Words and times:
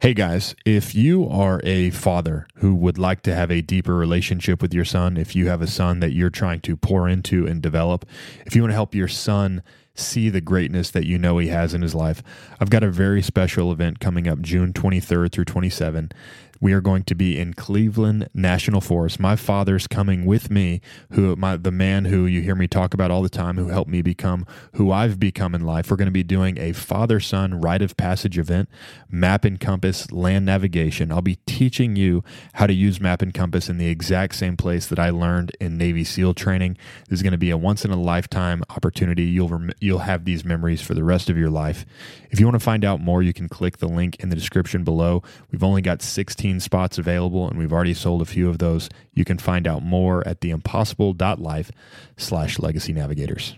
Hey 0.00 0.14
guys, 0.14 0.54
if 0.64 0.94
you 0.94 1.28
are 1.28 1.60
a 1.64 1.90
father 1.90 2.46
who 2.58 2.72
would 2.76 2.98
like 2.98 3.20
to 3.22 3.34
have 3.34 3.50
a 3.50 3.62
deeper 3.62 3.96
relationship 3.96 4.62
with 4.62 4.72
your 4.72 4.84
son, 4.84 5.16
if 5.16 5.34
you 5.34 5.48
have 5.48 5.60
a 5.60 5.66
son 5.66 5.98
that 5.98 6.12
you're 6.12 6.30
trying 6.30 6.60
to 6.60 6.76
pour 6.76 7.08
into 7.08 7.48
and 7.48 7.60
develop, 7.60 8.06
if 8.46 8.54
you 8.54 8.62
want 8.62 8.70
to 8.70 8.76
help 8.76 8.94
your 8.94 9.08
son 9.08 9.60
see 9.96 10.28
the 10.28 10.40
greatness 10.40 10.92
that 10.92 11.04
you 11.04 11.18
know 11.18 11.38
he 11.38 11.48
has 11.48 11.74
in 11.74 11.82
his 11.82 11.96
life, 11.96 12.22
I've 12.60 12.70
got 12.70 12.84
a 12.84 12.92
very 12.92 13.20
special 13.22 13.72
event 13.72 13.98
coming 13.98 14.28
up 14.28 14.40
June 14.40 14.72
23rd 14.72 15.32
through 15.32 15.46
27 15.46 16.12
we 16.60 16.72
are 16.72 16.80
going 16.80 17.04
to 17.04 17.14
be 17.14 17.38
in 17.38 17.54
Cleveland 17.54 18.28
National 18.34 18.80
Forest. 18.80 19.20
My 19.20 19.36
father's 19.36 19.86
coming 19.86 20.26
with 20.26 20.50
me, 20.50 20.80
who 21.12 21.36
my 21.36 21.56
the 21.56 21.70
man 21.70 22.06
who 22.06 22.26
you 22.26 22.40
hear 22.40 22.54
me 22.54 22.66
talk 22.66 22.94
about 22.94 23.10
all 23.10 23.22
the 23.22 23.28
time, 23.28 23.56
who 23.56 23.68
helped 23.68 23.90
me 23.90 24.02
become 24.02 24.46
who 24.74 24.90
I've 24.90 25.20
become 25.20 25.54
in 25.54 25.62
life. 25.62 25.90
We're 25.90 25.96
going 25.96 26.06
to 26.06 26.12
be 26.12 26.22
doing 26.22 26.58
a 26.58 26.72
father 26.72 27.20
son 27.20 27.60
rite 27.60 27.82
of 27.82 27.96
passage 27.96 28.38
event, 28.38 28.68
map 29.10 29.44
and 29.44 29.60
compass 29.60 30.10
land 30.10 30.46
navigation. 30.46 31.12
I'll 31.12 31.22
be 31.22 31.38
teaching 31.46 31.96
you 31.96 32.24
how 32.54 32.66
to 32.66 32.72
use 32.72 33.00
map 33.00 33.22
and 33.22 33.32
compass 33.32 33.68
in 33.68 33.78
the 33.78 33.88
exact 33.88 34.34
same 34.34 34.56
place 34.56 34.86
that 34.86 34.98
I 34.98 35.10
learned 35.10 35.52
in 35.60 35.76
Navy 35.76 36.04
SEAL 36.04 36.34
training. 36.34 36.76
This 37.08 37.18
is 37.18 37.22
going 37.22 37.32
to 37.32 37.38
be 37.38 37.50
a 37.50 37.56
once 37.56 37.84
in 37.84 37.90
a 37.90 38.00
lifetime 38.00 38.62
opportunity. 38.70 39.24
You'll 39.24 39.48
rem- 39.48 39.72
you'll 39.80 40.00
have 40.00 40.24
these 40.24 40.44
memories 40.44 40.80
for 40.80 40.94
the 40.94 41.04
rest 41.04 41.30
of 41.30 41.38
your 41.38 41.50
life. 41.50 41.86
If 42.30 42.40
you 42.40 42.46
want 42.46 42.56
to 42.56 42.64
find 42.64 42.84
out 42.84 43.00
more, 43.00 43.22
you 43.22 43.32
can 43.32 43.48
click 43.48 43.78
the 43.78 43.88
link 43.88 44.16
in 44.20 44.28
the 44.28 44.36
description 44.36 44.84
below. 44.84 45.22
We've 45.50 45.62
only 45.62 45.82
got 45.82 46.02
16 46.02 46.47
spots 46.58 46.98
available, 46.98 47.48
and 47.48 47.58
we've 47.58 47.72
already 47.72 47.94
sold 47.94 48.22
a 48.22 48.26
few 48.26 48.48
of 48.48 48.58
those. 48.58 48.88
You 49.12 49.24
can 49.24 49.38
find 49.38 49.66
out 49.66 49.82
more 49.82 50.26
at 50.26 50.40
theimpossible.life 50.40 51.70
slash 52.16 52.58
legacy 52.58 52.92
navigators. 52.92 53.56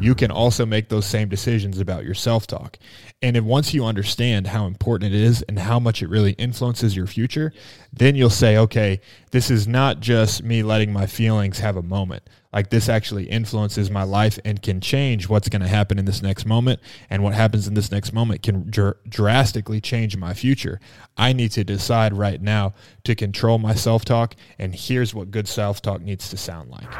You 0.00 0.14
can 0.14 0.30
also 0.30 0.64
make 0.64 0.88
those 0.88 1.04
same 1.04 1.28
decisions 1.28 1.78
about 1.78 2.04
your 2.04 2.14
self 2.14 2.46
talk. 2.46 2.78
And 3.22 3.36
if 3.36 3.44
once 3.44 3.74
you 3.74 3.84
understand 3.84 4.46
how 4.46 4.64
important 4.64 5.12
it 5.12 5.20
is 5.20 5.42
and 5.42 5.58
how 5.58 5.78
much 5.78 6.02
it 6.02 6.08
really 6.08 6.32
influences 6.32 6.96
your 6.96 7.06
future, 7.06 7.52
then 7.92 8.14
you'll 8.14 8.30
say, 8.30 8.56
okay, 8.56 9.02
this 9.30 9.50
is 9.50 9.68
not 9.68 10.00
just 10.00 10.42
me 10.42 10.62
letting 10.62 10.90
my 10.90 11.04
feelings 11.04 11.58
have 11.58 11.76
a 11.76 11.82
moment. 11.82 12.22
Like 12.50 12.70
this 12.70 12.88
actually 12.88 13.24
influences 13.24 13.90
my 13.90 14.04
life 14.04 14.38
and 14.46 14.62
can 14.62 14.80
change 14.80 15.28
what's 15.28 15.50
going 15.50 15.60
to 15.60 15.68
happen 15.68 15.98
in 15.98 16.06
this 16.06 16.22
next 16.22 16.46
moment. 16.46 16.80
And 17.10 17.22
what 17.22 17.34
happens 17.34 17.68
in 17.68 17.74
this 17.74 17.92
next 17.92 18.14
moment 18.14 18.42
can 18.42 18.70
dr- 18.70 18.96
drastically 19.06 19.82
change 19.82 20.16
my 20.16 20.32
future. 20.32 20.80
I 21.18 21.34
need 21.34 21.50
to 21.52 21.62
decide 21.62 22.14
right 22.14 22.40
now 22.40 22.72
to 23.04 23.14
control 23.14 23.58
my 23.58 23.74
self-talk 23.74 24.34
and 24.58 24.74
here's 24.74 25.14
what 25.14 25.30
good 25.30 25.46
self-talk 25.46 26.00
needs 26.00 26.30
to 26.30 26.38
sound 26.38 26.70
like. 26.70 26.90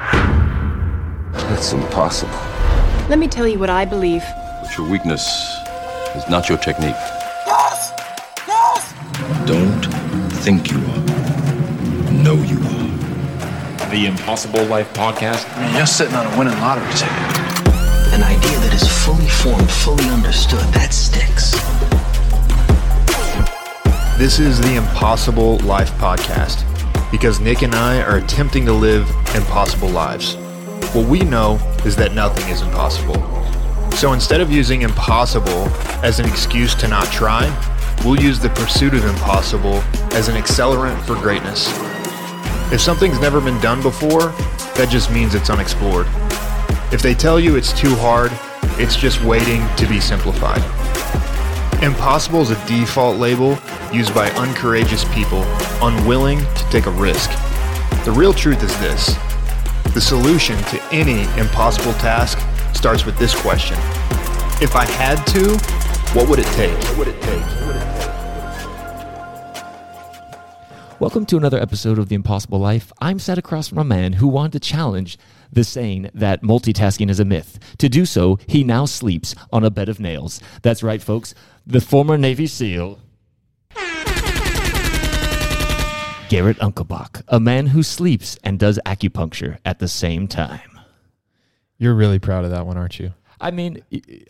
That's 1.33 1.72
impossible. 1.72 2.33
Let 3.09 3.19
me 3.19 3.27
tell 3.27 3.48
you 3.48 3.59
what 3.59 3.70
i 3.70 3.87
believe. 3.87 4.22
But 4.62 4.77
your 4.77 4.89
weakness 4.89 5.59
is 6.16 6.28
not 6.28 6.48
your 6.48 6.58
technique 6.58 6.94
yes 7.47 7.92
yes 8.47 8.94
don't 9.47 9.84
think 10.44 10.70
you 10.70 10.78
are 10.78 12.22
know 12.22 12.34
you 12.34 12.58
are 12.58 12.80
the 13.91 14.06
Impossible 14.06 14.64
Life 14.66 14.92
podcast. 14.94 15.53
I 15.56 15.66
mean, 15.66 15.77
you're 15.77 15.86
sitting 15.86 16.14
on 16.14 16.25
a 16.25 16.38
winning 16.38 16.55
lottery 16.61 16.86
ticket. 16.92 17.11
An 18.14 18.22
idea 18.22 18.56
that 18.61 18.72
is 18.72 18.86
fully 19.05 19.27
formed, 19.27 19.69
fully 19.69 20.05
understood, 20.11 20.61
that 20.75 20.92
sticks. 20.94 21.50
This 24.16 24.38
is 24.38 24.61
the 24.61 24.77
Impossible 24.77 25.58
Life 25.58 25.91
podcast 25.92 26.64
because 27.11 27.41
Nick 27.41 27.62
and 27.62 27.75
I 27.75 28.00
are 28.03 28.19
attempting 28.19 28.64
to 28.66 28.72
live 28.72 29.11
impossible 29.34 29.88
lives. 29.88 30.36
What 30.94 31.08
we 31.08 31.20
know 31.20 31.56
is 31.84 31.97
that 31.97 32.14
nothing 32.14 32.48
is 32.48 32.62
impossible. 32.62 33.39
So 34.01 34.15
instead 34.15 34.41
of 34.41 34.51
using 34.51 34.81
impossible 34.81 35.69
as 36.03 36.20
an 36.20 36.25
excuse 36.25 36.75
to 36.77 36.89
not 36.89 37.05
try, 37.12 37.45
we'll 38.03 38.19
use 38.19 38.39
the 38.39 38.48
pursuit 38.48 38.95
of 38.95 39.05
impossible 39.05 39.75
as 40.15 40.29
an 40.29 40.37
accelerant 40.37 40.98
for 41.03 41.17
greatness. 41.17 41.69
If 42.73 42.81
something's 42.81 43.21
never 43.21 43.43
been 43.43 43.61
done 43.61 43.83
before, 43.83 44.28
that 44.77 44.89
just 44.89 45.10
means 45.12 45.34
it's 45.34 45.50
unexplored. 45.50 46.06
If 46.91 47.03
they 47.03 47.12
tell 47.12 47.39
you 47.39 47.56
it's 47.56 47.78
too 47.78 47.94
hard, 47.97 48.33
it's 48.81 48.97
just 48.97 49.22
waiting 49.22 49.62
to 49.77 49.87
be 49.87 50.00
simplified. 50.00 50.62
Impossible 51.83 52.41
is 52.41 52.53
a 52.53 52.66
default 52.66 53.19
label 53.19 53.59
used 53.93 54.15
by 54.15 54.31
uncourageous 54.31 55.05
people 55.12 55.43
unwilling 55.83 56.39
to 56.39 56.71
take 56.71 56.87
a 56.87 56.91
risk. 56.93 57.28
The 58.06 58.12
real 58.12 58.33
truth 58.33 58.62
is 58.62 58.81
this 58.81 59.15
the 59.93 60.00
solution 60.00 60.56
to 60.71 60.83
any 60.91 61.25
impossible 61.39 61.93
task 62.00 62.39
starts 62.75 63.04
with 63.04 63.19
this 63.19 63.34
question 63.41 63.76
If 64.62 64.75
I 64.76 64.84
had 64.84 65.25
to, 65.28 65.56
what 66.14 66.28
would 66.28 66.38
it 66.38 66.47
take? 66.54 66.76
What 66.84 66.98
would 66.98 67.08
it 67.08 67.22
take? 67.22 67.60
Welcome 71.00 71.25
to 71.26 71.38
another 71.38 71.59
episode 71.59 71.98
of 71.98 72.10
The 72.10 72.14
Impossible 72.14 72.59
Life. 72.59 72.92
I'm 73.00 73.19
sat 73.19 73.38
across 73.38 73.69
from 73.69 73.78
a 73.78 73.84
man 73.84 74.12
who 74.12 74.28
wanted 74.28 74.53
to 74.53 74.60
challenge 74.60 75.19
the 75.50 75.64
saying 75.64 76.10
that 76.12 76.42
multitasking 76.42 77.09
is 77.09 77.19
a 77.19 77.25
myth. 77.25 77.59
To 77.78 77.88
do 77.88 78.04
so, 78.04 78.38
he 78.47 78.64
now 78.64 78.84
sleeps 78.84 79.34
on 79.50 79.64
a 79.64 79.70
bed 79.70 79.88
of 79.88 79.98
nails. 79.98 80.42
That's 80.60 80.82
right, 80.82 81.00
folks. 81.00 81.34
The 81.66 81.80
former 81.80 82.19
Navy 82.19 82.47
SEAL. 82.47 82.98
Garrett 86.28 86.59
Unclebach, 86.59 87.22
a 87.28 87.41
man 87.41 87.69
who 87.69 87.82
sleeps 87.82 88.38
and 88.44 88.59
does 88.59 88.78
acupuncture 88.86 89.59
at 89.64 89.78
the 89.78 89.88
same 89.88 90.28
time. 90.28 90.69
You're 91.80 91.94
really 91.94 92.18
proud 92.18 92.44
of 92.44 92.50
that 92.50 92.66
one, 92.66 92.76
aren't 92.76 93.00
you? 93.00 93.14
I 93.41 93.50
mean, 93.50 93.82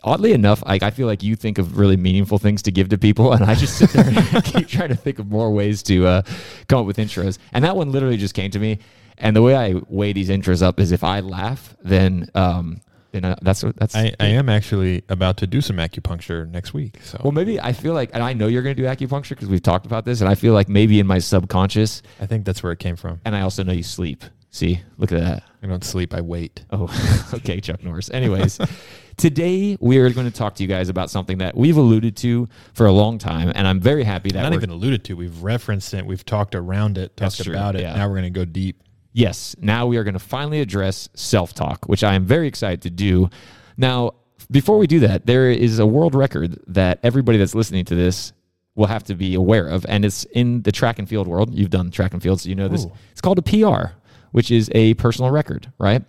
oddly 0.03 0.31
enough, 0.31 0.63
like 0.65 0.83
I 0.83 0.89
feel 0.89 1.05
like 1.05 1.21
you 1.21 1.35
think 1.35 1.57
of 1.57 1.77
really 1.77 1.97
meaningful 1.97 2.37
things 2.37 2.61
to 2.61 2.71
give 2.71 2.87
to 2.89 2.97
people, 2.97 3.33
and 3.33 3.43
I 3.43 3.55
just 3.55 3.77
sit 3.77 3.89
there 3.89 4.05
and 4.07 4.43
keep 4.45 4.69
trying 4.69 4.87
to 4.87 4.95
think 4.95 5.19
of 5.19 5.29
more 5.29 5.51
ways 5.51 5.83
to 5.83 6.07
uh, 6.07 6.21
come 6.69 6.79
up 6.79 6.85
with 6.85 6.95
intros. 6.95 7.37
And 7.51 7.65
that 7.65 7.75
one 7.75 7.91
literally 7.91 8.15
just 8.15 8.33
came 8.33 8.51
to 8.51 8.59
me. 8.59 8.79
And 9.17 9.35
the 9.35 9.41
way 9.41 9.53
I 9.55 9.75
weigh 9.89 10.13
these 10.13 10.29
intros 10.29 10.63
up 10.63 10.79
is 10.79 10.93
if 10.93 11.03
I 11.03 11.19
laugh, 11.19 11.75
then 11.83 12.29
um, 12.35 12.79
then 13.11 13.25
uh, 13.25 13.35
that's 13.41 13.65
that's. 13.75 13.95
I, 13.95 14.13
I 14.17 14.27
am 14.27 14.47
actually 14.47 15.03
about 15.09 15.35
to 15.37 15.47
do 15.47 15.59
some 15.59 15.75
acupuncture 15.75 16.49
next 16.49 16.73
week. 16.73 16.99
So 17.03 17.19
well, 17.21 17.33
maybe 17.33 17.59
I 17.59 17.73
feel 17.73 17.93
like, 17.93 18.11
and 18.13 18.23
I 18.23 18.31
know 18.31 18.47
you're 18.47 18.63
going 18.63 18.77
to 18.77 18.81
do 18.81 18.87
acupuncture 18.87 19.31
because 19.31 19.49
we've 19.49 19.61
talked 19.61 19.85
about 19.85 20.05
this, 20.05 20.21
and 20.21 20.29
I 20.29 20.35
feel 20.35 20.53
like 20.53 20.69
maybe 20.69 21.01
in 21.01 21.05
my 21.05 21.19
subconscious, 21.19 22.01
I 22.21 22.27
think 22.27 22.45
that's 22.45 22.63
where 22.63 22.71
it 22.71 22.79
came 22.79 22.95
from. 22.95 23.19
And 23.25 23.35
I 23.35 23.41
also 23.41 23.61
know 23.63 23.73
you 23.73 23.83
sleep. 23.83 24.23
See, 24.51 24.81
look 24.97 25.11
at 25.11 25.19
that. 25.19 25.43
I 25.63 25.67
don't 25.67 25.83
sleep. 25.83 26.13
I 26.13 26.21
wait. 26.21 26.65
Oh, 26.71 26.89
okay, 27.35 27.61
Chuck 27.61 27.83
Norris. 27.83 28.09
Anyways, 28.09 28.59
today 29.17 29.77
we 29.79 29.99
are 29.99 30.09
going 30.09 30.25
to 30.25 30.35
talk 30.35 30.55
to 30.55 30.63
you 30.63 30.69
guys 30.69 30.89
about 30.89 31.11
something 31.11 31.37
that 31.37 31.55
we've 31.55 31.77
alluded 31.77 32.17
to 32.17 32.47
for 32.73 32.87
a 32.87 32.91
long 32.91 33.19
time, 33.19 33.51
and 33.53 33.67
I'm 33.67 33.79
very 33.79 34.03
happy 34.03 34.31
that 34.31 34.41
not 34.41 34.53
even 34.53 34.71
alluded 34.71 35.03
to. 35.05 35.15
We've 35.15 35.43
referenced 35.43 35.93
it. 35.93 36.05
We've 36.05 36.25
talked 36.25 36.55
around 36.55 36.97
it, 36.97 37.15
talked 37.15 37.45
about 37.45 37.75
it. 37.75 37.81
Yeah. 37.81 37.95
Now 37.95 38.07
we're 38.07 38.15
going 38.15 38.33
to 38.33 38.39
go 38.39 38.45
deep. 38.45 38.81
Yes. 39.13 39.55
Now 39.59 39.85
we 39.85 39.97
are 39.97 40.03
going 40.03 40.15
to 40.15 40.19
finally 40.19 40.61
address 40.61 41.09
self 41.13 41.53
talk, 41.53 41.85
which 41.85 42.03
I 42.03 42.15
am 42.15 42.25
very 42.25 42.47
excited 42.47 42.81
to 42.83 42.89
do. 42.89 43.29
Now, 43.77 44.15
before 44.49 44.79
we 44.79 44.87
do 44.87 45.01
that, 45.01 45.27
there 45.27 45.51
is 45.51 45.77
a 45.77 45.85
world 45.85 46.15
record 46.15 46.59
that 46.67 46.99
everybody 47.03 47.37
that's 47.37 47.53
listening 47.53 47.85
to 47.85 47.95
this 47.95 48.33
will 48.73 48.87
have 48.87 49.03
to 49.03 49.15
be 49.15 49.35
aware 49.35 49.67
of, 49.67 49.85
and 49.87 50.05
it's 50.05 50.23
in 50.23 50.63
the 50.63 50.71
track 50.71 50.97
and 50.97 51.07
field 51.07 51.27
world. 51.27 51.53
You've 51.53 51.69
done 51.69 51.91
track 51.91 52.13
and 52.13 52.23
field, 52.23 52.41
so 52.41 52.49
you 52.49 52.55
know 52.55 52.67
this. 52.67 52.85
Ooh. 52.85 52.91
It's 53.11 53.21
called 53.21 53.37
a 53.37 53.41
PR 53.43 53.93
which 54.31 54.51
is 54.51 54.69
a 54.73 54.93
personal 54.95 55.31
record, 55.31 55.71
right? 55.77 56.03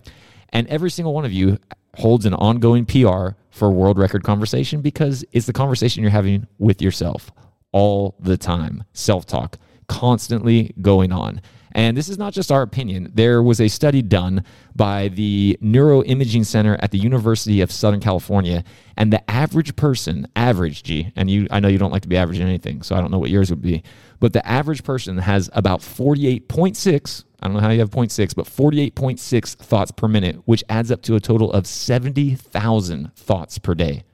And 0.50 0.66
every 0.68 0.90
single 0.90 1.14
one 1.14 1.24
of 1.24 1.32
you 1.32 1.58
holds 1.96 2.24
an 2.26 2.34
ongoing 2.34 2.86
PR 2.86 3.30
for 3.50 3.70
world 3.70 3.98
record 3.98 4.24
conversation 4.24 4.80
because 4.80 5.24
it's 5.32 5.46
the 5.46 5.52
conversation 5.52 6.02
you're 6.02 6.10
having 6.10 6.46
with 6.58 6.80
yourself 6.80 7.30
all 7.72 8.16
the 8.18 8.36
time. 8.36 8.84
Self 8.92 9.26
talk 9.26 9.58
constantly 9.88 10.74
going 10.80 11.12
on. 11.12 11.40
And 11.72 11.96
this 11.96 12.08
is 12.08 12.18
not 12.18 12.32
just 12.32 12.52
our 12.52 12.62
opinion. 12.62 13.10
There 13.14 13.42
was 13.42 13.60
a 13.60 13.68
study 13.68 14.02
done 14.02 14.44
by 14.74 15.08
the 15.08 15.58
Neuroimaging 15.62 16.46
Center 16.46 16.76
at 16.80 16.90
the 16.90 16.98
University 16.98 17.60
of 17.60 17.72
Southern 17.72 18.00
California, 18.00 18.64
and 18.96 19.12
the 19.12 19.30
average 19.30 19.74
person, 19.76 20.26
average 20.36 20.82
G, 20.82 21.12
and 21.16 21.30
you 21.30 21.46
I 21.50 21.60
know 21.60 21.68
you 21.68 21.78
don't 21.78 21.92
like 21.92 22.02
to 22.02 22.08
be 22.08 22.16
average 22.16 22.38
in 22.38 22.46
anything, 22.46 22.82
so 22.82 22.94
I 22.94 23.00
don't 23.00 23.10
know 23.10 23.18
what 23.18 23.30
yours 23.30 23.50
would 23.50 23.62
be, 23.62 23.82
but 24.20 24.32
the 24.32 24.46
average 24.46 24.84
person 24.84 25.18
has 25.18 25.50
about 25.54 25.80
48.6 25.80 27.24
I 27.42 27.46
don't 27.46 27.54
know 27.54 27.60
how 27.60 27.70
you 27.70 27.80
have 27.80 27.90
0.6, 27.90 28.36
but 28.36 28.46
48.6 28.46 29.56
thoughts 29.56 29.90
per 29.90 30.06
minute, 30.06 30.40
which 30.44 30.62
adds 30.68 30.92
up 30.92 31.02
to 31.02 31.16
a 31.16 31.20
total 31.20 31.52
of 31.52 31.66
70,000 31.66 33.12
thoughts 33.16 33.58
per 33.58 33.74
day. 33.74 34.04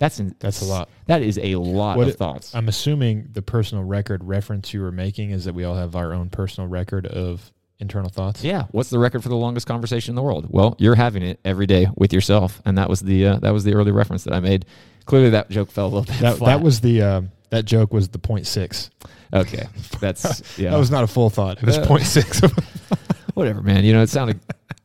That's 0.00 0.18
in, 0.18 0.34
that's 0.38 0.62
a 0.62 0.64
lot. 0.64 0.88
That 1.06 1.20
is 1.20 1.38
a 1.38 1.56
lot 1.56 1.98
what 1.98 2.08
of 2.08 2.14
it, 2.14 2.16
thoughts. 2.16 2.54
I'm 2.54 2.68
assuming 2.68 3.28
the 3.32 3.42
personal 3.42 3.84
record 3.84 4.24
reference 4.24 4.72
you 4.72 4.80
were 4.80 4.90
making 4.90 5.30
is 5.30 5.44
that 5.44 5.54
we 5.54 5.62
all 5.64 5.76
have 5.76 5.94
our 5.94 6.14
own 6.14 6.30
personal 6.30 6.68
record 6.68 7.06
of 7.06 7.52
internal 7.80 8.08
thoughts. 8.08 8.42
Yeah. 8.42 8.64
What's 8.70 8.88
the 8.88 8.98
record 8.98 9.22
for 9.22 9.28
the 9.28 9.36
longest 9.36 9.66
conversation 9.66 10.12
in 10.12 10.16
the 10.16 10.22
world? 10.22 10.46
Well, 10.48 10.74
you're 10.78 10.94
having 10.94 11.22
it 11.22 11.38
every 11.44 11.66
day 11.66 11.86
with 11.96 12.14
yourself, 12.14 12.62
and 12.64 12.78
that 12.78 12.88
was 12.88 13.00
the 13.00 13.26
uh, 13.26 13.38
that 13.40 13.50
was 13.50 13.64
the 13.64 13.74
early 13.74 13.92
reference 13.92 14.24
that 14.24 14.32
I 14.32 14.40
made. 14.40 14.64
Clearly, 15.04 15.30
that 15.30 15.50
joke 15.50 15.70
fell 15.70 15.84
a 15.84 15.88
little 15.88 16.04
bit. 16.04 16.18
That, 16.20 16.38
flat. 16.38 16.56
that 16.56 16.64
was 16.64 16.80
the 16.80 17.02
uh, 17.02 17.22
that 17.50 17.66
joke 17.66 17.92
was 17.92 18.08
the 18.08 18.18
point 18.18 18.46
six. 18.46 18.88
Okay, 19.34 19.66
that's 20.00 20.58
yeah. 20.58 20.70
that 20.70 20.78
was 20.78 20.90
not 20.90 21.04
a 21.04 21.08
full 21.08 21.28
thought. 21.28 21.58
It 21.58 21.64
was 21.64 21.76
uh, 21.76 21.86
point 21.86 22.06
six. 22.06 22.40
whatever, 23.34 23.60
man. 23.60 23.84
You 23.84 23.92
know, 23.92 24.00
it 24.00 24.08
sounded 24.08 24.40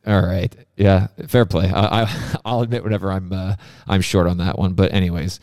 All 0.06 0.22
right. 0.24 0.54
Yeah. 0.76 1.08
Fair 1.26 1.46
play. 1.46 1.70
I, 1.70 2.02
I 2.02 2.36
I'll 2.44 2.60
admit 2.60 2.84
whenever 2.84 3.10
I'm 3.10 3.32
uh, 3.32 3.56
I'm 3.88 4.00
short 4.00 4.26
on 4.26 4.38
that 4.38 4.58
one. 4.58 4.74
But 4.74 4.92
anyways, 4.92 5.40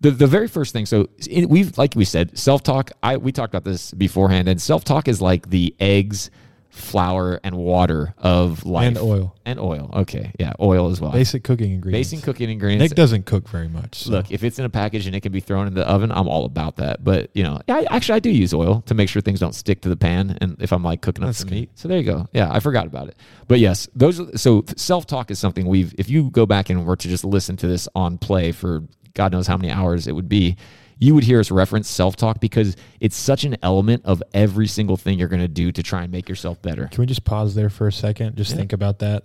the 0.00 0.10
the 0.10 0.26
very 0.26 0.48
first 0.48 0.72
thing. 0.72 0.86
So 0.86 1.08
we've 1.46 1.76
like 1.76 1.94
we 1.94 2.04
said, 2.04 2.38
self 2.38 2.62
talk. 2.62 2.90
I 3.02 3.16
we 3.16 3.32
talked 3.32 3.52
about 3.54 3.64
this 3.64 3.92
beforehand, 3.92 4.48
and 4.48 4.60
self 4.60 4.84
talk 4.84 5.08
is 5.08 5.20
like 5.20 5.50
the 5.50 5.74
eggs, 5.78 6.30
flour, 6.70 7.40
and 7.42 7.56
water 7.56 8.14
of 8.18 8.64
life 8.64 8.86
And 8.86 8.98
oil. 8.98 9.34
and 9.44 9.58
oil. 9.58 9.90
Okay. 9.92 10.32
Yeah. 10.38 10.52
Oil 10.60 10.90
as 10.90 11.00
well. 11.00 11.10
Basic 11.12 11.42
cooking 11.42 11.72
ingredients. 11.72 12.10
Basic 12.10 12.24
cooking 12.24 12.50
ingredients. 12.50 12.82
Nick 12.90 12.94
doesn't 12.96 13.26
cook 13.26 13.48
very 13.48 13.68
much. 13.68 14.04
so- 14.04 14.10
Look, 14.12 14.30
if 14.30 14.44
it's 14.44 14.58
in 14.58 14.64
a 14.64 14.68
package 14.70 15.06
and 15.06 15.16
it 15.16 15.20
can 15.20 15.32
be 15.32 15.40
thrown 15.40 15.66
in 15.66 15.74
the 15.74 15.86
oven, 15.88 16.12
I'm 16.12 16.28
all 16.28 16.44
about 16.44 16.76
that. 16.76 17.02
But 17.02 17.30
you 17.34 17.42
know, 17.42 17.60
I, 17.68 17.86
actually, 17.90 18.16
I 18.16 18.18
do 18.20 18.30
use 18.30 18.52
oil 18.54 18.82
to 18.86 18.94
make 18.94 19.08
sure 19.08 19.20
things 19.22 19.40
don't 19.40 19.54
stick 19.54 19.80
to 19.82 19.88
the 19.88 19.96
pan, 19.96 20.36
and 20.40 20.56
if 20.60 20.72
I'm 20.72 20.82
like 20.82 21.00
cooking 21.00 21.24
up 21.24 21.28
That's 21.28 21.38
some 21.38 21.48
good. 21.48 21.54
meat. 21.56 21.70
So 21.74 21.88
there 21.88 21.98
you 21.98 22.04
go. 22.04 22.26
Yeah, 22.32 22.48
I 22.52 22.60
forgot 22.60 22.86
about 22.86 23.08
it. 23.08 23.16
But 23.48 23.58
yes, 23.60 23.88
those. 23.94 24.20
are- 24.20 24.36
So 24.36 24.64
self 24.76 25.06
talk 25.06 25.30
is 25.30 25.38
something 25.38 25.66
we've. 25.66 25.94
If 25.98 26.08
you 26.08 26.30
go 26.30 26.46
back 26.46 26.70
and 26.70 26.84
were 26.86 26.96
to 26.96 27.08
just 27.08 27.24
listen 27.24 27.56
to 27.58 27.66
this 27.66 27.88
on 27.94 28.18
play 28.18 28.52
for 28.52 28.84
God 29.14 29.32
knows 29.32 29.46
how 29.48 29.56
many 29.56 29.70
hours 29.72 30.06
it 30.06 30.12
would 30.12 30.28
be. 30.28 30.56
You 30.98 31.14
would 31.14 31.24
hear 31.24 31.40
us 31.40 31.50
reference 31.50 31.88
self 31.88 32.16
talk 32.16 32.40
because 32.40 32.76
it's 33.00 33.16
such 33.16 33.44
an 33.44 33.56
element 33.62 34.04
of 34.04 34.22
every 34.34 34.66
single 34.66 34.96
thing 34.96 35.18
you're 35.18 35.28
going 35.28 35.40
to 35.40 35.48
do 35.48 35.70
to 35.72 35.82
try 35.82 36.02
and 36.02 36.12
make 36.12 36.28
yourself 36.28 36.60
better. 36.60 36.88
Can 36.88 37.02
we 37.02 37.06
just 37.06 37.24
pause 37.24 37.54
there 37.54 37.70
for 37.70 37.86
a 37.86 37.92
second? 37.92 38.36
Just 38.36 38.54
think 38.54 38.72
about 38.72 38.98
that. 39.00 39.24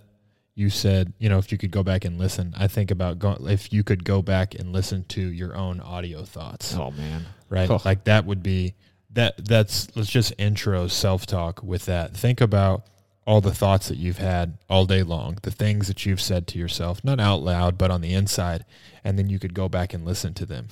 You 0.54 0.70
said, 0.70 1.12
you 1.18 1.28
know, 1.28 1.38
if 1.38 1.50
you 1.50 1.58
could 1.58 1.72
go 1.72 1.82
back 1.82 2.04
and 2.04 2.16
listen. 2.16 2.54
I 2.56 2.68
think 2.68 2.92
about 2.92 3.18
going 3.18 3.44
if 3.48 3.72
you 3.72 3.82
could 3.82 4.04
go 4.04 4.22
back 4.22 4.54
and 4.54 4.72
listen 4.72 5.04
to 5.08 5.20
your 5.20 5.56
own 5.56 5.80
audio 5.80 6.22
thoughts. 6.24 6.76
Oh 6.76 6.92
man, 6.92 7.26
right? 7.48 7.68
Oh. 7.68 7.80
Like 7.84 8.04
that 8.04 8.24
would 8.24 8.42
be 8.42 8.74
that 9.10 9.44
that's 9.44 9.94
let's 9.96 10.10
just 10.10 10.32
intro 10.38 10.86
self-talk 10.86 11.62
with 11.62 11.86
that. 11.86 12.16
Think 12.16 12.40
about 12.40 12.86
all 13.26 13.40
the 13.40 13.54
thoughts 13.54 13.88
that 13.88 13.96
you've 13.96 14.18
had 14.18 14.58
all 14.68 14.84
day 14.86 15.02
long, 15.02 15.38
the 15.42 15.50
things 15.50 15.88
that 15.88 16.04
you've 16.06 16.20
said 16.20 16.46
to 16.46 16.58
yourself, 16.58 17.02
not 17.02 17.18
out 17.18 17.42
loud, 17.42 17.78
but 17.78 17.90
on 17.90 18.00
the 18.00 18.12
inside, 18.12 18.64
and 19.02 19.18
then 19.18 19.28
you 19.28 19.38
could 19.38 19.54
go 19.54 19.68
back 19.68 19.94
and 19.94 20.04
listen 20.04 20.34
to 20.34 20.46
them. 20.46 20.68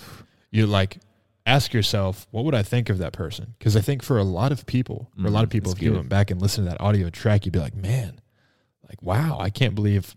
You 0.52 0.66
like 0.68 0.98
ask 1.44 1.72
yourself, 1.72 2.28
what 2.30 2.44
would 2.44 2.54
I 2.54 2.62
think 2.62 2.88
of 2.88 2.98
that 2.98 3.12
person? 3.12 3.54
Because 3.58 3.74
I 3.76 3.80
think 3.80 4.04
for 4.04 4.18
a 4.18 4.22
lot 4.22 4.52
of 4.52 4.64
people, 4.66 5.10
for 5.20 5.26
a 5.26 5.30
lot 5.30 5.42
of 5.42 5.48
Mm, 5.48 5.52
people, 5.52 5.72
if 5.72 5.82
you 5.82 5.92
went 5.94 6.08
back 6.08 6.30
and 6.30 6.40
listened 6.40 6.66
to 6.66 6.70
that 6.70 6.80
audio 6.80 7.10
track, 7.10 7.44
you'd 7.44 7.52
be 7.52 7.58
like, 7.58 7.74
man, 7.74 8.20
like 8.88 9.02
wow, 9.02 9.38
I 9.40 9.50
can't 9.50 9.74
believe 9.74 10.14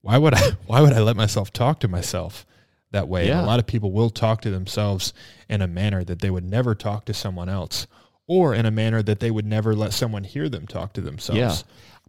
why 0.00 0.18
would 0.18 0.34
I 0.34 0.40
why 0.66 0.80
would 0.80 0.92
I 0.92 1.00
let 1.00 1.14
myself 1.16 1.52
talk 1.52 1.78
to 1.80 1.88
myself 1.88 2.44
that 2.90 3.06
way? 3.08 3.28
Yeah. 3.28 3.44
a 3.44 3.46
lot 3.46 3.60
of 3.60 3.66
people 3.66 3.92
will 3.92 4.10
talk 4.10 4.40
to 4.42 4.50
themselves 4.50 5.12
in 5.48 5.62
a 5.62 5.66
manner 5.68 6.02
that 6.02 6.20
they 6.20 6.30
would 6.30 6.44
never 6.44 6.74
talk 6.74 7.04
to 7.04 7.14
someone 7.14 7.48
else 7.48 7.86
or 8.26 8.54
in 8.54 8.64
a 8.64 8.70
manner 8.70 9.02
that 9.02 9.20
they 9.20 9.30
would 9.30 9.44
never 9.46 9.74
let 9.74 9.92
someone 9.92 10.24
hear 10.24 10.48
them 10.48 10.66
talk 10.66 10.94
to 10.94 11.02
themselves. 11.02 11.38
Yeah. 11.38 11.54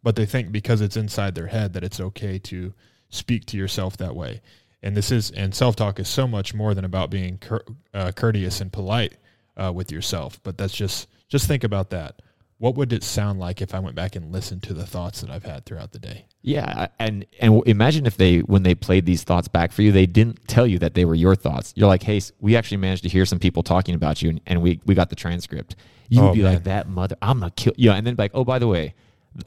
But 0.02 0.16
they 0.16 0.26
think 0.26 0.52
because 0.52 0.80
it's 0.82 0.96
inside 0.96 1.36
their 1.36 1.48
head 1.48 1.74
that 1.74 1.84
it's 1.84 2.00
okay 2.00 2.40
to 2.40 2.74
speak 3.10 3.46
to 3.48 3.58
yourself 3.58 3.98
that 3.98 4.16
way. 4.16 4.42
And 4.84 4.96
this 4.96 5.12
is 5.12 5.32
and 5.32 5.54
self-talk 5.56 6.00
is 6.00 6.08
so 6.08 6.28
much 6.28 6.54
more 6.54 6.74
than 6.74 6.86
about 6.86 7.10
being 7.10 7.38
cour- 7.40 7.66
uh, 7.94 8.12
courteous 8.12 8.62
and 8.62 8.72
polite 8.72 9.16
uh, 9.58 9.72
with 9.74 9.92
yourself, 9.92 10.40
but 10.44 10.58
that's 10.58 10.76
just 10.76 11.08
just 11.28 11.48
think 11.48 11.64
about 11.64 11.90
that. 11.90 12.22
What 12.58 12.76
would 12.76 12.94
it 12.94 13.04
sound 13.04 13.40
like 13.40 13.62
if 13.62 13.74
I 13.76 13.80
went 13.80 13.96
back 13.96 14.16
and 14.16 14.32
listened 14.32 14.64
to 14.64 14.74
the 14.74 14.86
thoughts 14.86 15.20
that 15.22 15.30
I've 15.30 15.44
had 15.44 15.66
throughout 15.66 15.92
the 15.92 16.00
day? 16.00 16.26
Yeah, 16.42 16.88
and 17.00 17.26
and 17.42 17.62
imagine 17.66 18.06
if 18.06 18.16
they 18.18 18.40
when 18.40 18.64
they 18.64 18.76
played 18.76 19.06
these 19.06 19.24
thoughts 19.24 19.48
back 19.48 19.72
for 19.72 19.82
you, 19.82 19.92
they 19.92 20.06
didn't 20.06 20.48
tell 20.48 20.66
you 20.68 20.78
that 20.80 20.94
they 20.94 21.04
were 21.04 21.16
your 21.16 21.36
thoughts. 21.36 21.74
You're 21.76 21.88
like, 21.90 22.04
hey, 22.04 22.22
we 22.40 22.56
actually 22.56 22.78
managed 22.78 23.04
to 23.04 23.10
hear 23.10 23.26
some 23.26 23.40
people 23.40 23.64
talking 23.64 23.96
about 23.96 24.22
you, 24.22 24.30
and, 24.30 24.42
and 24.46 24.62
we 24.62 24.80
we 24.86 24.94
got 24.96 25.10
the 25.10 25.16
transcript. 25.16 25.76
You 26.10 26.22
would 26.22 26.30
Oh, 26.30 26.34
be 26.34 26.44
man. 26.44 26.54
like, 26.54 26.64
that 26.66 26.88
mother, 26.88 27.16
I'm 27.22 27.40
gonna 27.40 27.52
kill. 27.52 27.74
Yeah, 27.76 27.94
and 27.96 28.06
then 28.06 28.16
like, 28.18 28.32
oh, 28.36 28.44
by 28.46 28.60
the 28.60 28.68
way, 28.68 28.94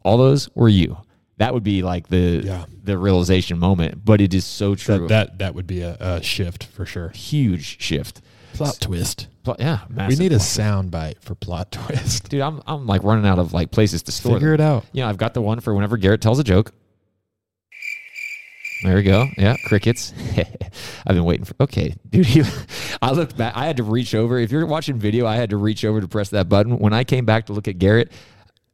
all 0.02 0.18
those 0.18 0.50
were 0.54 0.68
you. 0.68 0.98
That 1.38 1.54
would 1.54 1.62
be 1.64 1.82
like 1.82 2.08
the 2.08 2.42
Yeah. 2.44 2.64
the 2.84 2.98
realization 2.98 3.58
moment. 3.58 4.04
But 4.04 4.20
it 4.20 4.34
is 4.34 4.44
so 4.44 4.74
true. 4.74 5.06
That 5.06 5.08
that, 5.08 5.38
that 5.38 5.54
would 5.54 5.66
be 5.66 5.80
a, 5.82 5.96
a 6.00 6.22
shift 6.22 6.64
for 6.64 6.84
sure. 6.86 7.08
huge 7.10 7.80
shift. 7.80 8.20
Plot 8.54 8.78
twist. 8.80 9.28
Pl- 9.44 9.56
Yeah, 9.58 9.80
We 9.88 9.94
massive 9.96 10.18
need 10.18 10.32
a 10.32 10.40
sound 10.40 10.90
bite 10.90 11.22
for 11.22 11.34
plot 11.36 11.70
twist. 11.72 12.28
dude. 12.28 12.40
I'm 12.40 12.60
I'm 12.66 12.86
like 12.86 13.04
running 13.04 13.26
out 13.26 13.38
of 13.38 13.52
like 13.52 13.70
places 13.70 14.02
to 14.04 14.12
store. 14.12 14.34
Figure 14.34 14.56
them. 14.56 14.66
it 14.66 14.68
out. 14.68 14.84
Yeah, 14.92 15.08
I've 15.08 15.18
got 15.18 15.34
the 15.34 15.40
one 15.42 15.60
for 15.60 15.74
whenever 15.74 15.96
Garrett 15.96 16.20
tells 16.20 16.38
a 16.40 16.44
joke. 16.44 16.72
There 18.84 18.94
we 18.94 19.02
go. 19.02 19.26
Yeah, 19.36 19.56
crickets. 19.64 20.12
I've 21.06 21.14
been 21.16 21.24
waiting 21.24 21.44
for. 21.44 21.54
Okay, 21.60 21.94
dude. 22.10 22.26
He, 22.26 22.42
I 23.02 23.10
looked 23.10 23.36
back. 23.36 23.56
I 23.56 23.66
had 23.66 23.76
to 23.78 23.82
reach 23.82 24.14
over. 24.14 24.38
If 24.38 24.52
you're 24.52 24.66
watching 24.66 24.98
video, 24.98 25.26
I 25.26 25.34
had 25.36 25.50
to 25.50 25.56
reach 25.56 25.84
over 25.84 26.00
to 26.00 26.06
press 26.08 26.28
that 26.30 26.48
button. 26.48 26.78
When 26.78 26.92
I 26.92 27.02
came 27.04 27.24
back 27.24 27.46
to 27.46 27.52
look 27.52 27.66
at 27.68 27.78
Garrett, 27.78 28.12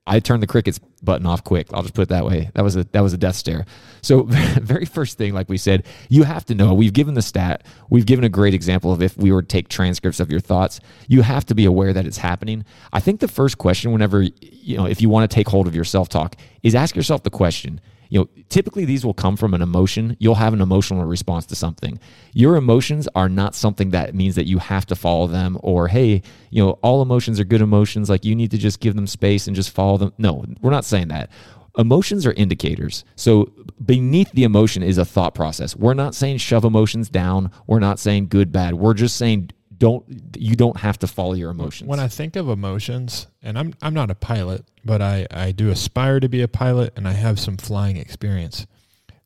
I 0.07 0.21
turned 0.21 0.43
the 0.43 0.47
crickets 0.47 0.79
button 1.03 1.27
off 1.27 1.45
quick. 1.45 1.69
I'll 1.73 1.83
just 1.83 1.95
put 1.95 2.03
it 2.03 2.09
that 2.11 2.27
way. 2.27 2.51
That 2.55 2.63
was 2.63 2.77
a 2.77 2.85
that 2.93 3.01
was 3.01 3.15
a 3.15 3.17
death 3.17 3.37
stare. 3.37 3.65
So 4.03 4.23
very 4.29 4.85
first 4.85 5.17
thing, 5.17 5.33
like 5.33 5.49
we 5.49 5.57
said, 5.57 5.87
you 6.11 6.25
have 6.25 6.45
to 6.47 6.55
know. 6.55 6.75
We've 6.75 6.93
given 6.93 7.15
the 7.15 7.23
stat. 7.23 7.65
We've 7.89 8.05
given 8.05 8.25
a 8.25 8.29
great 8.29 8.53
example 8.53 8.93
of 8.93 9.01
if 9.01 9.17
we 9.17 9.33
were 9.33 9.41
to 9.41 9.49
take 9.49 9.69
transcripts 9.69 10.21
of 10.21 10.31
your 10.31 10.41
thoughts. 10.41 10.81
You 11.09 11.23
have 11.23 11.47
to 11.47 11.55
be 11.55 11.65
aware 11.65 11.93
that 11.93 12.07
it's 12.07 12.19
happening. 12.19 12.65
I 12.93 13.01
think 13.01 13.21
the 13.21 13.29
first 13.29 13.57
question, 13.57 13.93
whenever 13.93 14.23
you 14.23 14.77
know, 14.77 14.87
if 14.87 15.01
you 15.01 15.09
want 15.09 15.31
to 15.31 15.35
take 15.35 15.49
hold 15.49 15.67
of 15.67 15.75
your 15.75 15.85
self 15.85 16.11
talk, 16.11 16.37
is 16.63 16.75
ask 16.75 16.95
yourself 16.95 17.23
the 17.23 17.31
question. 17.31 17.81
You 18.09 18.21
know, 18.21 18.29
typically 18.49 18.85
these 18.85 19.05
will 19.05 19.15
come 19.15 19.37
from 19.37 19.55
an 19.55 19.63
emotion. 19.63 20.17
You'll 20.21 20.37
have 20.37 20.53
an 20.53 20.61
emotional 20.61 21.05
response 21.05 21.47
to 21.47 21.57
something. 21.57 21.99
Your 22.33 22.57
emotions 22.57 23.09
are 23.15 23.29
not 23.29 23.55
something 23.55 23.91
that 23.91 24.15
means 24.15 24.35
that 24.35 24.47
you 24.47 24.59
have 24.59 24.87
to 24.87 24.97
follow 24.97 25.27
them 25.27 25.59
or, 25.63 25.89
hey, 25.89 26.23
you 26.51 26.65
know, 26.65 26.73
all 26.83 27.03
emotions 27.03 27.41
are 27.41 27.45
good 27.45 27.61
emotions. 27.61 28.09
Like 28.11 28.25
you 28.25 28.35
need 28.35 28.51
to 28.53 28.59
just 28.59 28.81
give 28.81 28.95
them 28.95 29.07
space 29.07 29.47
and 29.47 29.57
just 29.57 29.71
follow 29.71 29.97
them. 29.97 30.13
No, 30.19 30.45
we're 30.61 30.71
not 30.71 30.85
saying 30.85 31.09
that. 31.09 31.31
Emotions 31.77 32.25
are 32.25 32.33
indicators. 32.35 33.05
So 33.17 33.53
beneath 33.85 34.31
the 34.31 34.45
emotion 34.45 34.85
is 34.85 34.97
a 34.97 35.05
thought 35.05 35.35
process. 35.35 35.75
We're 35.75 35.95
not 35.95 36.15
saying 36.15 36.39
shove 36.39 36.65
emotions 36.65 37.09
down. 37.09 37.51
We're 37.67 37.81
not 37.81 37.99
saying 37.99 38.29
good, 38.29 38.53
bad. 38.53 38.75
We're 38.75 38.95
just 38.95 39.17
saying 39.17 39.51
don't, 39.85 40.05
you 40.37 40.57
don't 40.57 40.79
have 40.79 40.99
to 41.01 41.07
follow 41.07 41.35
your 41.35 41.51
emotions. 41.51 41.89
When 41.89 42.01
I 42.01 42.09
think 42.09 42.37
of 42.37 42.49
emotions, 42.49 43.27
and 43.43 43.59
I'm 43.59 43.75
I'm 43.83 43.93
not 43.95 44.11
a 44.11 44.15
pilot, 44.15 44.65
but 44.85 45.01
I, 45.03 45.27
I 45.31 45.53
do 45.53 45.71
aspire 45.71 46.21
to 46.21 46.29
be 46.29 46.41
a 46.43 46.49
pilot 46.49 46.93
and 46.97 47.07
I 47.07 47.13
have 47.13 47.39
some 47.39 47.57
flying 47.59 47.97
experience. 47.99 48.67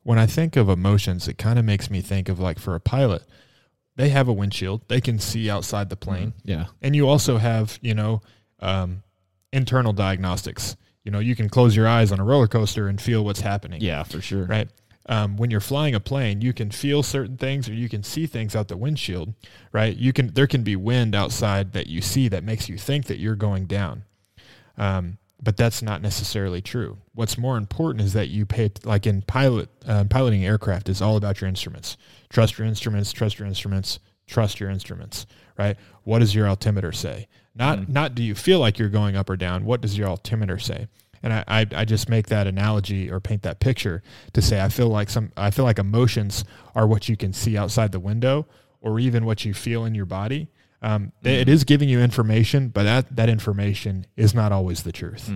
When 0.03 0.19
I 0.19 0.27
think 0.27 0.57
of 0.57 0.69
emotions, 0.69 1.29
it 1.29 1.39
kind 1.39 1.59
of 1.59 1.65
makes 1.65 1.91
me 1.91 2.01
think 2.01 2.29
of 2.29 2.41
like 2.41 2.59
for 2.59 2.75
a 2.75 2.81
pilot, 2.81 3.23
they 3.97 4.09
have 4.09 4.29
a 4.29 4.33
windshield. 4.33 4.83
They 4.89 5.01
can 5.01 5.19
see 5.19 5.49
outside 5.51 5.91
the 5.91 5.97
plane. 5.97 6.33
yeah. 6.45 6.67
And 6.83 6.97
you 6.97 7.09
also 7.09 7.39
have, 7.39 7.79
you 7.83 7.95
know, 7.95 8.21
um, 8.61 9.03
internal 9.53 9.93
diagnostics. 9.93 10.77
You 11.05 11.13
know, 11.13 11.21
you 11.21 11.35
can 11.37 11.49
close 11.49 11.77
your 11.77 11.87
eyes 11.87 12.13
on 12.13 12.21
a 12.21 12.25
roller 12.25 12.49
coaster 12.49 12.89
and 12.89 13.01
feel 13.01 13.25
what's 13.25 13.41
happening. 13.41 13.81
Yeah, 13.81 14.03
for 14.03 14.21
sure. 14.21 14.45
Right. 14.45 14.69
Um, 15.11 15.39
when 15.39 15.51
you're 15.51 15.61
flying 15.61 15.95
a 15.95 16.01
plane, 16.01 16.43
you 16.43 16.53
can 16.53 16.71
feel 16.71 17.03
certain 17.03 17.39
things 17.39 17.67
or 17.67 17.73
you 17.73 17.89
can 17.89 18.03
see 18.03 18.27
things 18.27 18.55
out 18.55 18.69
the 18.69 18.77
windshield, 18.77 19.33
right? 19.73 19.97
You 19.97 20.13
can 20.13 20.35
there 20.35 20.47
can 20.47 20.63
be 20.63 20.77
wind 20.77 21.15
outside 21.15 21.73
that 21.73 21.87
you 21.87 22.03
see 22.03 22.29
that 22.29 22.45
makes 22.45 22.69
you 22.69 22.77
think 22.77 23.07
that 23.07 23.19
you're 23.19 23.35
going 23.35 23.65
down, 23.65 24.05
um, 24.77 25.17
but 25.43 25.57
that's 25.57 25.81
not 25.81 26.03
necessarily 26.03 26.61
true. 26.61 26.99
What's 27.15 27.39
more 27.39 27.57
important 27.57 28.05
is 28.05 28.13
that 28.13 28.29
you 28.29 28.45
pay 28.45 28.71
like 28.85 29.07
in 29.07 29.23
pilot 29.23 29.71
uh, 29.87 30.05
piloting 30.05 30.45
aircraft 30.45 30.91
is 30.91 31.01
all 31.01 31.17
about 31.17 31.41
your 31.41 31.49
instruments. 31.49 31.97
Trust 32.29 32.59
your 32.59 32.67
instruments. 32.67 33.11
Trust 33.11 33.39
your 33.39 33.49
instruments. 33.49 34.01
Trust 34.27 34.61
your 34.61 34.69
instruments. 34.69 35.27
Right. 35.57 35.79
What 36.05 36.19
does 36.19 36.35
your 36.35 36.47
altimeter 36.47 36.93
say? 36.93 37.29
Not 37.55 37.89
not 37.89 38.15
do 38.15 38.23
you 38.23 38.35
feel 38.35 38.61
like 38.61 38.79
you're 38.79 38.89
going 38.89 39.17
up 39.17 39.31
or 39.31 39.37
down. 39.37 39.65
What 39.65 39.81
does 39.81 39.97
your 39.97 40.09
altimeter 40.09 40.59
say? 40.59 40.87
And 41.23 41.33
I, 41.33 41.45
I, 41.49 41.67
I 41.75 41.85
just 41.85 42.09
make 42.09 42.27
that 42.27 42.47
analogy 42.47 43.11
or 43.11 43.21
paint 43.21 43.43
that 43.43 43.61
picture 43.61 44.03
to 44.33 44.43
say 44.43 44.61
I 44.61 44.69
feel 44.69 44.89
like 44.89 45.11
some 45.11 45.33
I 45.37 45.51
feel 45.51 45.65
like 45.65 45.79
emotions 45.79 46.45
are 46.75 46.87
what 46.87 47.09
you 47.09 47.17
can 47.17 47.33
see 47.33 47.57
outside 47.57 47.93
the 47.93 48.01
window 48.01 48.47
or 48.81 49.01
even 49.01 49.25
what 49.25 49.45
you 49.45 49.55
feel 49.55 49.85
in 49.85 49.95
your 49.95 50.07
body. 50.07 50.49
Um, 50.81 51.13
It 51.25 51.49
is 51.49 51.65
giving 51.65 51.89
you 51.89 52.01
information, 52.01 52.69
but 52.69 52.85
that, 52.85 53.17
that 53.17 53.29
information 53.29 54.07
is 54.17 54.33
not 54.33 54.53
always 54.53 54.85
the 54.85 54.93
truth. 54.93 55.29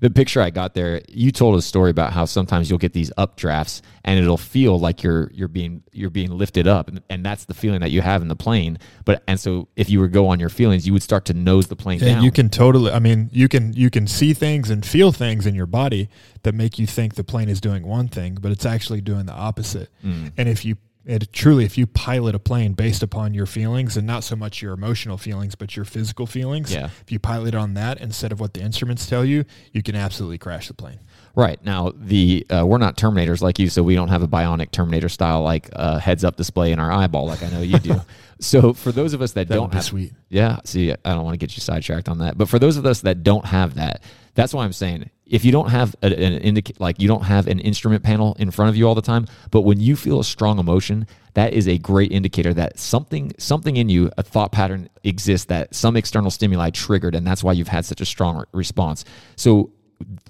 the 0.00 0.10
picture 0.10 0.42
I 0.42 0.50
got 0.50 0.74
there, 0.74 1.00
you 1.08 1.30
told 1.32 1.56
a 1.56 1.62
story 1.62 1.90
about 1.90 2.12
how 2.12 2.26
sometimes 2.26 2.68
you'll 2.68 2.78
get 2.78 2.92
these 2.92 3.10
updrafts 3.16 3.80
and 4.04 4.18
it'll 4.20 4.36
feel 4.36 4.78
like 4.78 5.02
you're 5.02 5.30
you're 5.32 5.48
being 5.48 5.82
you're 5.92 6.10
being 6.10 6.30
lifted 6.36 6.66
up, 6.66 6.88
and, 6.88 7.00
and 7.08 7.24
that's 7.24 7.46
the 7.46 7.54
feeling 7.54 7.80
that 7.80 7.90
you 7.90 8.02
have 8.02 8.20
in 8.20 8.28
the 8.28 8.36
plane. 8.36 8.78
But 9.06 9.22
and 9.26 9.40
so 9.40 9.68
if 9.76 9.88
you 9.88 10.00
would 10.00 10.12
go 10.12 10.28
on 10.28 10.38
your 10.38 10.50
feelings, 10.50 10.86
you 10.86 10.92
would 10.92 11.02
start 11.02 11.24
to 11.26 11.34
nose 11.34 11.68
the 11.68 11.76
plane 11.76 12.00
Yeah, 12.00 12.16
down. 12.16 12.22
you 12.24 12.30
can 12.30 12.50
totally. 12.50 12.92
I 12.92 12.98
mean, 12.98 13.30
you 13.32 13.48
can 13.48 13.72
you 13.72 13.88
can 13.88 14.06
see 14.06 14.34
things 14.34 14.68
and 14.68 14.84
feel 14.84 15.12
things 15.12 15.46
in 15.46 15.54
your 15.54 15.66
body 15.66 16.10
that 16.42 16.54
make 16.54 16.78
you 16.78 16.86
think 16.86 17.14
the 17.14 17.24
plane 17.24 17.48
is 17.48 17.60
doing 17.60 17.86
one 17.86 18.08
thing, 18.08 18.36
but 18.38 18.52
it's 18.52 18.66
actually 18.66 19.00
doing 19.00 19.24
the 19.24 19.32
opposite. 19.32 19.88
Mm. 20.04 20.32
And 20.36 20.48
if 20.48 20.64
you 20.66 20.76
it 21.06 21.32
truly, 21.32 21.64
if 21.64 21.76
you 21.76 21.86
pilot 21.86 22.34
a 22.34 22.38
plane 22.38 22.72
based 22.72 23.02
upon 23.02 23.34
your 23.34 23.46
feelings 23.46 23.96
and 23.96 24.06
not 24.06 24.24
so 24.24 24.34
much 24.36 24.62
your 24.62 24.72
emotional 24.72 25.18
feelings, 25.18 25.54
but 25.54 25.76
your 25.76 25.84
physical 25.84 26.26
feelings, 26.26 26.72
Yeah. 26.72 26.86
if 27.02 27.12
you 27.12 27.18
pilot 27.18 27.54
on 27.54 27.74
that 27.74 28.00
instead 28.00 28.32
of 28.32 28.40
what 28.40 28.54
the 28.54 28.60
instruments 28.62 29.06
tell 29.06 29.24
you, 29.24 29.44
you 29.72 29.82
can 29.82 29.94
absolutely 29.96 30.38
crash 30.38 30.68
the 30.68 30.74
plane. 30.74 30.98
Right 31.36 31.62
now, 31.64 31.92
the 31.96 32.46
uh, 32.48 32.64
we're 32.64 32.78
not 32.78 32.96
Terminators 32.96 33.42
like 33.42 33.58
you, 33.58 33.68
so 33.68 33.82
we 33.82 33.94
don't 33.96 34.08
have 34.08 34.22
a 34.22 34.28
bionic 34.28 34.70
Terminator 34.70 35.08
style 35.08 35.42
like 35.42 35.68
uh, 35.74 35.98
heads 35.98 36.22
up 36.24 36.36
display 36.36 36.70
in 36.72 36.78
our 36.78 36.92
eyeball 36.92 37.26
like 37.26 37.42
I 37.42 37.50
know 37.50 37.60
you 37.60 37.78
do. 37.80 38.00
so 38.40 38.72
for 38.72 38.92
those 38.92 39.14
of 39.14 39.20
us 39.20 39.32
that, 39.32 39.48
That 39.48 39.56
don't 39.56 39.74
have, 39.74 39.84
sweet. 39.84 40.12
yeah. 40.28 40.60
See, 40.64 40.92
I 40.92 40.96
don't 41.04 41.24
want 41.24 41.34
to 41.34 41.38
get 41.38 41.56
you 41.56 41.60
sidetracked 41.60 42.08
on 42.08 42.18
that, 42.18 42.38
but 42.38 42.48
for 42.48 42.58
those 42.60 42.76
of 42.76 42.86
us 42.86 43.00
that 43.00 43.24
don't 43.24 43.44
have 43.46 43.74
that, 43.74 44.00
that's 44.34 44.54
why 44.54 44.64
I'm 44.64 44.72
saying 44.72 45.10
if 45.26 45.44
you 45.44 45.52
don't 45.52 45.70
have 45.70 45.96
an 46.02 46.12
indic- 46.12 46.78
like 46.78 47.00
you 47.00 47.08
don't 47.08 47.24
have 47.24 47.46
an 47.46 47.58
instrument 47.58 48.02
panel 48.02 48.36
in 48.38 48.50
front 48.50 48.68
of 48.68 48.76
you 48.76 48.86
all 48.86 48.94
the 48.94 49.02
time, 49.02 49.26
but 49.50 49.62
when 49.62 49.80
you 49.80 49.96
feel 49.96 50.20
a 50.20 50.24
strong 50.24 50.58
emotion, 50.58 51.06
that 51.34 51.52
is 51.52 51.66
a 51.66 51.78
great 51.78 52.12
indicator 52.12 52.52
that 52.54 52.78
something 52.78 53.32
something 53.38 53.76
in 53.76 53.88
you, 53.88 54.10
a 54.18 54.22
thought 54.22 54.52
pattern 54.52 54.88
exists 55.02 55.46
that 55.46 55.74
some 55.74 55.96
external 55.96 56.30
stimuli 56.30 56.70
triggered, 56.70 57.14
and 57.14 57.26
that's 57.26 57.42
why 57.42 57.52
you've 57.52 57.68
had 57.68 57.84
such 57.84 58.00
a 58.00 58.04
strong 58.04 58.36
re- 58.36 58.44
response. 58.52 59.04
So 59.36 59.72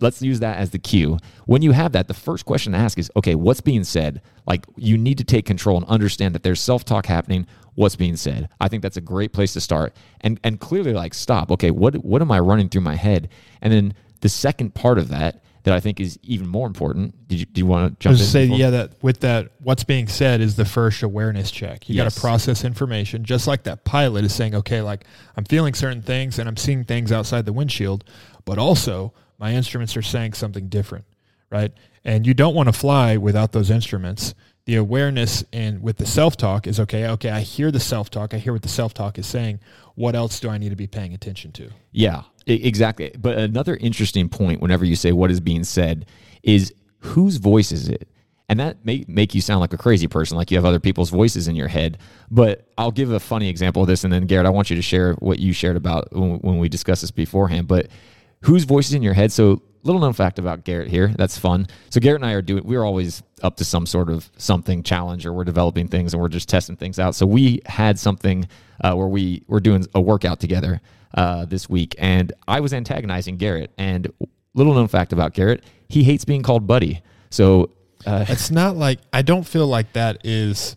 let's 0.01 0.23
use 0.23 0.41
that 0.41 0.59
as 0.59 0.71
the 0.71 0.79
cue. 0.79 1.19
When 1.47 1.63
you 1.63 1.73
have 1.73 1.93
that, 1.93 2.07
the 2.07 2.15
first 2.15 2.45
question 2.45 2.73
to 2.73 2.79
ask 2.79 2.99
is, 2.99 3.11
okay, 3.17 3.35
what's 3.35 3.61
being 3.61 3.85
said? 3.85 4.23
Like 4.47 4.67
you 4.77 4.97
need 4.97 5.19
to 5.19 5.25
take 5.25 5.47
control 5.47 5.77
and 5.77 5.87
understand 5.87 6.35
that 6.35 6.43
there's 6.43 6.61
self-talk 6.61 7.07
happening. 7.07 7.47
What's 7.75 7.97
being 7.97 8.17
said? 8.17 8.49
I 8.61 8.69
think 8.69 8.83
that's 8.83 8.97
a 8.97 9.01
great 9.01 9.33
place 9.33 9.53
to 9.55 9.61
start. 9.61 9.97
And 10.21 10.39
and 10.45 10.61
clearly 10.61 10.93
like 10.93 11.15
stop. 11.15 11.51
Okay, 11.51 11.73
what 11.73 11.97
what 11.97 12.23
am 12.23 12.31
I 12.31 12.39
running 12.39 12.69
through 12.69 12.83
my 12.83 12.95
head? 12.95 13.29
And 13.61 13.73
then 13.73 13.95
the 14.25 14.31
second 14.31 14.75
part 14.75 14.97
of 14.97 15.09
that 15.09 15.43
that 15.65 15.75
I 15.75 15.81
think 15.81 16.01
is 16.01 16.19
even 16.23 16.47
more 16.47 16.67
important. 16.67 17.29
Did 17.29 17.41
you 17.41 17.45
do 17.45 17.59
you 17.59 17.67
want 17.67 17.93
to 17.93 18.03
jump? 18.03 18.13
I 18.13 18.15
was 18.15 18.21
in? 18.23 18.27
say, 18.27 18.45
before? 18.47 18.59
yeah, 18.59 18.71
that 18.71 18.93
with 19.03 19.21
that, 19.21 19.51
what's 19.61 19.85
being 19.85 20.09
said 20.09 20.41
is 20.41 20.57
the 20.57 20.65
first 20.65 21.03
awareness 21.03 21.51
check. 21.51 21.91
You 21.91 21.95
got 21.95 22.11
to 22.11 22.21
process 22.21 22.65
information, 22.65 23.23
just 23.23 23.47
like 23.47 23.65
that 23.65 23.85
pilot 23.85 24.25
is 24.25 24.35
saying, 24.35 24.55
okay, 24.55 24.81
like 24.81 25.05
I'm 25.37 25.45
feeling 25.45 25.75
certain 25.75 26.01
things 26.01 26.39
and 26.39 26.49
I'm 26.49 26.57
seeing 26.57 26.85
things 26.85 27.13
outside 27.13 27.45
the 27.45 27.53
windshield, 27.53 28.03
but 28.47 28.57
also 28.57 29.13
my 29.39 29.53
instruments 29.53 29.95
are 29.95 30.03
saying 30.03 30.33
something 30.33 30.69
different, 30.69 31.05
right? 31.51 31.71
And 32.03 32.27
you 32.27 32.33
don't 32.33 32.55
want 32.55 32.71
to 32.71 32.73
fly 32.73 33.19
without 33.19 33.53
those 33.53 33.71
instruments. 33.71 34.35
The 34.67 34.77
awareness 34.77 35.45
and 35.53 35.83
with 35.83 35.99
the 35.99 36.07
self 36.07 36.37
talk 36.37 36.67
is 36.67 36.81
okay. 36.81 37.07
Okay, 37.09 37.31
I 37.31 37.41
hear 37.41 37.71
the 37.71 37.81
self 37.81 38.09
talk. 38.09 38.33
I 38.33 38.39
hear 38.39 38.53
what 38.53 38.63
the 38.63 38.69
self 38.69 38.95
talk 38.95 39.19
is 39.19 39.27
saying. 39.27 39.61
What 39.95 40.15
else 40.15 40.41
do 40.41 40.49
I 40.49 40.59
need 40.59 40.71
to 40.71 40.77
be 40.77 40.87
paying 40.87 41.13
attention 41.13 41.53
to? 41.53 41.71
Yeah, 41.93 42.23
exactly. 42.47 43.15
But 43.19 43.37
another 43.37 43.77
interesting 43.77 44.29
point 44.29 44.61
whenever 44.63 44.85
you 44.85 44.97
say 44.97 45.13
what 45.13 45.31
is 45.31 45.41
being 45.41 45.65
said 45.65 46.07
is 46.43 46.73
whose 47.01 47.37
voice 47.37 47.73
is 47.73 47.89
it? 47.89 48.09
And 48.49 48.61
that 48.61 48.85
may 48.85 49.05
make 49.09 49.35
you 49.35 49.41
sound 49.41 49.61
like 49.61 49.73
a 49.73 49.79
crazy 49.79 50.07
person, 50.07 50.37
like 50.37 50.51
you 50.51 50.57
have 50.57 50.65
other 50.65 50.81
people's 50.81 51.11
voices 51.11 51.49
in 51.49 51.57
your 51.57 51.69
head. 51.69 51.99
But 52.31 52.67
I'll 52.77 52.91
give 52.91 53.11
a 53.11 53.21
funny 53.21 53.49
example 53.49 53.83
of 53.83 53.89
this, 53.89 54.05
and 54.05 54.13
then 54.13 54.27
Garrett, 54.27 54.47
I 54.47 54.51
want 54.51 54.69
you 54.69 54.77
to 54.77 54.83
share 54.83 55.15
what 55.15 55.39
you 55.39 55.53
shared 55.53 55.77
about 55.77 56.09
when 56.13 56.59
we 56.59 56.69
discussed 56.69 57.01
this 57.01 57.11
beforehand. 57.11 57.69
But 57.69 57.89
whose 58.43 58.65
voice 58.65 58.89
is 58.89 58.95
in 58.95 59.03
your 59.03 59.15
head? 59.15 59.33
So 59.33 59.63
little 59.85 60.01
known 60.01 60.13
fact 60.13 60.39
about 60.39 60.65
Garrett 60.65 60.89
here. 60.89 61.09
That's 61.17 61.39
fun. 61.39 61.69
So 61.91 62.01
Garrett 62.01 62.23
and 62.23 62.31
I 62.31 62.35
are 62.35 62.43
doing. 62.43 62.65
We're 62.65 62.85
always 62.85 63.23
up 63.43 63.57
to 63.59 63.65
some 63.65 63.87
sort 63.87 64.11
of 64.11 64.31
something 64.37 64.83
challenge, 64.83 65.27
or 65.27 65.33
we're 65.33 65.45
developing 65.45 65.89
things, 65.89 66.15
and 66.15 66.21
we're 66.21 66.29
just 66.29 66.49
testing 66.49 66.77
things 66.77 66.99
out. 66.99 67.15
So 67.15 67.27
we 67.27 67.61
had 67.67 67.99
something 67.99 68.49
uh, 68.81 68.95
where 68.95 69.09
we 69.09 69.45
were 69.47 69.61
doing 69.61 69.87
a 69.95 70.01
workout 70.01 70.41
together 70.41 70.81
uh, 71.15 71.45
this 71.45 71.69
week, 71.69 71.95
and 71.99 72.33
I 72.49 72.61
was 72.61 72.73
antagonizing 72.73 73.37
Garrett. 73.37 73.71
And 73.79 74.13
little 74.55 74.75
known 74.75 74.89
fact 74.89 75.13
about 75.13 75.35
Garrett, 75.35 75.63
he 75.89 76.05
hates 76.05 76.25
being 76.25 76.43
called 76.43 76.67
buddy. 76.67 77.03
So 77.31 77.71
uh, 78.07 78.25
It's 78.29 78.51
not 78.51 78.77
like 78.77 79.01
I 79.13 79.23
don't 79.23 79.45
feel 79.45 79.67
like 79.67 79.93
that 79.95 80.19
is 80.25 80.77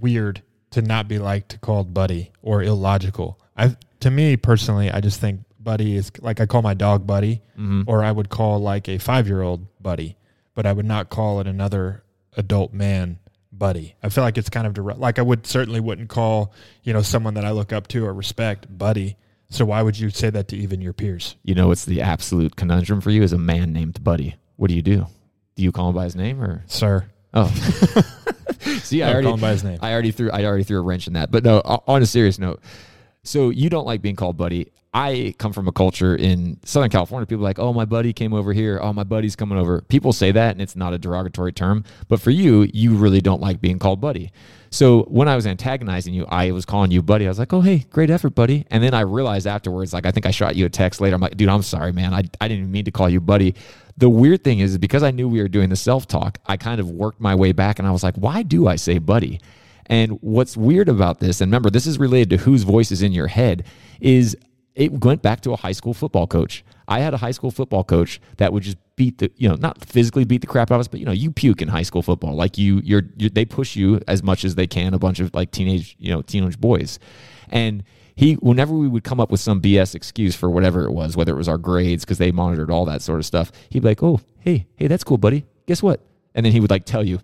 weird 0.00 0.42
to 0.70 0.82
not 0.82 1.08
be 1.08 1.18
liked 1.18 1.60
called 1.60 1.94
buddy 1.94 2.32
or 2.42 2.62
illogical. 2.62 3.38
I 3.56 3.76
to 4.00 4.10
me 4.10 4.36
personally, 4.36 4.90
I 4.90 5.00
just 5.00 5.20
think 5.20 5.40
buddy 5.64 5.96
is 5.96 6.12
like 6.20 6.40
I 6.40 6.46
call 6.46 6.62
my 6.62 6.74
dog 6.74 7.06
buddy, 7.06 7.42
mm-hmm. 7.58 7.82
or 7.86 8.04
I 8.04 8.12
would 8.12 8.28
call 8.28 8.60
like 8.60 8.88
a 8.88 8.98
five 8.98 9.26
year 9.26 9.42
old 9.42 9.66
buddy, 9.82 10.16
but 10.54 10.66
I 10.66 10.72
would 10.72 10.84
not 10.86 11.10
call 11.10 11.40
it 11.40 11.46
another 11.46 12.04
adult 12.36 12.72
man 12.72 13.18
buddy. 13.52 13.94
I 14.02 14.08
feel 14.08 14.22
like 14.24 14.38
it's 14.38 14.50
kind 14.50 14.66
of 14.66 14.74
direct. 14.74 15.00
Like 15.00 15.18
I 15.18 15.22
would 15.22 15.46
certainly 15.46 15.80
wouldn't 15.80 16.08
call 16.08 16.52
you 16.82 16.92
know 16.92 17.02
someone 17.02 17.34
that 17.34 17.44
I 17.44 17.50
look 17.50 17.72
up 17.72 17.88
to 17.88 18.06
or 18.06 18.12
respect 18.12 18.66
buddy. 18.76 19.16
So 19.50 19.64
why 19.64 19.82
would 19.82 19.98
you 19.98 20.10
say 20.10 20.30
that 20.30 20.48
to 20.48 20.56
even 20.56 20.80
your 20.80 20.92
peers? 20.92 21.36
you 21.44 21.54
know, 21.54 21.70
it's 21.70 21.84
the 21.84 22.00
absolute 22.00 22.56
conundrum 22.56 23.00
for 23.00 23.10
you 23.10 23.22
as 23.22 23.32
a 23.32 23.38
man 23.38 23.72
named 23.72 24.02
Buddy. 24.02 24.34
What 24.56 24.68
do 24.68 24.74
you 24.74 24.82
do? 24.82 25.06
Do 25.54 25.62
you 25.62 25.70
call 25.70 25.90
him 25.90 25.94
by 25.94 26.04
his 26.04 26.16
name 26.16 26.42
or? 26.42 26.64
Sir, 26.66 27.06
Oh, 27.34 27.48
see, 28.82 29.02
I 29.02 29.12
already 29.12 29.26
call 29.26 29.34
him 29.34 29.40
by 29.40 29.50
his 29.50 29.64
name. 29.64 29.78
I 29.82 29.92
already 29.92 30.12
threw 30.12 30.30
I 30.30 30.44
already 30.44 30.62
threw 30.62 30.78
a 30.78 30.82
wrench 30.82 31.08
in 31.08 31.14
that. 31.14 31.32
But 31.32 31.42
no, 31.42 31.58
on 31.60 32.00
a 32.00 32.06
serious 32.06 32.38
note, 32.38 32.62
so 33.24 33.50
you 33.50 33.68
don't 33.68 33.86
like 33.86 34.00
being 34.00 34.14
called 34.16 34.36
buddy. 34.36 34.70
I 34.94 35.34
come 35.38 35.52
from 35.52 35.66
a 35.66 35.72
culture 35.72 36.14
in 36.14 36.60
Southern 36.64 36.88
California. 36.88 37.26
People 37.26 37.42
like, 37.42 37.58
oh, 37.58 37.72
my 37.72 37.84
buddy 37.84 38.12
came 38.12 38.32
over 38.32 38.52
here. 38.52 38.78
Oh, 38.80 38.92
my 38.92 39.02
buddy's 39.02 39.34
coming 39.34 39.58
over. 39.58 39.80
People 39.82 40.12
say 40.12 40.30
that, 40.30 40.52
and 40.52 40.62
it's 40.62 40.76
not 40.76 40.94
a 40.94 40.98
derogatory 40.98 41.52
term. 41.52 41.84
But 42.06 42.20
for 42.20 42.30
you, 42.30 42.70
you 42.72 42.94
really 42.94 43.20
don't 43.20 43.40
like 43.40 43.60
being 43.60 43.80
called 43.80 44.00
buddy. 44.00 44.30
So 44.70 45.02
when 45.04 45.26
I 45.26 45.34
was 45.34 45.48
antagonizing 45.48 46.14
you, 46.14 46.26
I 46.26 46.52
was 46.52 46.64
calling 46.64 46.92
you 46.92 47.02
buddy. 47.02 47.26
I 47.26 47.28
was 47.28 47.40
like, 47.40 47.52
oh, 47.52 47.60
hey, 47.60 47.86
great 47.90 48.08
effort, 48.08 48.30
buddy. 48.30 48.66
And 48.70 48.84
then 48.84 48.94
I 48.94 49.00
realized 49.00 49.48
afterwards, 49.48 49.92
like, 49.92 50.06
I 50.06 50.12
think 50.12 50.26
I 50.26 50.30
shot 50.30 50.54
you 50.54 50.64
a 50.64 50.70
text 50.70 51.00
later. 51.00 51.16
I'm 51.16 51.20
like, 51.20 51.36
dude, 51.36 51.48
I'm 51.48 51.62
sorry, 51.62 51.92
man. 51.92 52.14
I, 52.14 52.22
I 52.40 52.46
didn't 52.46 52.70
mean 52.70 52.84
to 52.84 52.92
call 52.92 53.08
you 53.08 53.20
buddy. 53.20 53.56
The 53.96 54.08
weird 54.08 54.44
thing 54.44 54.60
is 54.60 54.78
because 54.78 55.02
I 55.02 55.10
knew 55.10 55.28
we 55.28 55.42
were 55.42 55.48
doing 55.48 55.70
the 55.70 55.76
self 55.76 56.06
talk, 56.06 56.38
I 56.46 56.56
kind 56.56 56.80
of 56.80 56.88
worked 56.88 57.20
my 57.20 57.34
way 57.34 57.50
back 57.50 57.78
and 57.78 57.86
I 57.86 57.90
was 57.90 58.02
like, 58.02 58.14
why 58.14 58.42
do 58.42 58.68
I 58.68 58.76
say 58.76 58.98
buddy? 58.98 59.40
And 59.86 60.18
what's 60.20 60.56
weird 60.56 60.88
about 60.88 61.20
this, 61.20 61.40
and 61.40 61.50
remember, 61.50 61.70
this 61.70 61.86
is 61.86 61.98
related 61.98 62.30
to 62.30 62.36
whose 62.38 62.62
voice 62.62 62.90
is 62.90 63.02
in 63.02 63.12
your 63.12 63.26
head, 63.26 63.64
is 64.00 64.36
it 64.74 65.04
went 65.04 65.22
back 65.22 65.40
to 65.42 65.52
a 65.52 65.56
high 65.56 65.72
school 65.72 65.94
football 65.94 66.26
coach. 66.26 66.64
I 66.88 67.00
had 67.00 67.14
a 67.14 67.18
high 67.18 67.30
school 67.30 67.50
football 67.50 67.84
coach 67.84 68.20
that 68.36 68.52
would 68.52 68.62
just 68.62 68.76
beat 68.96 69.18
the, 69.18 69.30
you 69.36 69.48
know, 69.48 69.54
not 69.54 69.84
physically 69.84 70.24
beat 70.24 70.40
the 70.40 70.46
crap 70.46 70.70
out 70.70 70.76
of 70.76 70.80
us, 70.80 70.88
but 70.88 71.00
you 71.00 71.06
know, 71.06 71.12
you 71.12 71.30
puke 71.30 71.62
in 71.62 71.68
high 71.68 71.82
school 71.82 72.02
football. 72.02 72.34
Like 72.34 72.58
you, 72.58 72.80
you're, 72.84 73.02
you 73.16 73.28
they 73.28 73.44
push 73.44 73.76
you 73.76 74.00
as 74.08 74.22
much 74.22 74.44
as 74.44 74.54
they 74.56 74.66
can. 74.66 74.92
A 74.94 74.98
bunch 74.98 75.20
of 75.20 75.34
like 75.34 75.50
teenage, 75.50 75.96
you 75.98 76.12
know, 76.12 76.22
teenage 76.22 76.60
boys, 76.60 76.98
and 77.48 77.84
he, 78.16 78.34
whenever 78.34 78.74
we 78.74 78.86
would 78.86 79.02
come 79.02 79.20
up 79.20 79.30
with 79.30 79.40
some 79.40 79.60
BS 79.60 79.94
excuse 79.94 80.36
for 80.36 80.48
whatever 80.48 80.84
it 80.84 80.92
was, 80.92 81.16
whether 81.16 81.32
it 81.32 81.36
was 81.36 81.48
our 81.48 81.58
grades 81.58 82.04
because 82.04 82.18
they 82.18 82.30
monitored 82.30 82.70
all 82.70 82.84
that 82.84 83.02
sort 83.02 83.18
of 83.18 83.26
stuff, 83.26 83.50
he'd 83.70 83.80
be 83.80 83.88
like, 83.88 84.02
"Oh, 84.02 84.20
hey, 84.38 84.66
hey, 84.76 84.86
that's 84.86 85.04
cool, 85.04 85.18
buddy. 85.18 85.44
Guess 85.66 85.82
what?" 85.82 86.00
And 86.34 86.44
then 86.44 86.52
he 86.52 86.60
would 86.60 86.70
like 86.70 86.84
tell 86.84 87.04
you, 87.04 87.20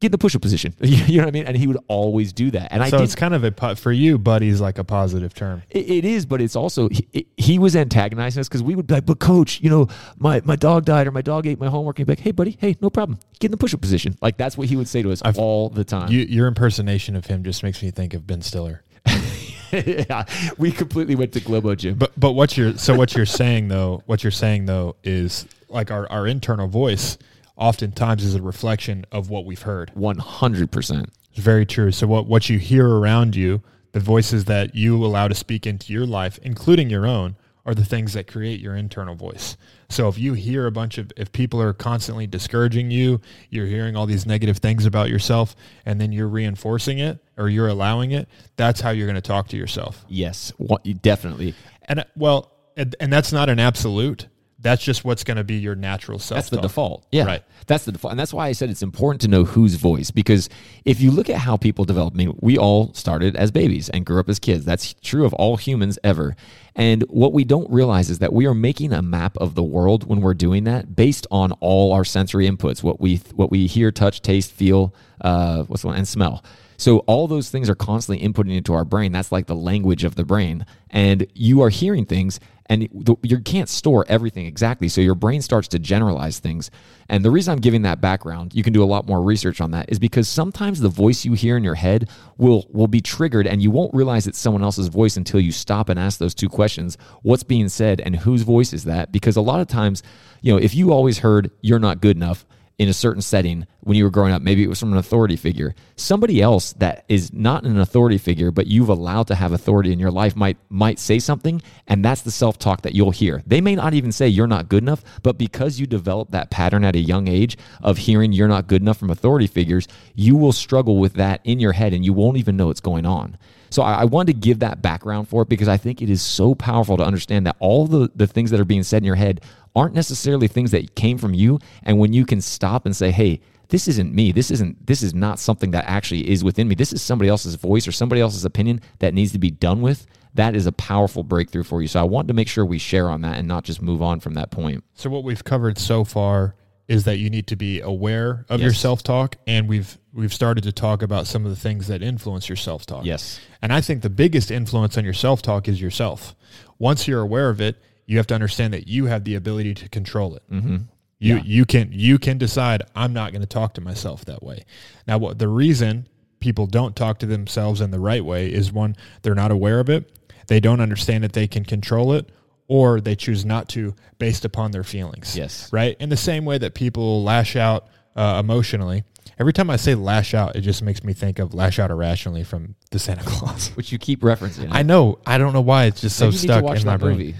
"Get 0.00 0.08
in 0.08 0.12
the 0.12 0.18
push-up 0.18 0.42
position." 0.42 0.74
you 0.80 1.18
know 1.18 1.24
what 1.24 1.28
I 1.28 1.30
mean? 1.32 1.46
And 1.46 1.56
he 1.56 1.66
would 1.66 1.78
always 1.88 2.32
do 2.32 2.50
that. 2.52 2.72
And 2.72 2.82
I 2.82 2.90
so 2.90 2.98
did 2.98 3.04
it's 3.04 3.14
kind 3.14 3.34
of 3.34 3.44
a 3.44 3.76
for 3.76 3.92
you, 3.92 4.18
buddy's 4.18 4.60
like 4.60 4.78
a 4.78 4.84
positive 4.84 5.34
term. 5.34 5.62
it, 5.70 5.90
it 5.90 6.04
is, 6.04 6.26
but 6.26 6.40
it's 6.40 6.56
also 6.56 6.88
he, 6.88 7.26
he 7.36 7.58
was 7.58 7.76
antagonizing 7.76 8.40
us 8.40 8.48
because 8.48 8.62
we 8.62 8.74
would 8.74 8.86
be 8.86 8.94
like, 8.94 9.06
"But 9.06 9.18
coach, 9.18 9.60
you 9.60 9.70
know, 9.70 9.88
my 10.18 10.40
my 10.44 10.56
dog 10.56 10.84
died 10.84 11.06
or 11.06 11.12
my 11.12 11.22
dog 11.22 11.46
ate 11.46 11.58
my 11.58 11.68
homework." 11.68 11.98
And 11.98 12.06
he'd 12.08 12.12
be 12.12 12.12
like, 12.12 12.24
"Hey, 12.24 12.32
buddy, 12.32 12.56
hey, 12.60 12.76
no 12.80 12.90
problem. 12.90 13.18
Get 13.38 13.46
in 13.48 13.50
the 13.52 13.56
push-up 13.56 13.80
position." 13.80 14.16
Like 14.20 14.36
that's 14.36 14.56
what 14.58 14.68
he 14.68 14.76
would 14.76 14.88
say 14.88 15.02
to 15.02 15.12
us 15.12 15.22
I've- 15.24 15.38
all 15.38 15.68
the 15.70 15.84
time. 15.84 16.10
You, 16.10 16.20
your 16.20 16.46
impersonation 16.46 17.16
of 17.16 17.26
him 17.26 17.42
just 17.44 17.62
makes 17.62 17.82
me 17.82 17.90
think 17.90 18.14
of 18.14 18.26
Ben 18.26 18.42
Stiller. 18.42 18.82
yeah, 19.72 20.24
we 20.58 20.70
completely 20.72 21.14
went 21.14 21.32
to 21.32 21.40
Globo 21.40 21.74
Gym. 21.74 21.96
But 21.96 22.12
but 22.18 22.32
what 22.32 22.56
you're 22.56 22.76
so 22.76 22.94
what 22.94 23.14
you're 23.14 23.26
saying 23.26 23.68
though, 23.68 24.02
what 24.06 24.22
you're 24.22 24.30
saying 24.30 24.66
though 24.66 24.96
is 25.02 25.46
like 25.68 25.90
our, 25.90 26.10
our 26.10 26.26
internal 26.26 26.68
voice 26.68 27.18
oftentimes 27.56 28.22
is 28.22 28.34
a 28.34 28.42
reflection 28.42 29.04
of 29.10 29.30
what 29.30 29.44
we've 29.44 29.62
heard. 29.62 29.90
One 29.94 30.18
hundred 30.18 30.70
percent. 30.70 31.10
It's 31.30 31.40
very 31.40 31.66
true. 31.66 31.92
So 31.92 32.06
what 32.06 32.26
what 32.26 32.48
you 32.48 32.58
hear 32.58 32.88
around 32.88 33.36
you, 33.36 33.62
the 33.92 34.00
voices 34.00 34.44
that 34.46 34.74
you 34.74 35.04
allow 35.04 35.28
to 35.28 35.34
speak 35.34 35.66
into 35.66 35.92
your 35.92 36.06
life, 36.06 36.38
including 36.42 36.90
your 36.90 37.06
own, 37.06 37.36
are 37.64 37.74
the 37.74 37.84
things 37.84 38.12
that 38.12 38.26
create 38.26 38.60
your 38.60 38.76
internal 38.76 39.14
voice. 39.14 39.56
So 39.88 40.08
if 40.08 40.18
you 40.18 40.34
hear 40.34 40.66
a 40.66 40.72
bunch 40.72 40.98
of 40.98 41.12
if 41.16 41.32
people 41.32 41.60
are 41.60 41.72
constantly 41.72 42.26
discouraging 42.26 42.90
you, 42.90 43.20
you're 43.50 43.66
hearing 43.66 43.96
all 43.96 44.06
these 44.06 44.26
negative 44.26 44.58
things 44.58 44.86
about 44.86 45.08
yourself 45.08 45.54
and 45.84 46.00
then 46.00 46.12
you're 46.12 46.28
reinforcing 46.28 46.98
it 46.98 47.18
or 47.36 47.48
you're 47.48 47.68
allowing 47.68 48.12
it, 48.12 48.28
that's 48.56 48.80
how 48.80 48.90
you're 48.90 49.06
going 49.06 49.14
to 49.16 49.20
talk 49.20 49.48
to 49.48 49.56
yourself. 49.56 50.04
Yes, 50.08 50.52
what, 50.58 50.84
definitely. 51.02 51.54
And 51.82 52.04
well, 52.16 52.52
and 52.76 53.12
that's 53.12 53.32
not 53.32 53.48
an 53.48 53.58
absolute. 53.58 54.26
That's 54.66 54.82
just 54.82 55.04
what's 55.04 55.22
going 55.22 55.36
to 55.36 55.44
be 55.44 55.54
your 55.54 55.76
natural 55.76 56.18
self. 56.18 56.38
That's 56.38 56.50
the 56.50 56.60
default. 56.60 57.06
Yeah. 57.12 57.24
Right. 57.24 57.42
That's 57.68 57.84
the 57.84 57.92
default. 57.92 58.10
And 58.10 58.18
that's 58.18 58.34
why 58.34 58.48
I 58.48 58.52
said 58.52 58.68
it's 58.68 58.82
important 58.82 59.20
to 59.20 59.28
know 59.28 59.44
whose 59.44 59.74
voice 59.74 60.10
because 60.10 60.48
if 60.84 61.00
you 61.00 61.12
look 61.12 61.30
at 61.30 61.36
how 61.36 61.56
people 61.56 61.84
develop, 61.84 62.14
I 62.14 62.16
mean, 62.16 62.36
we 62.40 62.58
all 62.58 62.92
started 62.92 63.36
as 63.36 63.52
babies 63.52 63.88
and 63.88 64.04
grew 64.04 64.18
up 64.18 64.28
as 64.28 64.40
kids. 64.40 64.64
That's 64.64 64.94
true 64.94 65.24
of 65.24 65.32
all 65.34 65.56
humans 65.56 66.00
ever. 66.02 66.34
And 66.74 67.02
what 67.02 67.32
we 67.32 67.44
don't 67.44 67.70
realize 67.70 68.10
is 68.10 68.18
that 68.18 68.32
we 68.32 68.44
are 68.46 68.54
making 68.54 68.92
a 68.92 69.02
map 69.02 69.36
of 69.38 69.54
the 69.54 69.62
world 69.62 70.08
when 70.08 70.20
we're 70.20 70.34
doing 70.34 70.64
that 70.64 70.96
based 70.96 71.28
on 71.30 71.52
all 71.52 71.92
our 71.92 72.04
sensory 72.04 72.48
inputs, 72.48 72.82
what 72.82 73.00
we 73.00 73.18
what 73.34 73.52
we 73.52 73.68
hear, 73.68 73.92
touch, 73.92 74.20
taste, 74.20 74.50
feel, 74.50 74.92
uh, 75.20 75.62
what's 75.62 75.82
the 75.82 75.88
one, 75.88 75.96
and 75.96 76.08
smell. 76.08 76.44
So 76.76 76.98
all 77.00 77.26
those 77.26 77.50
things 77.50 77.68
are 77.70 77.74
constantly 77.74 78.26
inputting 78.26 78.56
into 78.56 78.74
our 78.74 78.84
brain. 78.84 79.12
That's 79.12 79.32
like 79.32 79.46
the 79.46 79.54
language 79.54 80.04
of 80.04 80.14
the 80.14 80.24
brain. 80.24 80.66
And 80.90 81.26
you 81.34 81.62
are 81.62 81.70
hearing 81.70 82.06
things 82.06 82.40
and 82.68 82.88
you 83.22 83.38
can't 83.40 83.68
store 83.68 84.04
everything 84.08 84.46
exactly. 84.46 84.88
So 84.88 85.00
your 85.00 85.14
brain 85.14 85.40
starts 85.40 85.68
to 85.68 85.78
generalize 85.78 86.40
things. 86.40 86.70
And 87.08 87.24
the 87.24 87.30
reason 87.30 87.52
I'm 87.52 87.60
giving 87.60 87.82
that 87.82 88.00
background, 88.00 88.54
you 88.54 88.64
can 88.64 88.72
do 88.72 88.82
a 88.82 88.84
lot 88.84 89.06
more 89.06 89.22
research 89.22 89.60
on 89.60 89.70
that, 89.70 89.90
is 89.90 90.00
because 90.00 90.28
sometimes 90.28 90.80
the 90.80 90.88
voice 90.88 91.24
you 91.24 91.34
hear 91.34 91.56
in 91.56 91.62
your 91.62 91.76
head 91.76 92.08
will 92.36 92.66
will 92.70 92.88
be 92.88 93.00
triggered 93.00 93.46
and 93.46 93.62
you 93.62 93.70
won't 93.70 93.94
realize 93.94 94.26
it's 94.26 94.38
someone 94.38 94.64
else's 94.64 94.88
voice 94.88 95.16
until 95.16 95.38
you 95.38 95.52
stop 95.52 95.88
and 95.88 95.98
ask 95.98 96.18
those 96.18 96.34
two 96.34 96.48
questions. 96.48 96.98
What's 97.22 97.44
being 97.44 97.68
said 97.68 98.00
and 98.00 98.16
whose 98.16 98.42
voice 98.42 98.72
is 98.72 98.84
that? 98.84 99.12
Because 99.12 99.36
a 99.36 99.40
lot 99.40 99.60
of 99.60 99.68
times, 99.68 100.02
you 100.42 100.52
know, 100.52 100.58
if 100.58 100.74
you 100.74 100.92
always 100.92 101.18
heard 101.18 101.52
you're 101.60 101.78
not 101.78 102.00
good 102.00 102.16
enough, 102.16 102.44
in 102.78 102.88
a 102.88 102.92
certain 102.92 103.22
setting 103.22 103.66
when 103.80 103.96
you 103.96 104.04
were 104.04 104.10
growing 104.10 104.32
up. 104.32 104.42
Maybe 104.42 104.62
it 104.62 104.68
was 104.68 104.78
from 104.78 104.92
an 104.92 104.98
authority 104.98 105.36
figure. 105.36 105.74
Somebody 105.96 106.42
else 106.42 106.74
that 106.74 107.04
is 107.08 107.32
not 107.32 107.64
an 107.64 107.78
authority 107.78 108.18
figure, 108.18 108.50
but 108.50 108.66
you've 108.66 108.90
allowed 108.90 109.28
to 109.28 109.34
have 109.34 109.52
authority 109.52 109.92
in 109.92 109.98
your 109.98 110.10
life 110.10 110.36
might 110.36 110.58
might 110.68 110.98
say 110.98 111.18
something, 111.18 111.62
and 111.86 112.04
that's 112.04 112.22
the 112.22 112.30
self 112.30 112.58
talk 112.58 112.82
that 112.82 112.94
you'll 112.94 113.12
hear. 113.12 113.42
They 113.46 113.60
may 113.60 113.74
not 113.74 113.94
even 113.94 114.12
say 114.12 114.28
you're 114.28 114.46
not 114.46 114.68
good 114.68 114.82
enough, 114.82 115.02
but 115.22 115.38
because 115.38 115.80
you 115.80 115.86
develop 115.86 116.30
that 116.30 116.50
pattern 116.50 116.84
at 116.84 116.96
a 116.96 117.00
young 117.00 117.28
age 117.28 117.56
of 117.82 117.98
hearing 117.98 118.32
you're 118.32 118.48
not 118.48 118.66
good 118.66 118.82
enough 118.82 118.98
from 118.98 119.10
authority 119.10 119.46
figures, 119.46 119.88
you 120.14 120.36
will 120.36 120.52
struggle 120.52 120.98
with 120.98 121.14
that 121.14 121.40
in 121.44 121.58
your 121.58 121.72
head, 121.72 121.94
and 121.94 122.04
you 122.04 122.12
won't 122.12 122.36
even 122.36 122.56
know 122.56 122.68
it's 122.68 122.80
going 122.80 123.06
on. 123.06 123.38
So 123.70 123.82
I, 123.82 124.02
I 124.02 124.04
wanted 124.04 124.34
to 124.34 124.40
give 124.40 124.60
that 124.60 124.82
background 124.82 125.28
for 125.28 125.42
it 125.42 125.48
because 125.48 125.68
I 125.68 125.76
think 125.76 126.02
it 126.02 126.10
is 126.10 126.22
so 126.22 126.54
powerful 126.54 126.96
to 126.96 127.04
understand 127.04 127.46
that 127.46 127.56
all 127.58 127.86
the, 127.86 128.10
the 128.14 128.26
things 128.26 128.50
that 128.50 128.60
are 128.60 128.64
being 128.64 128.82
said 128.82 128.98
in 128.98 129.04
your 129.04 129.16
head 129.16 129.40
aren't 129.76 129.94
necessarily 129.94 130.48
things 130.48 130.72
that 130.72 130.96
came 130.96 131.18
from 131.18 131.34
you. 131.34 131.60
And 131.84 131.98
when 131.98 132.12
you 132.12 132.24
can 132.24 132.40
stop 132.40 132.86
and 132.86 132.96
say, 132.96 133.12
hey, 133.12 133.40
this 133.68 133.86
isn't 133.88 134.14
me. 134.14 134.32
This 134.32 134.50
isn't 134.50 134.86
this 134.86 135.02
is 135.02 135.12
not 135.14 135.38
something 135.38 135.72
that 135.72 135.84
actually 135.86 136.28
is 136.30 136.42
within 136.42 136.68
me. 136.68 136.74
This 136.74 136.92
is 136.92 137.02
somebody 137.02 137.28
else's 137.28 137.56
voice 137.56 137.86
or 137.86 137.92
somebody 137.92 138.20
else's 138.20 138.44
opinion 138.44 138.80
that 139.00 139.12
needs 139.12 139.32
to 139.32 139.38
be 139.38 139.50
done 139.50 139.82
with. 139.82 140.06
That 140.34 140.54
is 140.54 140.66
a 140.66 140.72
powerful 140.72 141.24
breakthrough 141.24 141.64
for 141.64 141.82
you. 141.82 141.88
So 141.88 142.00
I 142.00 142.04
want 142.04 142.28
to 142.28 142.34
make 142.34 142.48
sure 142.48 142.64
we 142.64 142.78
share 142.78 143.10
on 143.10 143.22
that 143.22 143.38
and 143.38 143.48
not 143.48 143.64
just 143.64 143.82
move 143.82 144.02
on 144.02 144.20
from 144.20 144.34
that 144.34 144.50
point. 144.50 144.84
So 144.94 145.10
what 145.10 145.24
we've 145.24 145.42
covered 145.42 145.78
so 145.78 146.04
far 146.04 146.54
is 146.88 147.04
that 147.04 147.16
you 147.18 147.28
need 147.28 147.48
to 147.48 147.56
be 147.56 147.80
aware 147.80 148.46
of 148.48 148.60
your 148.60 148.72
self-talk 148.72 149.36
and 149.48 149.68
we've 149.68 149.98
we've 150.12 150.32
started 150.32 150.62
to 150.64 150.72
talk 150.72 151.02
about 151.02 151.26
some 151.26 151.44
of 151.44 151.50
the 151.50 151.56
things 151.56 151.88
that 151.88 152.02
influence 152.02 152.48
your 152.48 152.56
self-talk. 152.56 153.04
Yes. 153.04 153.40
And 153.60 153.72
I 153.72 153.80
think 153.80 154.02
the 154.02 154.10
biggest 154.10 154.50
influence 154.52 154.96
on 154.96 155.04
your 155.04 155.12
self-talk 155.12 155.66
is 155.68 155.80
yourself. 155.82 156.36
Once 156.78 157.08
you're 157.08 157.22
aware 157.22 157.48
of 157.50 157.60
it, 157.60 157.76
you 158.06 158.16
have 158.16 158.26
to 158.28 158.34
understand 158.34 158.72
that 158.72 158.88
you 158.88 159.06
have 159.06 159.24
the 159.24 159.34
ability 159.34 159.74
to 159.74 159.88
control 159.88 160.36
it. 160.36 160.42
Mm-hmm. 160.50 160.76
You 161.18 161.40
you 161.44 161.64
can 161.64 161.90
you 161.92 162.18
can 162.18 162.38
decide 162.38 162.82
I'm 162.94 163.12
not 163.12 163.32
going 163.32 163.40
to 163.40 163.48
talk 163.48 163.74
to 163.74 163.80
myself 163.80 164.24
that 164.26 164.42
way. 164.42 164.64
Now 165.06 165.18
what 165.18 165.38
the 165.38 165.48
reason 165.48 166.08
people 166.40 166.66
don't 166.66 166.94
talk 166.94 167.18
to 167.20 167.26
themselves 167.26 167.80
in 167.80 167.90
the 167.90 167.98
right 167.98 168.24
way 168.24 168.52
is 168.52 168.70
one 168.72 168.96
they're 169.22 169.34
not 169.34 169.50
aware 169.50 169.80
of 169.80 169.88
it, 169.88 170.10
they 170.46 170.60
don't 170.60 170.80
understand 170.80 171.24
that 171.24 171.32
they 171.32 171.46
can 171.46 171.64
control 171.64 172.12
it 172.12 172.28
or 172.68 173.00
they 173.00 173.16
choose 173.16 173.44
not 173.44 173.68
to 173.70 173.94
based 174.18 174.44
upon 174.44 174.72
their 174.72 174.84
feelings. 174.84 175.36
Yes. 175.36 175.72
Right? 175.72 175.96
In 176.00 176.08
the 176.08 176.16
same 176.16 176.44
way 176.44 176.58
that 176.58 176.74
people 176.74 177.22
lash 177.24 177.56
out 177.56 177.88
uh, 178.14 178.40
emotionally. 178.40 179.04
Every 179.38 179.52
time 179.52 179.68
I 179.70 179.76
say 179.76 179.94
lash 179.94 180.34
out, 180.34 180.56
it 180.56 180.62
just 180.62 180.82
makes 180.82 181.04
me 181.04 181.12
think 181.12 181.38
of 181.38 181.52
lash 181.52 181.78
out 181.78 181.90
irrationally 181.90 182.42
from 182.42 182.74
the 182.90 182.98
Santa 182.98 183.22
Claus. 183.26 183.68
Which 183.76 183.92
you 183.92 183.98
keep 183.98 184.20
referencing. 184.20 184.68
I 184.70 184.82
know. 184.82 185.18
I 185.26 185.38
don't 185.38 185.52
know 185.52 185.60
why 185.60 185.84
it's 185.84 186.00
just 186.00 186.16
so 186.16 186.26
Maybe 186.26 186.36
need 186.36 186.42
stuck 186.42 186.76
in 186.76 186.86
my 186.86 186.96
brain. 186.96 187.18
movie. 187.18 187.34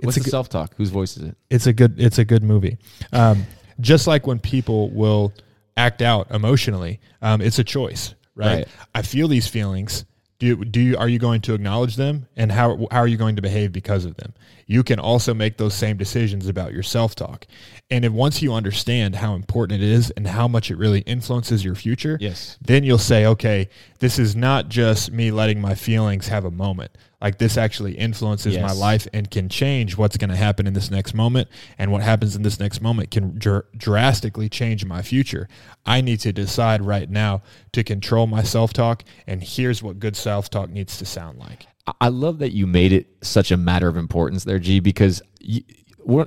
What's 0.00 0.16
a 0.16 0.20
the 0.20 0.30
self 0.30 0.48
talk? 0.48 0.74
Whose 0.76 0.90
voice 0.90 1.16
is 1.16 1.24
it? 1.24 1.36
It's 1.50 1.66
a 1.66 1.72
good. 1.72 2.00
It's 2.00 2.18
a 2.18 2.24
good 2.24 2.42
movie. 2.42 2.78
Um, 3.12 3.44
just 3.80 4.06
like 4.06 4.26
when 4.26 4.38
people 4.38 4.90
will 4.90 5.32
act 5.76 6.02
out 6.02 6.30
emotionally, 6.30 7.00
um, 7.20 7.40
it's 7.40 7.58
a 7.58 7.64
choice, 7.64 8.14
right? 8.34 8.56
Right. 8.56 8.68
I 8.94 9.02
feel 9.02 9.28
these 9.28 9.46
feelings. 9.46 10.04
Do 10.38 10.64
do 10.64 10.80
you 10.80 10.96
are 10.96 11.08
you 11.08 11.18
going 11.18 11.40
to 11.42 11.54
acknowledge 11.54 11.96
them, 11.96 12.26
and 12.36 12.50
how 12.50 12.86
how 12.90 12.98
are 12.98 13.06
you 13.06 13.16
going 13.16 13.36
to 13.36 13.42
behave 13.42 13.72
because 13.72 14.04
of 14.04 14.16
them? 14.16 14.32
You 14.72 14.82
can 14.82 14.98
also 14.98 15.34
make 15.34 15.58
those 15.58 15.74
same 15.74 15.98
decisions 15.98 16.48
about 16.48 16.72
your 16.72 16.82
self 16.82 17.14
talk, 17.14 17.46
and 17.90 18.06
if 18.06 18.12
once 18.12 18.40
you 18.40 18.54
understand 18.54 19.16
how 19.16 19.34
important 19.34 19.82
it 19.82 19.86
is 19.86 20.10
and 20.12 20.26
how 20.26 20.48
much 20.48 20.70
it 20.70 20.76
really 20.76 21.00
influences 21.00 21.62
your 21.62 21.74
future, 21.74 22.16
Yes. 22.18 22.56
then 22.58 22.82
you'll 22.82 22.96
say, 22.96 23.26
okay, 23.26 23.68
this 23.98 24.18
is 24.18 24.34
not 24.34 24.70
just 24.70 25.12
me 25.12 25.30
letting 25.30 25.60
my 25.60 25.74
feelings 25.74 26.28
have 26.28 26.46
a 26.46 26.50
moment. 26.50 26.90
Like 27.20 27.36
this 27.36 27.58
actually 27.58 27.98
influences 27.98 28.56
my 28.56 28.72
life 28.72 29.06
and 29.12 29.30
can 29.30 29.50
change 29.50 29.98
what's 29.98 30.16
going 30.16 30.30
to 30.30 30.36
happen 30.36 30.66
in 30.66 30.72
this 30.72 30.90
next 30.90 31.12
moment. 31.14 31.48
And 31.78 31.92
what 31.92 32.02
happens 32.02 32.34
in 32.34 32.42
this 32.42 32.58
next 32.58 32.80
moment 32.80 33.10
can 33.10 33.38
dr- 33.38 33.66
drastically 33.76 34.48
change 34.48 34.84
my 34.86 35.02
future. 35.02 35.48
I 35.84 36.00
need 36.00 36.18
to 36.20 36.32
decide 36.32 36.82
right 36.82 37.08
now 37.10 37.42
to 37.72 37.84
control 37.84 38.26
my 38.26 38.42
self 38.42 38.72
talk. 38.72 39.04
And 39.26 39.42
here's 39.42 39.82
what 39.82 40.00
good 40.00 40.16
self 40.16 40.48
talk 40.48 40.70
needs 40.70 40.96
to 40.98 41.04
sound 41.04 41.38
like. 41.38 41.66
I- 41.86 42.08
love 42.08 42.38
that 42.38 42.52
you 42.52 42.66
made 42.66 42.92
it 42.92 43.08
such 43.22 43.50
a 43.50 43.56
matter 43.56 43.88
of 43.88 43.96
importance 43.96 44.44
there, 44.44 44.58
G, 44.58 44.80
because 44.80 45.22
you, 45.40 45.62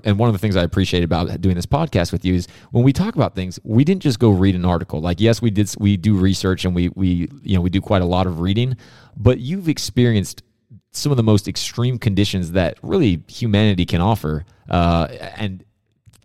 and 0.03 0.17
one 0.17 0.29
of 0.29 0.33
the 0.33 0.39
things 0.39 0.55
I 0.55 0.63
appreciate 0.63 1.03
about 1.03 1.41
doing 1.41 1.55
this 1.55 1.65
podcast 1.65 2.11
with 2.11 2.23
you 2.25 2.33
is 2.33 2.47
when 2.71 2.83
we 2.83 2.93
talk 2.93 3.15
about 3.15 3.35
things, 3.35 3.59
we 3.63 3.83
didn't 3.83 4.03
just 4.03 4.19
go 4.19 4.29
read 4.29 4.55
an 4.55 4.65
article. 4.65 5.01
Like, 5.01 5.19
yes, 5.19 5.41
we 5.41 5.49
did, 5.49 5.73
we 5.77 5.97
do 5.97 6.15
research 6.15 6.65
and 6.65 6.73
we, 6.73 6.89
we, 6.89 7.29
you 7.43 7.55
know, 7.55 7.61
we 7.61 7.69
do 7.69 7.81
quite 7.81 8.01
a 8.01 8.05
lot 8.05 8.27
of 8.27 8.39
reading, 8.39 8.77
but 9.17 9.39
you've 9.39 9.67
experienced 9.67 10.43
some 10.91 11.11
of 11.11 11.17
the 11.17 11.23
most 11.23 11.47
extreme 11.47 11.99
conditions 11.99 12.53
that 12.53 12.77
really 12.81 13.21
humanity 13.27 13.85
can 13.85 14.01
offer, 14.01 14.45
uh, 14.69 15.07
and 15.35 15.63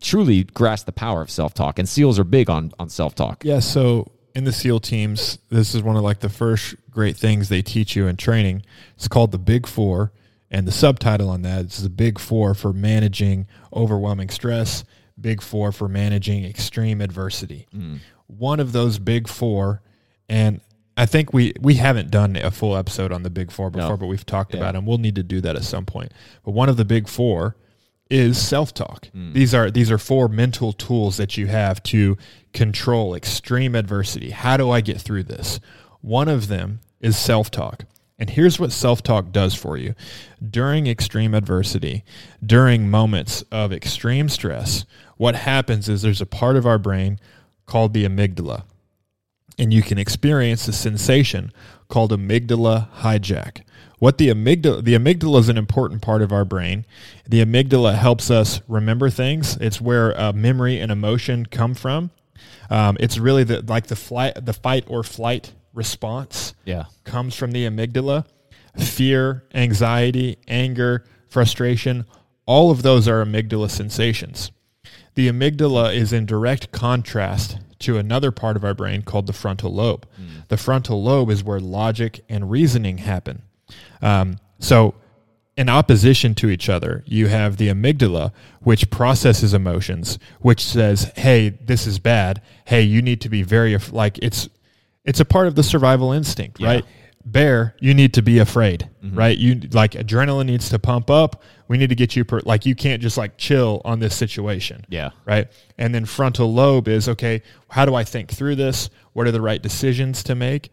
truly 0.01 0.45
grasp 0.45 0.87
the 0.87 0.93
power 0.93 1.21
of 1.21 1.31
self 1.31 1.55
talk. 1.55 1.79
And 1.79 1.89
SEALs 1.89 2.19
are 2.19 2.25
big 2.25 2.49
on 2.49 2.73
on 2.79 2.89
self 2.89 3.15
talk. 3.15 3.45
Yeah. 3.45 3.59
So 3.59 4.11
in 4.35 4.45
the 4.45 4.53
SEAL 4.53 4.81
teams, 4.81 5.39
this 5.51 5.75
is 5.75 5.83
one 5.83 5.97
of 5.97 6.03
like 6.03 6.21
the 6.21 6.29
first 6.29 6.75
great 6.91 7.17
things 7.17 7.49
they 7.49 7.63
teach 7.63 7.95
you 7.97 8.07
in 8.07 8.17
training. 8.17 8.63
It's 8.97 9.09
called 9.09 9.33
the 9.33 9.39
Big 9.39 9.67
Four, 9.67 10.13
and 10.51 10.67
the 10.67 10.73
subtitle 10.73 11.29
on 11.31 11.43
that 11.43 11.67
is 11.67 11.83
the 11.83 11.89
Big 11.91 12.19
Four 12.19 12.55
for 12.55 12.73
managing 12.73 13.47
overwhelming 13.73 14.29
stress. 14.31 14.85
Big 15.21 15.43
Four 15.43 15.71
for 15.73 15.89
managing 15.89 16.45
extreme 16.45 17.01
adversity. 17.01 17.67
Hmm. 17.73 17.97
One 18.27 18.61
of 18.61 18.73
those 18.73 18.99
Big 18.99 19.29
Four, 19.29 19.83
and 20.29 20.61
I 20.97 21.07
think 21.07 21.33
we 21.33 21.53
we 21.61 21.75
haven't 21.75 22.11
done 22.11 22.37
a 22.37 22.51
full 22.51 22.77
episode 22.77 23.13
on 23.13 23.23
the 23.23 23.31
Big 23.31 23.51
Four 23.51 23.71
before, 23.71 23.91
No. 23.91 23.97
but 23.97 24.07
we've 24.07 24.27
talked 24.27 24.53
Yeah. 24.55 24.61
about 24.61 24.75
them. 24.75 24.87
We'll 24.87 24.99
need 24.99 25.15
to 25.17 25.23
do 25.23 25.41
that 25.43 25.57
at 25.57 25.65
some 25.65 25.85
point. 25.87 26.13
But 26.45 26.53
one 26.53 26.69
of 26.69 26.77
the 26.77 26.85
Big 26.85 27.09
Four 27.09 27.57
is 28.09 28.39
self-talk. 28.41 29.07
Hmm. 29.09 29.33
These 29.33 29.55
are 29.55 29.71
these 29.71 29.91
are 29.91 29.99
four 29.99 30.29
mental 30.29 30.73
tools 30.73 31.17
that 31.19 31.37
you 31.37 31.47
have 31.47 31.83
to 31.85 32.17
control 32.53 33.15
extreme 33.15 33.75
adversity. 33.77 34.31
How 34.31 34.57
do 34.57 34.71
I 34.71 34.81
get 34.81 35.01
through 35.01 35.25
this? 35.25 35.61
One 36.01 36.29
of 36.29 36.49
them 36.49 36.81
is 37.01 37.17
self-talk. 37.17 37.85
And 38.19 38.31
here's 38.31 38.61
what 38.61 38.73
self-talk 38.73 39.33
does 39.33 39.55
for 39.55 39.79
you. 39.79 39.95
During 40.47 40.87
extreme 40.87 41.35
adversity, 41.35 42.05
during 42.45 42.91
moments 42.91 43.43
of 43.51 43.73
extreme 43.73 44.29
stress, 44.29 44.85
what 45.17 45.35
happens 45.35 45.89
is 45.89 46.03
there's 46.03 46.21
a 46.21 46.27
part 46.27 46.57
of 46.57 46.67
our 46.67 46.79
brain 46.79 47.19
called 47.67 47.95
the 47.95 48.05
amygdala 48.05 48.65
and 49.61 49.75
you 49.75 49.83
can 49.83 49.99
experience 49.99 50.67
a 50.67 50.73
sensation 50.73 51.53
called 51.89 52.13
amygdala 52.13 52.89
hijack. 53.01 53.63
What 53.99 54.17
the 54.17 54.29
amygdala 54.29 54.83
the 54.83 54.95
amygdala 54.95 55.39
is 55.39 55.51
an 55.51 55.59
important 55.59 56.01
part 56.01 56.23
of 56.23 56.33
our 56.33 56.47
brain. 56.47 56.87
The 57.29 57.45
amygdala 57.45 57.95
helps 57.95 58.31
us 58.31 58.63
remember 58.67 59.11
things. 59.11 59.59
It's 59.59 59.79
where 59.79 60.19
uh, 60.19 60.33
memory 60.33 60.81
and 60.81 60.91
emotion 60.91 61.45
come 61.45 61.75
from. 61.75 62.11
Um, 62.71 62.97
it's 63.01 63.19
really 63.19 63.45
the 63.45 63.61
like 63.61 63.89
the 63.89 63.97
flight 63.97 64.47
the 64.47 64.55
fight 64.55 64.85
or 64.89 65.03
flight 65.03 65.53
response 65.75 66.55
Yeah. 66.65 66.85
comes 67.05 67.35
from 67.35 67.53
the 67.53 67.67
amygdala. 67.67 68.25
Fear, 68.77 69.45
anxiety, 69.55 70.39
anger, 70.49 71.05
frustration, 71.29 72.05
all 72.47 72.71
of 72.71 72.83
those 72.83 73.07
are 73.09 73.25
amygdala 73.25 73.71
sensations. 73.71 74.51
The 75.15 75.29
amygdala 75.29 75.95
is 75.95 76.13
in 76.13 76.27
direct 76.27 76.73
contrast 76.73 77.59
to 77.81 77.99
another 77.99 78.31
part 78.31 78.57
of 78.57 78.65
our 78.65 78.75
brain 78.75 79.03
called 79.03 79.27
the 79.27 79.33
frontal 79.33 79.73
lobe. 79.73 80.07
The 80.49 80.57
frontal 80.57 81.03
lobe 81.03 81.31
is 81.31 81.43
where 81.45 81.61
logic 81.61 82.25
and 82.29 82.51
reasoning 82.51 82.99
happen. 82.99 83.43
Um, 84.03 84.39
so, 84.59 84.95
in 85.57 85.69
opposition 85.69 86.35
to 86.37 86.49
each 86.49 86.69
other, 86.69 87.03
you 87.07 87.27
have 87.29 87.57
the 87.57 87.69
amygdala, 87.69 88.33
which 88.61 88.89
processes 88.91 89.53
emotions, 89.53 90.19
which 90.41 90.65
says, 90.65 91.11
"Hey, 91.17 91.51
this 91.51 91.87
is 91.87 91.99
bad. 91.99 92.41
Hey, 92.67 92.83
you 92.83 93.03
need 93.03 93.21
to 93.23 93.29
be 93.29 93.43
very 93.43 93.75
af-" 93.75 93.93
like 93.93 94.19
it's 94.23 94.49
it's 95.05 95.21
a 95.21 95.25
part 95.25 95.47
of 95.47 95.55
the 95.55 95.63
survival 95.63 96.13
instinct, 96.13 96.61
right? 96.61 96.85
Bear, 97.25 97.75
you 97.81 97.93
need 97.93 98.15
to 98.15 98.23
be 98.23 98.39
afraid, 98.39 98.89
mm-hmm. 99.05 99.17
right? 99.17 99.37
You 99.37 99.61
like 99.73 99.93
adrenaline 99.93 100.47
needs 100.47 100.71
to 100.71 100.79
pump 100.79 101.11
up. 101.11 101.43
We 101.69 101.77
need 101.77 101.91
to 101.91 101.95
get 101.95 102.17
you 102.17 102.25
per, 102.25 102.41
like 102.47 102.65
you 102.65 102.75
can't 102.75 103.03
just 103.03 103.19
like 103.19 103.37
chill 103.37 103.83
on 103.85 104.01
this 104.01 104.17
situation, 104.17 104.85
Yeah. 104.89 105.11
right? 105.27 105.47
And 105.77 105.95
then 105.95 106.07
frontal 106.07 106.53
lobe 106.53 106.89
is 106.89 107.09
okay. 107.11 107.43
How 107.69 107.85
do 107.85 107.95
I 107.95 108.05
think 108.05 108.31
through 108.31 108.57
this? 108.57 108.89
What 109.13 109.27
are 109.27 109.33
the 109.33 109.43
right 109.43 109.63
decisions 109.63 110.23
to 110.25 110.35
make? 110.35 110.71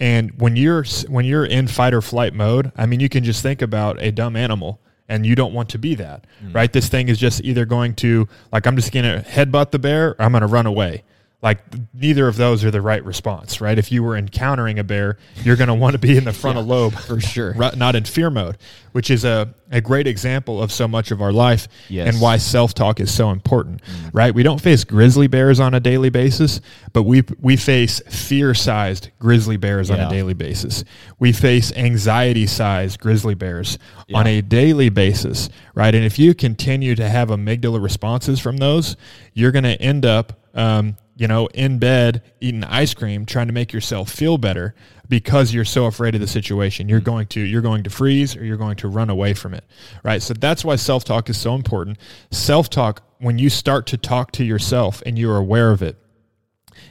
And 0.00 0.32
when 0.40 0.56
you're 0.56 0.84
when 1.08 1.26
you're 1.26 1.44
in 1.44 1.68
fight 1.68 1.92
or 1.92 2.00
flight 2.00 2.32
mode, 2.32 2.72
I 2.76 2.86
mean, 2.86 3.00
you 3.00 3.10
can 3.10 3.22
just 3.22 3.42
think 3.42 3.60
about 3.60 4.02
a 4.02 4.10
dumb 4.10 4.34
animal, 4.34 4.80
and 5.10 5.26
you 5.26 5.34
don't 5.34 5.52
want 5.52 5.68
to 5.70 5.78
be 5.78 5.94
that, 5.96 6.26
mm. 6.42 6.54
right? 6.54 6.72
This 6.72 6.88
thing 6.88 7.10
is 7.10 7.18
just 7.18 7.42
either 7.44 7.66
going 7.66 7.94
to 7.96 8.26
like 8.50 8.66
I'm 8.66 8.76
just 8.76 8.92
going 8.92 9.04
to 9.04 9.28
headbutt 9.28 9.70
the 9.70 9.78
bear, 9.78 10.10
or 10.10 10.22
I'm 10.22 10.32
going 10.32 10.40
to 10.40 10.46
run 10.46 10.64
away. 10.64 11.04
Like 11.42 11.60
neither 11.94 12.28
of 12.28 12.36
those 12.36 12.64
are 12.64 12.70
the 12.70 12.82
right 12.82 13.02
response, 13.02 13.62
right? 13.62 13.78
If 13.78 13.90
you 13.90 14.02
were 14.02 14.14
encountering 14.14 14.78
a 14.78 14.84
bear, 14.84 15.16
you're 15.42 15.56
going 15.56 15.68
to 15.68 15.74
want 15.74 15.94
to 15.94 15.98
be 15.98 16.18
in 16.18 16.24
the 16.24 16.34
frontal 16.34 16.62
lobe 16.64 16.92
for 17.06 17.18
sure. 17.18 17.54
not 17.54 17.96
in 17.96 18.04
fear 18.04 18.28
mode, 18.28 18.58
which 18.92 19.10
is 19.10 19.24
a, 19.24 19.54
a 19.70 19.80
great 19.80 20.06
example 20.06 20.62
of 20.62 20.70
so 20.70 20.86
much 20.86 21.10
of 21.10 21.22
our 21.22 21.32
life 21.32 21.66
Yes. 21.88 22.12
and 22.12 22.20
why 22.20 22.36
self 22.36 22.74
talk 22.74 23.00
is 23.00 23.10
so 23.10 23.30
important, 23.30 23.80
right? 24.12 24.34
We 24.34 24.42
don't 24.42 24.60
face 24.60 24.84
grizzly 24.84 25.28
bears 25.28 25.60
on 25.60 25.72
a 25.72 25.80
daily 25.80 26.10
basis, 26.10 26.60
but 26.92 27.04
we, 27.04 27.22
we 27.40 27.56
face 27.56 28.00
fear 28.10 28.52
sized 28.52 29.08
grizzly 29.18 29.56
bears 29.56 29.90
on 29.90 29.98
a 29.98 30.10
daily 30.10 30.34
basis. 30.34 30.84
We 31.18 31.32
face 31.32 31.72
anxiety 31.72 32.46
sized 32.46 33.00
grizzly 33.00 33.34
bears 33.34 33.78
on 34.12 34.26
a 34.26 34.42
daily 34.42 34.90
basis, 34.90 35.48
right? 35.74 35.94
And 35.94 36.04
if 36.04 36.18
you 36.18 36.34
continue 36.34 36.94
to 36.96 37.08
have 37.08 37.28
amygdala 37.30 37.82
responses 37.82 38.40
from 38.40 38.58
those, 38.58 38.98
you're 39.32 39.52
going 39.52 39.64
to 39.64 39.80
end 39.80 40.04
up. 40.04 40.34
Um, 40.52 40.98
you 41.20 41.28
know, 41.28 41.48
in 41.48 41.78
bed 41.78 42.22
eating 42.40 42.64
ice 42.64 42.94
cream, 42.94 43.26
trying 43.26 43.46
to 43.48 43.52
make 43.52 43.74
yourself 43.74 44.10
feel 44.10 44.38
better 44.38 44.74
because 45.06 45.52
you're 45.52 45.66
so 45.66 45.84
afraid 45.84 46.14
of 46.14 46.22
the 46.22 46.26
situation. 46.26 46.88
You're 46.88 47.00
going 47.00 47.26
to 47.26 47.40
you're 47.42 47.60
going 47.60 47.82
to 47.82 47.90
freeze 47.90 48.34
or 48.34 48.42
you're 48.42 48.56
going 48.56 48.76
to 48.76 48.88
run 48.88 49.10
away 49.10 49.34
from 49.34 49.52
it. 49.52 49.62
Right? 50.02 50.22
So 50.22 50.32
that's 50.32 50.64
why 50.64 50.76
self-talk 50.76 51.28
is 51.28 51.36
so 51.36 51.54
important. 51.54 51.98
Self-talk 52.30 53.02
when 53.18 53.36
you 53.36 53.50
start 53.50 53.86
to 53.88 53.98
talk 53.98 54.32
to 54.32 54.44
yourself 54.44 55.02
and 55.04 55.18
you're 55.18 55.36
aware 55.36 55.72
of 55.72 55.82
it, 55.82 55.98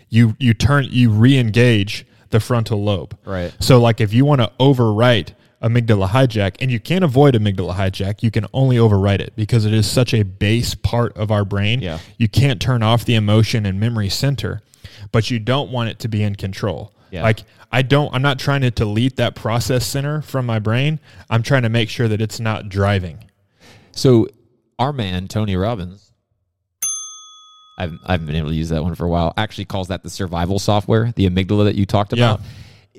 you 0.09 0.35
you 0.37 0.53
turn 0.53 0.85
you 0.91 1.09
re-engage 1.09 2.05
the 2.29 2.39
frontal 2.39 2.83
lobe. 2.83 3.17
Right. 3.25 3.51
So 3.59 3.81
like 3.81 3.99
if 3.99 4.13
you 4.13 4.25
want 4.25 4.41
to 4.41 4.51
overwrite 4.59 5.33
amygdala 5.61 6.07
hijack 6.09 6.55
and 6.59 6.71
you 6.71 6.79
can't 6.79 7.03
avoid 7.03 7.33
amygdala 7.35 7.75
hijack, 7.75 8.23
you 8.23 8.31
can 8.31 8.45
only 8.53 8.77
overwrite 8.77 9.19
it 9.19 9.33
because 9.35 9.65
it 9.65 9.73
is 9.73 9.89
such 9.89 10.13
a 10.13 10.23
base 10.23 10.73
part 10.75 11.15
of 11.17 11.31
our 11.31 11.43
brain. 11.43 11.81
Yeah. 11.81 11.99
You 12.17 12.29
can't 12.29 12.61
turn 12.61 12.83
off 12.83 13.05
the 13.05 13.15
emotion 13.15 13.65
and 13.65 13.79
memory 13.79 14.09
center, 14.09 14.61
but 15.11 15.29
you 15.29 15.39
don't 15.39 15.71
want 15.71 15.89
it 15.89 15.99
to 15.99 16.07
be 16.07 16.23
in 16.23 16.35
control. 16.35 16.93
Yeah. 17.11 17.23
Like 17.23 17.43
I 17.71 17.81
don't 17.81 18.13
I'm 18.13 18.21
not 18.21 18.39
trying 18.39 18.61
to 18.61 18.71
delete 18.71 19.17
that 19.17 19.35
process 19.35 19.85
center 19.85 20.21
from 20.21 20.45
my 20.45 20.59
brain. 20.59 20.99
I'm 21.29 21.43
trying 21.43 21.63
to 21.63 21.69
make 21.69 21.89
sure 21.89 22.07
that 22.07 22.21
it's 22.21 22.39
not 22.39 22.69
driving. 22.69 23.25
So 23.91 24.27
our 24.77 24.93
man 24.93 25.27
Tony 25.27 25.55
Robbins, 25.55 26.11
I've 27.77 27.97
I've 28.05 28.25
been 28.25 28.35
able 28.35 28.49
to 28.49 28.55
use 28.55 28.69
that 28.69 28.83
one 28.83 28.95
for 28.95 29.05
a 29.05 29.09
while. 29.09 29.33
Actually, 29.37 29.65
calls 29.65 29.89
that 29.89 30.03
the 30.03 30.09
survival 30.09 30.59
software, 30.59 31.11
the 31.15 31.29
amygdala 31.29 31.65
that 31.65 31.75
you 31.75 31.85
talked 31.85 32.13
about. 32.13 32.39
Yeah. 32.39 32.45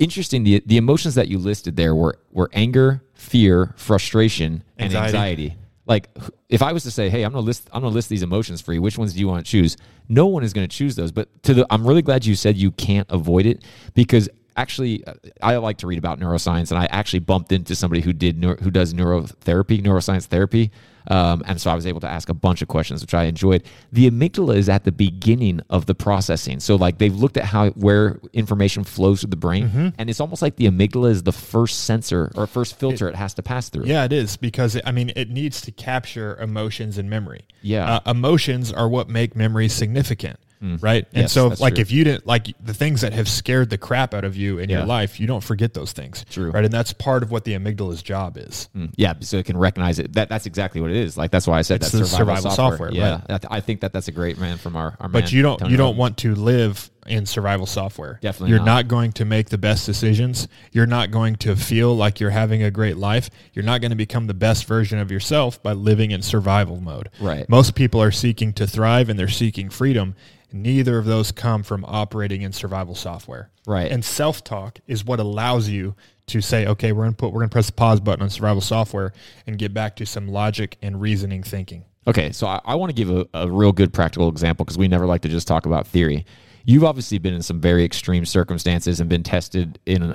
Interesting. 0.00 0.44
The 0.44 0.62
the 0.64 0.78
emotions 0.78 1.14
that 1.14 1.28
you 1.28 1.38
listed 1.38 1.76
there 1.76 1.94
were 1.94 2.18
were 2.32 2.48
anger, 2.52 3.02
fear, 3.14 3.74
frustration, 3.76 4.64
and 4.78 4.86
Anxiety. 4.86 5.16
anxiety. 5.16 5.56
Like 5.86 6.08
if 6.48 6.62
I 6.62 6.72
was 6.72 6.84
to 6.84 6.90
say, 6.90 7.10
"Hey, 7.10 7.22
I'm 7.22 7.32
gonna 7.32 7.44
list 7.44 7.68
I'm 7.70 7.82
gonna 7.82 7.94
list 7.94 8.08
these 8.08 8.22
emotions 8.22 8.62
for 8.62 8.72
you. 8.72 8.80
Which 8.80 8.96
ones 8.96 9.12
do 9.12 9.20
you 9.20 9.28
want 9.28 9.44
to 9.44 9.50
choose?" 9.50 9.76
No 10.08 10.26
one 10.26 10.42
is 10.42 10.52
going 10.52 10.66
to 10.66 10.76
choose 10.76 10.96
those. 10.96 11.12
But 11.12 11.28
to 11.44 11.54
the, 11.54 11.66
I'm 11.70 11.86
really 11.86 12.02
glad 12.02 12.24
you 12.24 12.34
said 12.34 12.56
you 12.56 12.72
can't 12.72 13.06
avoid 13.10 13.46
it 13.46 13.62
because 13.94 14.28
actually 14.56 15.04
uh, 15.06 15.14
I 15.42 15.56
like 15.56 15.78
to 15.78 15.86
read 15.86 15.98
about 15.98 16.18
neuroscience, 16.18 16.70
and 16.70 16.78
I 16.80 16.86
actually 16.86 17.20
bumped 17.20 17.52
into 17.52 17.74
somebody 17.76 18.00
who 18.00 18.12
did 18.12 18.42
who 18.42 18.70
does 18.70 18.94
neurotherapy, 18.94 19.82
neuroscience 19.82 20.24
therapy. 20.24 20.70
Um, 21.08 21.42
and 21.46 21.60
so 21.60 21.70
I 21.70 21.74
was 21.74 21.86
able 21.86 22.00
to 22.00 22.08
ask 22.08 22.28
a 22.28 22.34
bunch 22.34 22.62
of 22.62 22.68
questions, 22.68 23.00
which 23.00 23.14
I 23.14 23.24
enjoyed. 23.24 23.62
The 23.92 24.10
amygdala 24.10 24.56
is 24.56 24.68
at 24.68 24.84
the 24.84 24.92
beginning 24.92 25.60
of 25.70 25.86
the 25.86 25.94
processing. 25.94 26.60
So 26.60 26.76
like 26.76 26.98
they've 26.98 27.14
looked 27.14 27.36
at 27.36 27.44
how 27.44 27.70
where 27.70 28.20
information 28.32 28.84
flows 28.84 29.20
through 29.22 29.30
the 29.30 29.36
brain, 29.36 29.68
Mm-hmm. 29.68 29.88
and 29.98 30.10
it's 30.10 30.20
almost 30.20 30.42
like 30.42 30.56
the 30.56 30.66
amygdala 30.66 31.10
is 31.10 31.22
the 31.22 31.32
first 31.32 31.84
sensor 31.84 32.30
or 32.36 32.46
first 32.46 32.78
filter 32.78 33.08
it, 33.08 33.14
has 33.14 33.34
to 33.34 33.42
pass 33.42 33.68
through. 33.68 33.86
Yeah, 33.86 34.04
it 34.04 34.12
is 34.12 34.36
because 34.36 34.80
I 34.84 34.92
mean 34.92 35.12
it 35.16 35.30
needs 35.30 35.60
to 35.62 35.72
capture 35.72 36.36
emotions 36.36 36.98
and 36.98 37.08
memory. 37.10 37.44
Yeah. 37.62 37.96
uh, 37.96 38.10
emotions 38.10 38.72
are 38.72 38.88
what 38.88 39.08
make 39.08 39.36
memories 39.36 39.72
significant, 39.72 40.38
right? 40.60 41.06
And 41.12 41.22
Yes, 41.22 41.32
so, 41.32 41.48
like, 41.58 41.74
true. 41.74 41.80
if 41.82 41.90
you 41.90 42.04
didn't 42.04 42.26
like 42.26 42.48
the 42.64 42.74
things 42.74 43.00
that 43.00 43.12
have 43.12 43.28
scared 43.28 43.70
the 43.70 43.78
crap 43.78 44.14
out 44.14 44.24
of 44.24 44.36
you 44.36 44.58
in 44.58 44.68
Yeah. 44.70 44.78
your 44.78 44.86
life, 44.86 45.18
you 45.18 45.26
don't 45.26 45.42
forget 45.42 45.74
those 45.74 45.92
things, 45.92 46.24
True. 46.30 46.50
right? 46.50 46.64
And 46.64 46.72
that's 46.72 46.92
part 46.92 47.22
of 47.22 47.30
what 47.30 47.44
the 47.44 47.54
amygdala's 47.54 48.02
job 48.02 48.36
is. 48.36 48.68
Mm, 48.76 48.90
Yeah, 48.96 49.14
so 49.20 49.38
it 49.38 49.46
can 49.46 49.56
recognize 49.56 49.98
it. 49.98 50.12
That 50.14 50.28
that's 50.28 50.46
exactly 50.46 50.80
what 50.80 50.90
it 50.90 50.96
is. 50.96 51.16
Like 51.16 51.30
that's 51.30 51.46
why 51.46 51.58
I 51.58 51.62
said 51.62 51.76
It's 51.82 51.90
that 51.92 51.98
survival, 52.06 52.16
survival 52.36 52.50
software. 52.50 52.88
software, 52.90 52.92
Yeah, 52.92 53.20
right. 53.28 53.44
I 53.50 53.60
think 53.60 53.80
that 53.80 53.92
that's 53.92 54.08
a 54.08 54.12
great 54.12 54.38
man 54.38 54.58
from 54.58 54.76
our 54.76 54.96
our 55.00 55.08
But 55.08 55.32
you 55.32 55.42
don't 55.42 55.58
Tony 55.58 55.70
you 55.72 55.76
don't 55.76 55.96
want 55.96 56.18
to 56.18 56.34
live 56.34 56.90
in 57.06 57.26
survival 57.26 57.66
software. 57.66 58.18
Definitely 58.22 58.50
you're 58.50 58.58
not. 58.58 58.64
not. 58.64 58.88
going 58.88 59.12
to 59.12 59.24
make 59.24 59.48
the 59.48 59.58
best 59.58 59.86
decisions. 59.86 60.48
You're 60.72 60.86
not 60.86 61.10
going 61.10 61.36
to 61.36 61.56
feel 61.56 61.96
like 61.96 62.20
you're 62.20 62.30
having 62.30 62.62
a 62.62 62.70
great 62.70 62.96
life. 62.96 63.30
You're 63.52 63.64
not 63.64 63.80
going 63.80 63.90
to 63.90 63.96
become 63.96 64.26
the 64.26 64.34
best 64.34 64.66
version 64.66 64.98
of 64.98 65.10
yourself 65.10 65.62
by 65.62 65.72
living 65.72 66.10
in 66.10 66.22
survival 66.22 66.80
mode. 66.80 67.10
Right. 67.20 67.48
Most 67.48 67.74
people 67.74 68.02
are 68.02 68.10
seeking 68.10 68.52
to 68.54 68.66
thrive 68.66 69.08
and 69.08 69.18
they're 69.18 69.28
seeking 69.28 69.70
freedom. 69.70 70.14
Neither 70.52 70.98
of 70.98 71.04
those 71.04 71.30
come 71.32 71.62
from 71.62 71.84
operating 71.84 72.42
in 72.42 72.52
survival 72.52 72.94
software. 72.94 73.50
Right. 73.66 73.90
And 73.90 74.04
self-talk 74.04 74.80
is 74.86 75.04
what 75.04 75.20
allows 75.20 75.68
you 75.68 75.94
to 76.26 76.40
say, 76.40 76.66
okay, 76.66 76.92
we're 76.92 77.04
going 77.04 77.12
to 77.12 77.16
put 77.16 77.32
we're 77.32 77.40
going 77.40 77.48
to 77.48 77.52
press 77.52 77.66
the 77.66 77.72
pause 77.72 78.00
button 78.00 78.22
on 78.22 78.30
survival 78.30 78.60
software 78.60 79.12
and 79.46 79.58
get 79.58 79.74
back 79.74 79.96
to 79.96 80.06
some 80.06 80.28
logic 80.28 80.76
and 80.82 81.00
reasoning 81.00 81.42
thinking. 81.42 81.84
Okay, 82.06 82.32
so 82.32 82.46
I, 82.46 82.60
I 82.64 82.74
want 82.76 82.90
to 82.90 82.94
give 82.94 83.10
a, 83.10 83.26
a 83.34 83.50
real 83.50 83.72
good 83.72 83.92
practical 83.92 84.28
example 84.28 84.64
because 84.64 84.78
we 84.78 84.88
never 84.88 85.06
like 85.06 85.22
to 85.22 85.28
just 85.28 85.46
talk 85.46 85.66
about 85.66 85.86
theory. 85.86 86.24
You've 86.64 86.84
obviously 86.84 87.18
been 87.18 87.34
in 87.34 87.42
some 87.42 87.60
very 87.60 87.84
extreme 87.84 88.24
circumstances 88.24 89.00
and 89.00 89.08
been 89.08 89.22
tested 89.22 89.78
in 89.86 90.14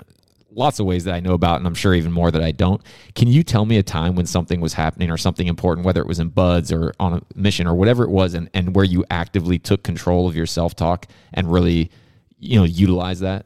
lots 0.52 0.80
of 0.80 0.86
ways 0.86 1.04
that 1.04 1.14
I 1.14 1.20
know 1.20 1.34
about, 1.34 1.58
and 1.58 1.68
I'm 1.68 1.76
sure 1.76 1.94
even 1.94 2.12
more 2.12 2.32
that 2.32 2.42
I 2.42 2.52
don't. 2.52 2.82
Can 3.14 3.28
you 3.28 3.44
tell 3.44 3.66
me 3.66 3.78
a 3.78 3.84
time 3.84 4.16
when 4.16 4.26
something 4.26 4.62
was 4.62 4.74
happening 4.74 5.12
or 5.12 5.18
something 5.18 5.48
important, 5.48 5.86
whether 5.86 6.02
it 6.02 6.08
was 6.08 6.20
in 6.20 6.30
BUD/S 6.30 6.72
or 6.72 6.94
on 7.00 7.14
a 7.14 7.22
mission 7.36 7.68
or 7.68 7.76
whatever 7.76 8.04
it 8.04 8.10
was, 8.10 8.34
and, 8.34 8.50
and 8.54 8.76
where 8.76 8.86
you 8.86 9.04
actively 9.12 9.60
took 9.60 9.84
control 9.84 10.28
of 10.28 10.36
your 10.36 10.46
self 10.46 10.76
talk 10.76 11.08
and 11.34 11.52
really, 11.52 11.92
you 12.40 12.58
know, 12.58 12.64
utilize 12.64 13.20
that? 13.20 13.46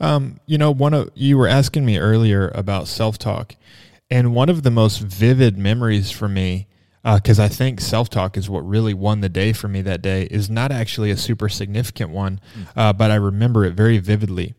Um, 0.00 0.40
you 0.46 0.58
know, 0.58 0.70
one 0.70 0.94
of 0.94 1.10
you 1.14 1.36
were 1.36 1.48
asking 1.48 1.84
me 1.84 1.98
earlier 1.98 2.52
about 2.54 2.86
self-talk, 2.86 3.56
and 4.10 4.34
one 4.34 4.48
of 4.48 4.62
the 4.62 4.70
most 4.70 5.00
vivid 5.00 5.58
memories 5.58 6.10
for 6.10 6.28
me, 6.28 6.68
Uh, 7.04 7.16
because 7.16 7.38
I 7.38 7.48
think 7.48 7.80
self-talk 7.80 8.36
is 8.36 8.50
what 8.50 8.68
really 8.68 8.92
won 8.92 9.20
the 9.20 9.28
day 9.28 9.52
for 9.52 9.68
me 9.68 9.82
that 9.82 10.02
day, 10.02 10.24
is 10.24 10.50
not 10.50 10.72
actually 10.72 11.10
a 11.10 11.16
super 11.16 11.48
significant 11.48 12.10
one, 12.10 12.40
mm. 12.56 12.66
uh, 12.76 12.92
but 12.92 13.10
I 13.10 13.14
remember 13.14 13.64
it 13.64 13.74
very 13.74 13.98
vividly. 13.98 14.54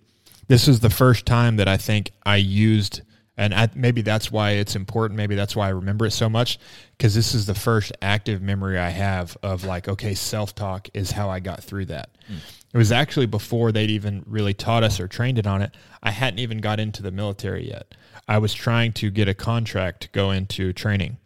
This 0.47 0.67
is 0.67 0.79
the 0.79 0.89
first 0.89 1.25
time 1.25 1.57
that 1.57 1.67
I 1.67 1.77
think 1.77 2.11
I 2.25 2.37
used, 2.37 3.01
and 3.37 3.53
I, 3.53 3.69
maybe 3.75 4.01
that's 4.01 4.31
why 4.31 4.51
it's 4.51 4.75
important. 4.75 5.17
Maybe 5.17 5.35
that's 5.35 5.55
why 5.55 5.67
I 5.67 5.71
remember 5.71 6.05
it 6.05 6.11
so 6.11 6.29
much, 6.29 6.59
because 6.97 7.13
this 7.13 7.35
is 7.35 7.45
the 7.45 7.53
first 7.53 7.91
active 8.01 8.41
memory 8.41 8.79
I 8.79 8.89
have 8.89 9.37
of 9.43 9.65
like, 9.65 9.87
okay, 9.87 10.15
self-talk 10.15 10.87
is 10.93 11.11
how 11.11 11.29
I 11.29 11.39
got 11.41 11.61
through 11.61 11.85
that. 11.85 12.09
Mm. 12.31 12.37
It 12.73 12.77
was 12.77 12.91
actually 12.91 13.25
before 13.25 13.71
they'd 13.71 13.91
even 13.91 14.23
really 14.25 14.53
taught 14.53 14.83
us 14.83 14.99
or 14.99 15.07
trained 15.07 15.39
it 15.39 15.45
on 15.45 15.61
it. 15.61 15.75
I 16.01 16.11
hadn't 16.11 16.39
even 16.39 16.59
got 16.59 16.79
into 16.79 17.03
the 17.03 17.11
military 17.11 17.67
yet. 17.67 17.95
I 18.27 18.37
was 18.37 18.53
trying 18.53 18.93
to 18.93 19.11
get 19.11 19.27
a 19.27 19.33
contract 19.33 20.01
to 20.03 20.09
go 20.09 20.31
into 20.31 20.71
training. 20.71 21.17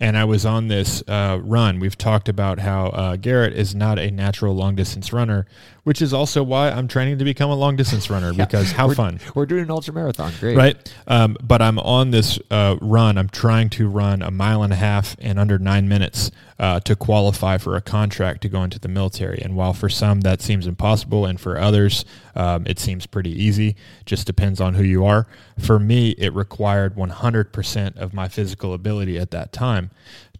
And 0.00 0.16
I 0.16 0.24
was 0.24 0.44
on 0.44 0.68
this 0.68 1.02
uh, 1.06 1.38
run. 1.42 1.78
We've 1.78 1.96
talked 1.96 2.28
about 2.28 2.58
how 2.58 2.86
uh, 2.88 3.16
Garrett 3.16 3.52
is 3.52 3.74
not 3.74 3.98
a 3.98 4.10
natural 4.10 4.54
long 4.54 4.74
distance 4.74 5.12
runner, 5.12 5.46
which 5.84 6.02
is 6.02 6.12
also 6.12 6.42
why 6.42 6.70
I'm 6.70 6.88
training 6.88 7.18
to 7.18 7.24
become 7.24 7.50
a 7.50 7.54
long 7.54 7.76
distance 7.76 8.10
runner 8.10 8.32
because 8.34 8.72
how 8.72 8.88
we're, 8.88 8.94
fun 8.94 9.20
We're 9.34 9.46
doing 9.46 9.62
an 9.62 9.70
ultra 9.70 9.94
marathon. 9.94 10.32
Great. 10.40 10.56
right? 10.56 10.94
Um, 11.06 11.36
but 11.42 11.62
I'm 11.62 11.78
on 11.78 12.10
this 12.10 12.38
uh, 12.50 12.76
run. 12.80 13.18
I'm 13.18 13.28
trying 13.28 13.70
to 13.70 13.88
run 13.88 14.22
a 14.22 14.30
mile 14.30 14.62
and 14.62 14.72
a 14.72 14.76
half 14.76 15.16
in 15.18 15.38
under 15.38 15.58
nine 15.58 15.88
minutes 15.88 16.30
uh, 16.58 16.80
to 16.80 16.96
qualify 16.96 17.58
for 17.58 17.76
a 17.76 17.80
contract 17.80 18.42
to 18.42 18.48
go 18.48 18.62
into 18.62 18.78
the 18.78 18.88
military. 18.88 19.40
And 19.42 19.56
while 19.56 19.72
for 19.72 19.88
some 19.88 20.22
that 20.22 20.40
seems 20.40 20.66
impossible, 20.66 21.26
and 21.26 21.40
for 21.40 21.58
others 21.58 22.04
um, 22.34 22.66
it 22.66 22.78
seems 22.78 23.06
pretty 23.06 23.30
easy, 23.30 23.76
just 24.04 24.26
depends 24.26 24.60
on 24.60 24.74
who 24.74 24.82
you 24.82 25.04
are. 25.04 25.26
For 25.58 25.78
me, 25.78 26.10
it 26.10 26.32
required 26.32 26.96
100% 26.96 27.96
of 27.96 28.12
my 28.12 28.28
physical 28.28 28.74
ability 28.74 29.18
at 29.18 29.30
that 29.32 29.52
time 29.52 29.90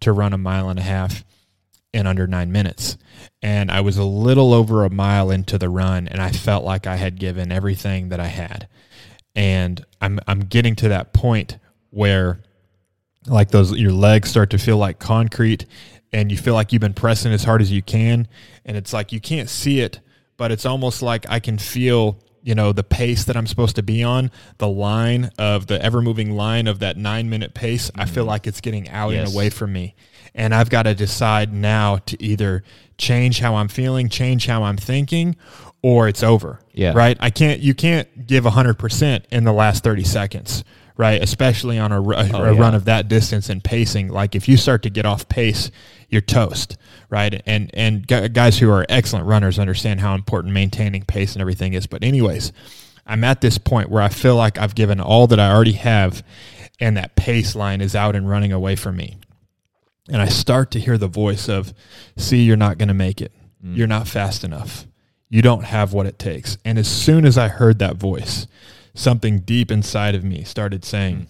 to 0.01 0.11
run 0.11 0.33
a 0.33 0.37
mile 0.37 0.69
and 0.69 0.79
a 0.79 0.83
half 0.83 1.23
in 1.93 2.07
under 2.07 2.27
nine 2.27 2.51
minutes. 2.51 2.97
And 3.41 3.71
I 3.71 3.81
was 3.81 3.97
a 3.97 4.03
little 4.03 4.53
over 4.53 4.83
a 4.83 4.89
mile 4.89 5.31
into 5.31 5.57
the 5.57 5.69
run, 5.69 6.07
and 6.07 6.21
I 6.21 6.31
felt 6.31 6.63
like 6.63 6.87
I 6.87 6.97
had 6.97 7.19
given 7.19 7.51
everything 7.51 8.09
that 8.09 8.19
I 8.19 8.27
had. 8.27 8.67
And 9.35 9.83
I'm 10.01 10.19
I'm 10.27 10.41
getting 10.41 10.75
to 10.77 10.89
that 10.89 11.13
point 11.13 11.57
where 11.89 12.41
like 13.27 13.51
those 13.51 13.71
your 13.77 13.91
legs 13.91 14.29
start 14.29 14.49
to 14.51 14.57
feel 14.57 14.77
like 14.77 14.99
concrete 14.99 15.65
and 16.11 16.31
you 16.31 16.37
feel 16.37 16.53
like 16.53 16.71
you've 16.71 16.81
been 16.81 16.93
pressing 16.93 17.31
as 17.31 17.43
hard 17.43 17.61
as 17.61 17.71
you 17.71 17.81
can 17.81 18.27
and 18.65 18.77
it's 18.77 18.93
like 18.93 19.11
you 19.11 19.19
can't 19.19 19.49
see 19.49 19.79
it 19.79 19.99
but 20.37 20.51
it's 20.51 20.65
almost 20.65 21.01
like 21.01 21.25
I 21.29 21.39
can 21.39 21.57
feel 21.57 22.19
you 22.45 22.55
know 22.55 22.71
the 22.71 22.83
pace 22.83 23.25
that 23.25 23.35
I'm 23.35 23.47
supposed 23.47 23.75
to 23.75 23.83
be 23.83 24.03
on 24.03 24.31
the 24.59 24.67
line 24.69 25.31
of 25.37 25.67
the 25.67 25.81
ever 25.81 26.01
moving 26.01 26.31
line 26.31 26.67
of 26.67 26.79
that 26.79 26.95
9 26.95 27.29
minute 27.29 27.53
pace 27.53 27.91
I 27.95 28.05
feel 28.05 28.23
mm-hmm. 28.23 28.29
like 28.29 28.47
it's 28.47 28.61
getting 28.61 28.87
out 28.89 29.09
Yes. 29.09 29.27
and 29.27 29.35
away 29.35 29.49
from 29.49 29.73
me 29.73 29.95
and 30.33 30.53
I've 30.53 30.69
got 30.69 30.83
to 30.83 30.93
decide 30.93 31.51
now 31.51 31.97
to 32.05 32.23
either 32.23 32.63
change 32.97 33.39
how 33.39 33.55
I'm 33.55 33.67
feeling 33.67 34.07
change 34.07 34.45
how 34.45 34.63
I'm 34.63 34.77
thinking 34.77 35.35
or 35.81 36.07
it's 36.07 36.23
over 36.23 36.59
Yeah. 36.73 36.93
right 36.95 37.17
I 37.19 37.31
can't 37.31 37.59
you 37.59 37.73
can't 37.73 38.27
give 38.27 38.45
100% 38.45 39.23
in 39.31 39.43
the 39.43 39.53
last 39.53 39.83
30 39.83 40.03
seconds 40.03 40.63
right? 40.97 41.21
Especially 41.21 41.77
on 41.77 41.91
a, 41.91 41.99
ru- 42.01 42.15
a 42.15 42.29
Oh, 42.33 42.51
yeah. 42.53 42.59
run 42.59 42.73
of 42.75 42.85
that 42.85 43.07
distance 43.07 43.49
and 43.49 43.63
pacing. 43.63 44.07
Like 44.09 44.35
if 44.35 44.47
you 44.47 44.57
start 44.57 44.83
to 44.83 44.89
get 44.89 45.05
off 45.05 45.27
pace 45.29 45.71
you're 46.09 46.21
toast 46.21 46.77
right? 47.09 47.41
And 47.45 47.69
and 47.73 48.07
gu- 48.07 48.29
guys 48.29 48.57
who 48.59 48.69
are 48.71 48.85
excellent 48.89 49.25
runners 49.25 49.57
understand 49.59 49.99
how 49.99 50.13
important 50.15 50.53
maintaining 50.53 51.03
pace 51.03 51.33
and 51.33 51.41
everything 51.41 51.73
is. 51.73 51.87
But 51.87 52.03
anyways 52.03 52.51
i'm 53.07 53.23
at 53.23 53.39
this 53.41 53.57
point 53.59 53.89
where 53.89 54.01
i 54.01 54.09
feel 54.09 54.35
like 54.35 54.57
i've 54.57 54.73
given 54.73 54.99
all 54.99 55.27
that 55.27 55.39
i 55.39 55.51
already 55.53 55.73
have 55.73 56.23
and 56.79 56.97
that 56.97 57.15
pace 57.15 57.53
line 57.55 57.79
is 57.81 57.95
out 57.95 58.15
and 58.15 58.27
running 58.29 58.51
away 58.51 58.75
from 58.75 58.95
me. 58.95 59.17
And 60.09 60.21
i 60.21 60.27
start 60.27 60.71
to 60.71 60.79
hear 60.79 60.97
the 60.97 61.07
voice 61.07 61.47
of 61.49 61.73
see 62.17 62.43
you're 62.43 62.55
not 62.57 62.77
going 62.77 62.87
to 62.89 62.93
make 62.93 63.19
it. 63.21 63.31
Mm. 63.63 63.75
You're 63.77 63.87
not 63.87 64.07
fast 64.07 64.43
enough. 64.43 64.85
You 65.29 65.41
don't 65.41 65.63
have 65.65 65.91
what 65.93 66.05
it 66.05 66.17
takes. 66.19 66.57
And 66.65 66.77
as 66.79 66.87
soon 66.87 67.25
as 67.25 67.37
i 67.37 67.47
heard 67.47 67.79
that 67.79 67.95
voice 67.97 68.45
something 68.95 69.39
deep 69.39 69.69
inside 69.69 70.15
of 70.15 70.23
me 70.23 70.43
started 70.43 70.83
saying 70.83 71.17
mm. 71.17 71.27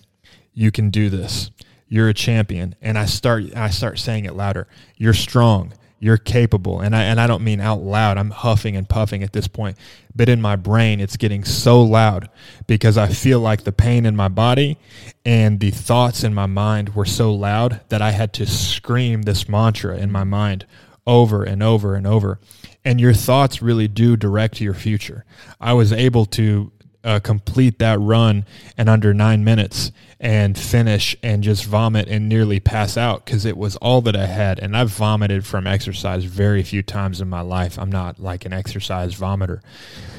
you 0.53 0.71
can 0.71 0.89
do 0.89 1.09
this 1.09 1.51
you're 1.87 2.07
a 2.07 2.13
champion 2.13 2.73
and 2.81 2.97
i 2.97 3.05
start 3.05 3.43
i 3.55 3.69
start 3.69 3.99
saying 3.99 4.23
it 4.23 4.33
louder 4.33 4.67
you're 4.97 5.13
strong 5.13 5.73
you're 6.05 6.17
capable. 6.17 6.81
And 6.81 6.95
I 6.95 7.03
and 7.03 7.19
I 7.19 7.25
don't 7.25 7.43
mean 7.43 7.59
out 7.59 7.81
loud. 7.81 8.17
I'm 8.17 8.31
huffing 8.31 8.75
and 8.75 8.87
puffing 8.87 9.23
at 9.23 9.33
this 9.33 9.47
point, 9.47 9.77
but 10.15 10.29
in 10.29 10.41
my 10.41 10.55
brain 10.55 10.99
it's 10.99 11.17
getting 11.17 11.43
so 11.43 11.81
loud 11.81 12.29
because 12.67 12.95
I 12.95 13.07
feel 13.07 13.39
like 13.39 13.63
the 13.63 13.71
pain 13.71 14.05
in 14.05 14.15
my 14.15 14.27
body 14.27 14.77
and 15.25 15.59
the 15.59 15.71
thoughts 15.71 16.23
in 16.23 16.33
my 16.33 16.45
mind 16.45 16.95
were 16.95 17.05
so 17.05 17.33
loud 17.33 17.81
that 17.89 18.03
I 18.03 18.11
had 18.11 18.33
to 18.33 18.45
scream 18.45 19.23
this 19.23 19.49
mantra 19.49 19.97
in 19.97 20.11
my 20.11 20.23
mind 20.23 20.67
over 21.07 21.43
and 21.43 21.63
over 21.63 21.95
and 21.95 22.05
over. 22.05 22.39
And 22.83 23.01
your 23.01 23.13
thoughts 23.13 23.61
really 23.61 23.87
do 23.87 24.15
direct 24.15 24.61
your 24.61 24.73
future. 24.73 25.25
I 25.59 25.73
was 25.73 25.91
able 25.91 26.25
to 26.27 26.71
uh, 27.05 27.19
complete 27.19 27.79
that 27.79 27.99
run 27.99 28.45
in 28.77 28.89
under 28.89 29.13
nine 29.13 29.43
minutes 29.43 29.91
and 30.19 30.57
finish 30.57 31.15
and 31.21 31.43
just 31.43 31.63
vomit 31.63 32.07
and 32.07 32.27
nearly 32.27 32.59
pass 32.59 32.97
out 32.97 33.23
because 33.23 33.45
it 33.45 33.55
was 33.55 33.75
all 33.77 34.01
that 34.01 34.15
I 34.15 34.25
had. 34.25 34.59
And 34.59 34.75
I've 34.75 34.89
vomited 34.89 35.45
from 35.45 35.67
exercise 35.67 36.23
very 36.23 36.63
few 36.63 36.81
times 36.81 37.21
in 37.21 37.29
my 37.29 37.41
life. 37.41 37.77
I'm 37.77 37.91
not 37.91 38.19
like 38.19 38.45
an 38.45 38.53
exercise 38.53 39.13
vomiter, 39.15 39.61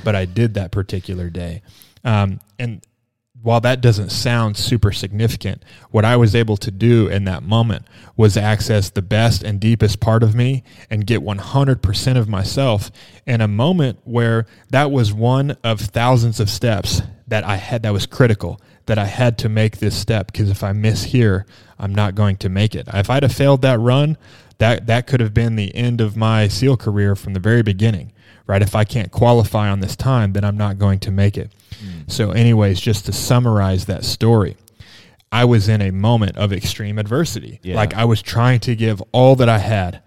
but 0.05 0.15
I 0.15 0.25
did 0.25 0.55
that 0.55 0.71
particular 0.71 1.29
day. 1.29 1.63
Um, 2.05 2.39
and 2.59 2.87
while 3.43 3.61
that 3.61 3.81
doesn't 3.81 4.11
sound 4.11 4.57
super 4.57 4.91
significant, 4.91 5.65
what 5.91 6.05
I 6.05 6.17
was 6.17 6.35
able 6.35 6.57
to 6.59 6.71
do 6.71 7.07
in 7.07 7.25
that 7.25 7.43
moment 7.43 7.87
was 8.17 8.37
access 8.37 8.91
the 8.91 9.03
best 9.03 9.43
and 9.43 9.61
deepest 9.61 10.01
part 10.01 10.23
of 10.23 10.35
me 10.35 10.65
and 10.91 11.07
get 11.07 11.21
100% 11.21 12.17
of 12.17 12.29
myself 12.29 12.91
in 13.25 13.41
a 13.41 13.49
moment 13.49 14.01
where 14.05 14.47
that 14.71 14.91
was 14.91 15.13
one 15.13 15.57
of 15.63 15.81
thousands 15.81 16.41
of 16.41 16.51
steps 16.51 17.03
that 17.29 17.45
I 17.45 17.57
had 17.57 17.83
that 17.83 17.93
was 17.93 18.07
critical 18.07 18.61
that 18.87 18.99
I 18.99 19.07
had 19.07 19.37
to 19.39 19.49
make 19.49 19.79
this 19.79 19.97
step 19.97 20.33
because 20.33 20.51
if 20.51 20.63
I 20.63 20.73
miss 20.73 21.05
here, 21.05 21.45
I'm 21.79 21.95
not 21.95 22.15
going 22.15 22.37
to 22.39 22.49
make 22.49 22.75
it. 22.75 22.89
If 22.93 23.11
I'd 23.11 23.23
have 23.23 23.33
failed 23.33 23.63
that 23.63 23.79
run, 23.79 24.17
that 24.59 24.87
that 24.87 25.07
could 25.07 25.21
have 25.21 25.35
been 25.35 25.57
the 25.57 25.75
end 25.75 26.01
of 26.01 26.17
my 26.17 26.49
SEAL 26.49 26.79
career 26.79 27.15
from 27.15 27.35
the 27.35 27.41
very 27.41 27.63
beginning, 27.63 28.13
right? 28.47 28.63
If 28.63 28.75
I 28.75 28.85
can't 28.85 29.11
qualify 29.11 29.69
on 29.69 29.81
this 29.81 29.97
time, 29.97 30.33
then 30.33 30.45
I'm 30.45 30.57
not 30.57 30.79
going 30.79 31.01
to 31.01 31.11
make 31.11 31.37
it. 31.37 31.53
Mm. 31.71 32.11
So, 32.11 32.31
anyways, 32.31 32.81
just 32.81 33.07
to 33.07 33.13
summarize 33.13 33.87
that 33.87 34.05
story, 34.05 34.57
I 35.33 35.45
was 35.45 35.69
in 35.69 35.83
a 35.83 35.91
moment 35.91 36.37
of 36.37 36.53
extreme 36.53 36.99
adversity. 36.99 37.61
Yeah. 37.63 37.77
Like 37.77 37.95
I 37.95 38.05
was 38.05 38.23
trying 38.23 38.61
to 38.61 38.77
give 38.77 39.03
all 39.13 39.37
that 39.37 39.49
I 39.49 39.59
had 39.59 40.03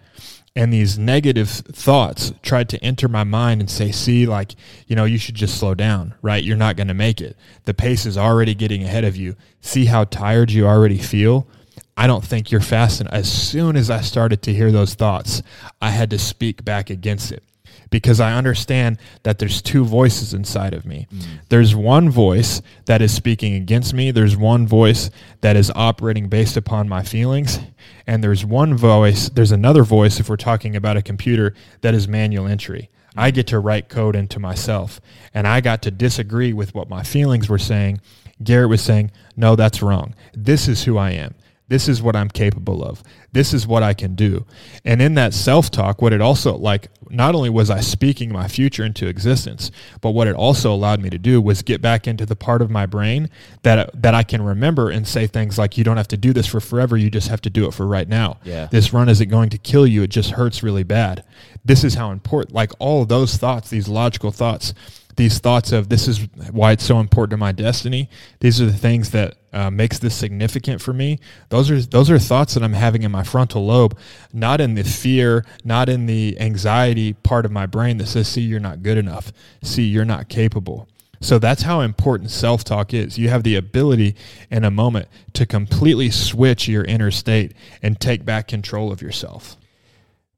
and 0.56 0.74
these 0.74 0.98
negative 0.98 1.50
thoughts 1.50 2.34
tried 2.41 2.69
to 2.69 2.84
enter 2.84 3.08
my 3.08 3.24
mind 3.24 3.62
and 3.62 3.69
say 3.69 3.91
see 3.91 4.26
like 4.26 4.56
you 4.88 4.95
know 4.95 5.06
you 5.06 5.17
should 5.17 5.36
just 5.36 5.58
slow 5.58 5.74
down 5.74 6.13
right 6.22 6.43
you're 6.43 6.58
not 6.58 6.76
going 6.76 6.88
to 6.88 6.93
make 6.93 7.22
it 7.22 7.36
the 7.65 7.74
pace 7.74 8.06
is 8.06 8.17
already 8.17 8.54
getting 8.54 8.84
ahead 8.84 9.06
of 9.06 9.15
you 9.15 9.36
see 9.62 9.86
how 9.86 10.04
tired 10.04 10.52
you 10.52 10.67
already 10.67 10.98
feel 10.98 11.48
i 11.95 12.08
don't 12.08 12.26
think 12.26 12.52
you're 12.52 12.62
fast 12.62 13.00
enough 13.00 13.13
as 13.13 13.32
soon 13.32 13.76
as 13.76 13.89
i 13.89 14.02
started 14.02 14.41
to 14.41 14.54
hear 14.54 14.72
those 14.72 14.95
thoughts 14.95 15.41
i 15.82 15.89
had 15.89 16.10
to 16.10 16.19
speak 16.19 16.65
back 16.65 16.89
against 16.89 17.32
it 17.32 17.43
because 17.89 18.19
I 18.19 18.34
understand 18.34 18.99
that 19.23 19.39
there's 19.39 19.62
two 19.62 19.84
voices 19.84 20.34
inside 20.34 20.73
of 20.73 20.86
me. 20.86 21.08
Mm. 21.13 21.23
There's 21.49 21.75
one 21.75 22.10
voice 22.10 22.62
that 22.86 23.02
is 23.02 23.13
speaking 23.13 23.56
against 23.56 23.93
me, 23.93 24.12
there's 24.12 24.38
one 24.38 24.67
voice 24.67 25.10
that 25.41 25.56
is 25.56 25.71
operating 25.75 26.30
based 26.30 26.58
upon 26.58 26.88
my 26.88 27.04
feelings, 27.04 27.60
and 28.06 28.23
there's 28.23 28.45
one 28.45 28.75
voice, 28.75 29.30
there's 29.30 29.52
another 29.52 29.84
voice 29.84 30.19
if 30.19 30.30
we're 30.30 30.38
talking 30.38 30.75
about 30.75 30.97
a 30.97 31.02
computer 31.02 31.54
that 31.82 31.93
is 31.93 32.08
manual 32.08 32.47
entry. 32.47 32.89
I 33.15 33.32
get 33.32 33.47
to 33.47 33.60
write 33.60 33.89
code 33.89 34.15
into 34.15 34.39
myself, 34.39 35.02
and 35.34 35.47
I 35.47 35.62
got 35.62 35.82
to 35.84 35.91
disagree 35.91 36.54
with 36.54 36.73
what 36.75 36.89
my 36.89 37.04
feelings 37.04 37.49
were 37.49 37.58
saying. 37.58 38.02
Garrett 38.43 38.69
was 38.69 38.82
saying, 38.82 39.12
No, 39.36 39.56
that's 39.56 39.82
wrong. 39.82 40.15
This 40.34 40.67
is 40.67 40.84
who 40.84 40.97
I 40.97 41.12
am. 41.12 41.36
This 41.70 41.88
is 41.88 42.02
what 42.02 42.16
I'm 42.16 42.30
capable 42.30 42.84
of. 42.84 43.02
This 43.32 43.54
is 43.54 43.68
what 43.68 43.84
I 43.84 43.94
can 43.94 44.16
do. 44.16 44.46
And 44.84 45.02
in 45.02 45.14
that 45.14 45.34
self 45.36 45.70
talk, 45.70 46.02
what 46.02 46.14
it 46.14 46.20
also, 46.20 46.58
like, 46.58 46.90
not 47.12 47.36
only 47.36 47.50
was 47.50 47.70
I 47.70 47.80
speaking 47.80 48.34
my 48.34 48.48
future 48.48 48.84
into 48.84 49.08
existence, 49.08 49.72
but 50.02 50.12
what 50.12 50.28
it 50.28 50.36
also 50.36 50.74
allowed 50.74 51.00
me 51.00 51.10
to 51.12 51.20
do 51.20 51.40
was 51.40 51.62
get 51.62 51.82
back 51.82 52.08
into 52.08 52.26
the 52.26 52.36
part 52.36 52.62
of 52.62 52.72
my 52.72 52.88
brain 52.88 53.30
that, 53.62 54.02
that 54.02 54.16
I 54.16 54.24
can 54.24 54.42
remember 54.42 54.90
and 54.90 55.08
say 55.08 55.28
things 55.28 55.58
like, 55.58 55.78
you 55.78 55.84
don't 55.84 55.98
have 55.98 56.08
to 56.10 56.18
do 56.18 56.34
this 56.34 56.48
for 56.48 56.60
forever. 56.60 56.98
You 56.98 57.12
just 57.12 57.28
have 57.28 57.42
to 57.42 57.50
do 57.50 57.68
it 57.68 57.74
for 57.74 57.86
right 57.86 58.08
now. 58.08 58.38
Yeah. 58.44 58.66
This 58.66 58.92
run 58.92 59.08
isn't 59.08 59.30
going 59.30 59.50
to 59.52 59.60
kill 59.60 59.86
you. 59.86 60.02
It 60.04 60.10
just 60.10 60.32
hurts 60.32 60.64
really 60.64 60.84
bad. 60.84 61.24
This 61.64 61.84
is 61.84 61.94
how 61.94 62.12
important, 62.12 62.54
like, 62.54 62.72
all 62.80 63.04
of 63.04 63.10
those 63.10 63.38
thoughts, 63.38 63.70
these 63.70 63.88
logical 63.88 64.32
thoughts, 64.32 64.74
these 65.20 65.38
thoughts 65.38 65.74
of 65.74 65.90
this 65.90 66.08
is 66.08 66.28
why 66.50 66.72
it's 66.72 66.86
so 66.86 67.00
important 67.02 67.32
to 67.32 67.38
my 67.38 67.52
destiny. 67.52 68.10
These 68.40 68.62
are 68.62 68.66
the 68.66 68.72
things 68.72 69.12
that 69.12 69.36
uh, 69.52 69.70
makes 69.70 70.00
this 70.00 70.16
significant 70.16 70.82
for 70.82 70.94
me. 70.94 71.20
Those 71.50 71.70
are 71.70 71.82
those 71.82 72.10
are 72.10 72.18
thoughts 72.18 72.54
that 72.54 72.64
I'm 72.64 72.74
having 72.74 73.04
in 73.04 73.12
my 73.12 73.24
frontal 73.24 73.66
lobe, 73.66 73.98
not 74.32 74.62
in 74.62 74.76
the 74.76 74.84
fear, 74.84 75.44
not 75.66 75.90
in 75.90 76.06
the 76.06 76.40
anxiety 76.40 77.14
part 77.14 77.46
of 77.46 77.52
my 77.52 77.66
brain 77.66 77.98
that 77.98 78.08
says, 78.08 78.30
"See, 78.30 78.42
you're 78.42 78.62
not 78.62 78.82
good 78.82 78.98
enough. 78.98 79.34
See, 79.62 79.84
you're 79.84 80.06
not 80.06 80.30
capable." 80.30 80.88
So 81.20 81.38
that's 81.38 81.64
how 81.64 81.82
important 81.82 82.32
self 82.32 82.64
talk 82.64 82.94
is. 82.94 83.18
You 83.18 83.28
have 83.28 83.44
the 83.44 83.58
ability 83.58 84.16
in 84.50 84.64
a 84.64 84.72
moment 84.72 85.10
to 85.34 85.46
completely 85.46 86.10
switch 86.12 86.70
your 86.70 86.86
inner 86.86 87.12
state 87.12 87.54
and 87.84 88.00
take 88.00 88.24
back 88.24 88.48
control 88.48 88.90
of 88.90 89.02
yourself. 89.02 89.58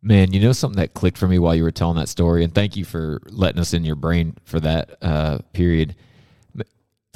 Man, 0.04 0.34
you 0.34 0.40
know 0.40 0.52
something 0.52 0.80
that 0.80 0.94
clicked 0.94 1.18
for 1.18 1.28
me 1.28 1.38
while 1.38 1.54
you 1.54 1.64
were 1.64 1.72
telling 1.72 1.98
that 1.98 2.10
story, 2.10 2.44
and 2.44 2.54
thank 2.54 2.76
you 2.76 2.86
for 2.86 3.22
letting 3.28 3.62
us 3.62 3.74
in 3.74 3.86
your 3.86 3.96
brain 3.96 4.36
for 4.46 4.60
that 4.60 4.98
uh, 5.02 5.40
period. 5.54 5.96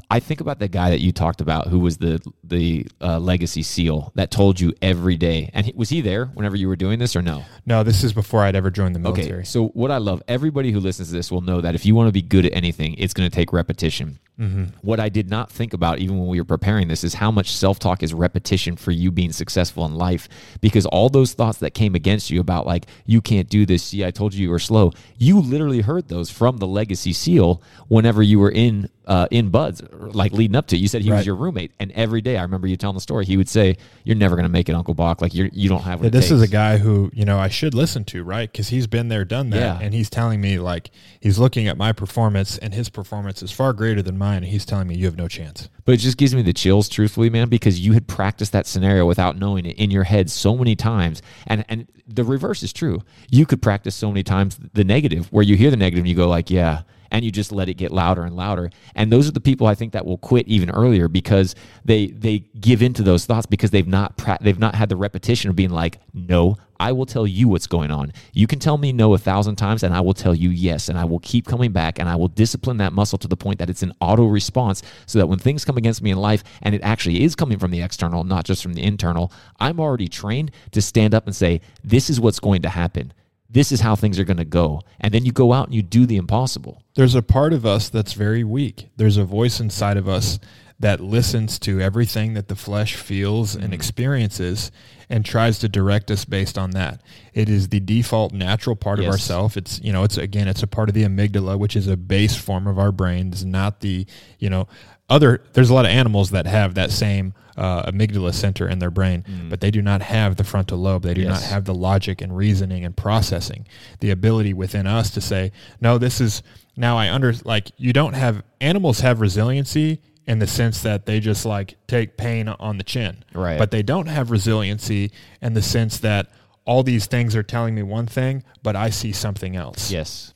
I 0.09 0.19
think 0.19 0.39
about 0.39 0.59
the 0.59 0.67
guy 0.67 0.91
that 0.91 0.99
you 0.99 1.11
talked 1.11 1.41
about, 1.41 1.67
who 1.67 1.79
was 1.79 1.97
the 1.97 2.21
the 2.43 2.85
uh, 3.01 3.19
legacy 3.19 3.63
SEAL 3.63 4.11
that 4.15 4.29
told 4.29 4.59
you 4.59 4.71
every 4.81 5.17
day. 5.17 5.49
And 5.53 5.65
he, 5.65 5.73
was 5.75 5.89
he 5.89 6.01
there 6.01 6.27
whenever 6.27 6.55
you 6.55 6.67
were 6.67 6.75
doing 6.75 6.99
this, 6.99 7.15
or 7.15 7.21
no? 7.21 7.43
No, 7.65 7.81
this 7.81 8.03
is 8.03 8.13
before 8.13 8.43
I'd 8.43 8.55
ever 8.55 8.69
joined 8.69 8.93
the 8.93 8.99
military. 8.99 9.39
Okay, 9.39 9.43
so 9.45 9.69
what 9.69 9.89
I 9.89 9.97
love, 9.97 10.21
everybody 10.27 10.71
who 10.71 10.79
listens 10.79 11.07
to 11.09 11.13
this 11.15 11.31
will 11.31 11.41
know 11.41 11.59
that 11.61 11.73
if 11.73 11.85
you 11.85 11.95
want 11.95 12.07
to 12.07 12.11
be 12.11 12.21
good 12.21 12.45
at 12.45 12.53
anything, 12.53 12.93
it's 12.99 13.13
going 13.13 13.29
to 13.29 13.35
take 13.35 13.51
repetition. 13.51 14.19
Mm-hmm. 14.39 14.65
What 14.81 14.99
I 14.99 15.07
did 15.09 15.29
not 15.29 15.49
think 15.49 15.73
about, 15.73 15.99
even 15.99 16.17
when 16.19 16.27
we 16.27 16.41
were 16.41 16.45
preparing 16.45 16.89
this, 16.89 17.03
is 17.03 17.13
how 17.13 17.31
much 17.31 17.51
self 17.51 17.79
talk 17.79 18.03
is 18.03 18.13
repetition 18.13 18.75
for 18.75 18.91
you 18.91 19.11
being 19.11 19.31
successful 19.31 19.85
in 19.85 19.95
life. 19.95 20.27
Because 20.59 20.85
all 20.85 21.09
those 21.09 21.33
thoughts 21.33 21.59
that 21.59 21.73
came 21.73 21.95
against 21.95 22.29
you 22.29 22.41
about, 22.41 22.65
like, 22.65 22.85
you 23.05 23.21
can't 23.21 23.49
do 23.49 23.65
this, 23.65 23.83
see, 23.83 24.03
I 24.03 24.11
told 24.11 24.33
you 24.33 24.43
you 24.43 24.49
were 24.49 24.59
slow, 24.59 24.91
you 25.17 25.39
literally 25.39 25.81
heard 25.81 26.09
those 26.09 26.29
from 26.29 26.57
the 26.57 26.67
Legacy 26.67 27.13
SEAL 27.13 27.61
whenever 27.87 28.21
you 28.21 28.39
were 28.39 28.51
in 28.51 28.89
uh, 29.07 29.27
in 29.31 29.49
BUD/S, 29.49 29.81
like 29.91 30.31
leading 30.31 30.55
up 30.55 30.67
to 30.67 30.75
it. 30.75 30.79
You 30.79 30.87
said 30.87 31.01
he 31.01 31.11
right. 31.11 31.17
was 31.17 31.25
your 31.25 31.35
roommate. 31.35 31.71
And 31.79 31.91
every 31.91 32.21
day, 32.21 32.37
I 32.37 32.41
remember 32.41 32.67
you 32.67 32.77
telling 32.77 32.95
the 32.95 33.01
story, 33.01 33.25
he 33.25 33.37
would 33.37 33.49
say, 33.49 33.77
You're 34.03 34.15
never 34.15 34.35
going 34.35 34.45
to 34.45 34.49
make 34.49 34.67
it, 34.69 34.73
Unclebach. 34.73 35.21
Like, 35.21 35.33
you're, 35.33 35.49
you 35.53 35.69
don't 35.69 35.83
have 35.83 36.01
what 36.01 36.11
This 36.11 36.31
is 36.31 36.41
a 36.41 36.47
guy 36.47 36.77
who, 36.77 37.11
you 37.13 37.25
know, 37.25 37.37
I 37.37 37.47
should 37.47 37.73
listen 37.73 38.03
to, 38.05 38.23
right? 38.23 38.51
Because 38.51 38.69
he's 38.69 38.87
been 38.87 39.07
there, 39.07 39.25
done 39.25 39.51
that. 39.51 39.59
Yeah. 39.59 39.79
And 39.79 39.93
he's 39.93 40.09
telling 40.09 40.41
me, 40.41 40.59
like, 40.59 40.91
he's 41.19 41.37
looking 41.37 41.67
at 41.67 41.77
my 41.77 41.91
performance, 41.91 42.57
and 42.57 42.73
his 42.73 42.89
performance 42.89 43.43
is 43.43 43.51
far 43.51 43.73
greater 43.73 44.01
than 44.01 44.17
mine. 44.17 44.24
And 44.33 44.45
he's 44.45 44.65
telling 44.65 44.88
me, 44.88 44.95
you 44.95 45.05
have 45.05 45.17
no 45.17 45.27
chance. 45.27 45.69
But 45.85 45.93
it 45.93 45.97
just 45.97 46.17
gives 46.17 46.33
me 46.33 46.41
the 46.41 46.53
chills, 46.53 46.89
truthfully, 46.89 47.29
man, 47.29 47.49
because 47.49 47.79
you 47.79 47.93
had 47.93 48.07
practiced 48.07 48.51
that 48.53 48.65
scenario 48.65 49.05
without 49.05 49.38
knowing 49.38 49.65
it 49.65 49.77
in 49.77 49.91
your 49.91 50.03
head 50.03 50.29
so 50.29 50.57
many 50.57 50.75
times. 50.75 51.21
And 51.47 51.63
and 51.69 51.88
the 52.07 52.23
reverse 52.23 52.63
is 52.63 52.73
true. 52.73 53.01
You 53.29 53.45
could 53.45 53.61
practice 53.61 53.95
so 53.95 54.09
many 54.09 54.23
times 54.23 54.59
the 54.73 54.83
negative, 54.83 55.31
where 55.31 55.43
you 55.43 55.55
hear 55.55 55.71
the 55.71 55.77
negative 55.77 56.03
and 56.03 56.09
you 56.09 56.15
go 56.15 56.27
like, 56.27 56.49
yeah, 56.49 56.83
and 57.15 57.23
you 57.23 57.32
just 57.32 57.54
let 57.54 57.69
it 57.69 57.75
get 57.75 57.91
louder 57.93 58.25
and 58.25 58.36
louder. 58.36 58.69
And 58.93 59.10
those 59.10 59.25
are 59.25 59.32
the 59.32 59.39
people 59.39 59.67
I 59.67 59.73
think 59.73 59.93
that 59.93 60.06
will 60.06 60.17
quit 60.17 60.49
even 60.49 60.69
earlier 60.69 61.08
because 61.08 61.56
they 61.86 62.08
they 62.08 62.39
give 62.60 62.82
into 62.82 63.04
those 63.04 63.25
thoughts 63.25 63.45
because 63.45 63.71
they've 63.71 63.88
not 63.88 64.17
pra- 64.17 64.38
they've 64.41 64.60
not 64.60 64.75
had 64.75 64.89
the 64.89 64.97
repetition 64.97 65.49
of 65.49 65.56
being 65.56 65.69
like, 65.69 66.01
no, 66.13 66.58
I 66.78 66.91
will 66.91 67.06
tell 67.06 67.25
you 67.25 67.47
what's 67.47 67.67
going 67.67 67.89
on. 67.89 68.12
You 68.34 68.47
can 68.47 68.60
tell 68.60 68.78
me 68.78 68.91
no 68.91 69.13
a 69.13 69.17
thousand 69.17 69.56
times, 69.56 69.82
and 69.82 69.93
I 69.93 70.01
will 70.01 70.13
tell 70.13 70.36
you 70.36 70.49
yes, 70.49 70.89
and 70.89 70.99
I 70.99 71.06
will 71.06 71.19
keep 71.19 71.47
coming 71.47 71.71
back, 71.71 71.99
and 71.99 72.10
I 72.10 72.17
will 72.17 72.28
discipline 72.28 72.75
that 72.78 72.91
muscle 72.91 73.17
to 73.19 73.30
the 73.30 73.38
point 73.38 73.60
that 73.60 73.69
it's 73.69 73.82
an 73.82 73.93
auto 74.01 74.25
response, 74.25 74.84
so 75.06 75.17
that 75.17 75.28
when 75.28 75.39
things 75.39 75.63
come 75.63 75.78
against 75.78 76.01
me 76.01 76.12
in 76.12 76.17
life, 76.17 76.43
and 76.63 76.75
it 76.75 76.82
actually 76.82 77.23
is 77.23 77.34
coming 77.34 77.60
from 77.60 77.71
the 77.71 77.82
external, 77.82 78.25
not 78.25 78.43
just 78.43 78.62
from 78.62 78.73
the 78.73 78.84
internal, 78.84 79.32
I'm 79.58 79.80
already 79.80 80.10
trained 80.10 80.51
to 80.71 80.82
stand 80.82 81.13
up 81.13 81.28
and 81.28 81.36
say, 81.36 81.62
this 81.82 82.10
is 82.10 82.19
what's 82.19 82.41
going 82.41 82.62
to 82.63 82.69
happen 82.69 83.13
this 83.55 83.71
is 83.71 83.79
how 83.79 83.95
things 83.95 84.19
are 84.19 84.25
going 84.25 84.35
to 84.35 84.43
go. 84.43 84.81
And 84.99 85.13
then 85.13 85.23
you 85.23 85.31
go 85.31 85.53
out 85.53 85.67
and 85.67 85.73
you 85.73 85.81
do 85.81 86.05
the 86.05 86.17
impossible. 86.17 86.83
There's 86.95 87.15
a 87.15 87.21
part 87.21 87.53
of 87.53 87.65
us 87.65 87.87
that's 87.87 88.11
very 88.11 88.43
weak. 88.43 88.89
There's 88.97 89.15
a 89.15 89.23
voice 89.23 89.61
inside 89.61 89.95
of 89.95 90.09
us 90.09 90.39
that 90.77 90.99
listens 90.99 91.57
to 91.59 91.79
everything 91.79 92.33
that 92.33 92.49
the 92.49 92.55
flesh 92.57 92.95
feels 92.95 93.55
and 93.55 93.69
mm. 93.69 93.73
experiences 93.73 94.73
and 95.09 95.23
tries 95.23 95.57
to 95.59 95.69
direct 95.69 96.11
us 96.11 96.25
based 96.25 96.57
on 96.57 96.71
that. 96.71 97.01
It 97.33 97.47
is 97.47 97.69
the 97.69 97.79
default 97.79 98.33
natural 98.33 98.75
part 98.75 98.99
yes. 98.99 99.07
of 99.07 99.13
ourself. 99.13 99.55
It's 99.55 99.79
you 99.81 99.93
know, 99.93 100.03
it's 100.03 100.17
again, 100.17 100.49
it's 100.49 100.63
a 100.63 100.67
part 100.67 100.89
of 100.89 100.95
the 100.95 101.03
amygdala, 101.03 101.57
which 101.57 101.77
is 101.77 101.87
a 101.87 101.95
base 101.95 102.35
form 102.35 102.67
of 102.67 102.77
our 102.77 102.91
brains, 102.91 103.45
not 103.45 103.79
the, 103.79 104.05
you 104.37 104.49
know, 104.49 104.67
other 105.09 105.43
there's 105.53 105.69
a 105.69 105.73
lot 105.73 105.85
of 105.85 105.91
animals 105.91 106.31
that 106.31 106.45
have 106.45 106.75
that 106.75 106.91
same 106.91 107.33
uh, 107.57 107.89
amygdala 107.89 108.33
center 108.33 108.67
in 108.67 108.79
their 108.79 108.91
brain, 108.91 109.23
mm. 109.27 109.49
but 109.49 109.61
they 109.61 109.71
do 109.71 109.81
not 109.81 110.01
have 110.01 110.35
the 110.35 110.43
frontal 110.43 110.77
lobe. 110.77 111.03
They 111.03 111.13
do 111.13 111.21
yes. 111.21 111.29
not 111.29 111.49
have 111.49 111.65
the 111.65 111.73
logic 111.73 112.21
and 112.21 112.35
reasoning 112.35 112.83
and 112.83 112.95
processing, 112.95 113.65
the 113.99 114.11
ability 114.11 114.53
within 114.53 114.87
us 114.87 115.09
to 115.11 115.21
say, 115.21 115.51
no, 115.79 115.97
this 115.97 116.19
is 116.19 116.43
now 116.75 116.97
I 116.97 117.09
under 117.09 117.33
like 117.45 117.71
you 117.77 117.93
don't 117.93 118.13
have 118.13 118.43
animals 118.59 118.99
have 118.99 119.21
resiliency 119.21 120.01
in 120.27 120.39
the 120.39 120.47
sense 120.47 120.81
that 120.81 121.05
they 121.05 121.19
just 121.19 121.45
like 121.45 121.77
take 121.87 122.17
pain 122.17 122.49
on 122.49 122.77
the 122.77 122.83
chin, 122.83 123.23
right? 123.33 123.57
But 123.57 123.71
they 123.71 123.83
don't 123.83 124.07
have 124.07 124.31
resiliency 124.31 125.11
in 125.41 125.53
the 125.53 125.61
sense 125.61 125.99
that 125.99 126.27
all 126.65 126.83
these 126.83 127.05
things 127.05 127.35
are 127.35 127.43
telling 127.43 127.75
me 127.75 127.83
one 127.83 128.07
thing, 128.07 128.43
but 128.63 128.75
I 128.75 128.89
see 128.89 129.11
something 129.11 129.55
else. 129.55 129.91
Yes. 129.91 130.33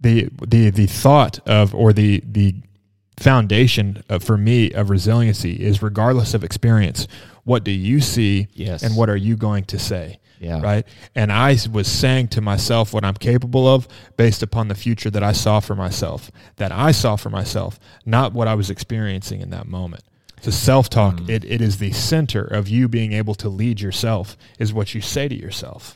The 0.00 0.28
the 0.40 0.70
the 0.70 0.86
thought 0.86 1.40
of 1.46 1.74
or 1.74 1.92
the 1.92 2.22
the 2.24 2.54
foundation 3.22 4.02
of, 4.08 4.22
for 4.22 4.36
me 4.36 4.72
of 4.72 4.90
resiliency 4.90 5.52
is 5.64 5.82
regardless 5.82 6.34
of 6.34 6.44
experience, 6.44 7.06
what 7.44 7.64
do 7.64 7.70
you 7.70 8.00
see 8.00 8.48
Yes. 8.52 8.82
and 8.82 8.96
what 8.96 9.08
are 9.08 9.16
you 9.16 9.36
going 9.36 9.64
to 9.64 9.78
say? 9.78 10.18
Yeah. 10.40 10.60
Right. 10.60 10.84
And 11.14 11.30
I 11.30 11.56
was 11.70 11.86
saying 11.86 12.28
to 12.28 12.40
myself 12.40 12.92
what 12.92 13.04
I'm 13.04 13.14
capable 13.14 13.68
of 13.68 13.86
based 14.16 14.42
upon 14.42 14.66
the 14.66 14.74
future 14.74 15.08
that 15.10 15.22
I 15.22 15.30
saw 15.30 15.60
for 15.60 15.76
myself, 15.76 16.32
that 16.56 16.72
I 16.72 16.90
saw 16.90 17.14
for 17.14 17.30
myself, 17.30 17.78
not 18.04 18.32
what 18.32 18.48
I 18.48 18.54
was 18.56 18.68
experiencing 18.68 19.40
in 19.40 19.50
that 19.50 19.68
moment. 19.68 20.02
So 20.40 20.50
self 20.50 20.90
talk, 20.90 21.14
Mm. 21.20 21.28
it, 21.30 21.44
it 21.44 21.60
is 21.60 21.78
the 21.78 21.92
center 21.92 22.42
of 22.42 22.68
you 22.68 22.88
being 22.88 23.12
able 23.12 23.36
to 23.36 23.48
lead 23.48 23.80
yourself, 23.80 24.36
is 24.58 24.72
what 24.72 24.94
you 24.96 25.00
say 25.00 25.28
to 25.28 25.34
yourself. 25.36 25.94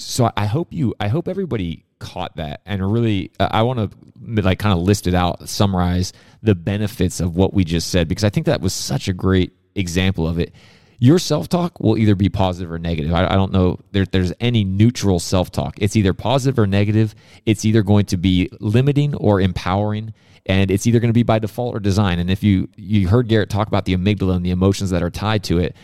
So 0.00 0.30
I 0.36 0.46
hope 0.46 0.72
you, 0.72 0.94
I 1.00 1.08
hope 1.08 1.28
everybody 1.28 1.84
caught 1.98 2.36
that 2.36 2.60
and 2.66 2.92
really, 2.92 3.32
uh, 3.40 3.48
I 3.50 3.62
want 3.62 3.90
to 3.90 4.42
like 4.42 4.58
kind 4.58 4.78
of 4.78 4.84
list 4.84 5.06
it 5.06 5.14
out, 5.14 5.48
summarize 5.48 6.12
the 6.42 6.54
benefits 6.54 7.20
of 7.20 7.36
what 7.36 7.52
we 7.52 7.64
just 7.64 7.90
said 7.90 8.08
because 8.08 8.24
I 8.24 8.30
think 8.30 8.46
that 8.46 8.60
was 8.60 8.72
such 8.72 9.08
a 9.08 9.12
great 9.12 9.52
example 9.74 10.26
of 10.28 10.38
it. 10.38 10.54
Your 11.00 11.18
self 11.18 11.48
talk 11.48 11.78
will 11.78 11.96
either 11.96 12.14
be 12.14 12.28
positive 12.28 12.72
or 12.72 12.78
negative. 12.78 13.14
I, 13.14 13.26
I 13.26 13.34
don't 13.34 13.52
know 13.52 13.78
there, 13.92 14.04
there's 14.04 14.32
any 14.40 14.64
neutral 14.64 15.20
self 15.20 15.50
talk. 15.50 15.76
It's 15.78 15.94
either 15.96 16.12
positive 16.12 16.58
or 16.58 16.66
negative. 16.66 17.14
It's 17.46 17.64
either 17.64 17.82
going 17.82 18.06
to 18.06 18.16
be 18.16 18.48
limiting 18.60 19.14
or 19.14 19.40
empowering 19.40 20.12
and 20.46 20.70
it's 20.70 20.86
either 20.86 20.98
going 20.98 21.10
to 21.10 21.14
be 21.14 21.22
by 21.22 21.38
default 21.38 21.76
or 21.76 21.80
design. 21.80 22.18
And 22.18 22.30
if 22.30 22.42
you 22.42 22.68
you 22.76 23.08
heard 23.08 23.28
Garrett 23.28 23.50
talk 23.50 23.68
about 23.68 23.84
the 23.84 23.96
amygdala 23.96 24.36
and 24.36 24.44
the 24.44 24.50
emotions 24.50 24.90
that 24.90 25.02
are 25.02 25.10
tied 25.10 25.44
to 25.44 25.58
it, 25.58 25.76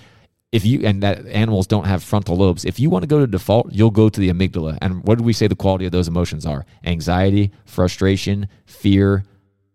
if 0.55 0.65
you 0.65 0.81
and 0.87 1.03
that 1.03 1.27
animals 1.27 1.67
don't 1.67 1.85
have 1.87 2.03
frontal 2.03 2.37
lobes, 2.37 2.65
if 2.65 2.79
you 2.79 2.89
want 2.91 3.03
to 3.03 3.07
go 3.09 3.19
to 3.19 3.27
default, 3.27 3.73
you'll 3.73 3.91
go 3.91 4.09
to 4.09 4.21
the 4.21 4.31
amygdala. 4.31 4.79
And 4.81 5.03
what 5.05 5.19
did 5.19 5.25
we 5.25 5.33
say 5.33 5.47
the 5.49 5.57
quality 5.57 5.85
of 5.87 5.93
those 5.93 6.09
emotions 6.09 6.47
are? 6.47 6.65
Anxiety, 6.85 7.51
frustration, 7.65 8.49
fear. 8.67 9.25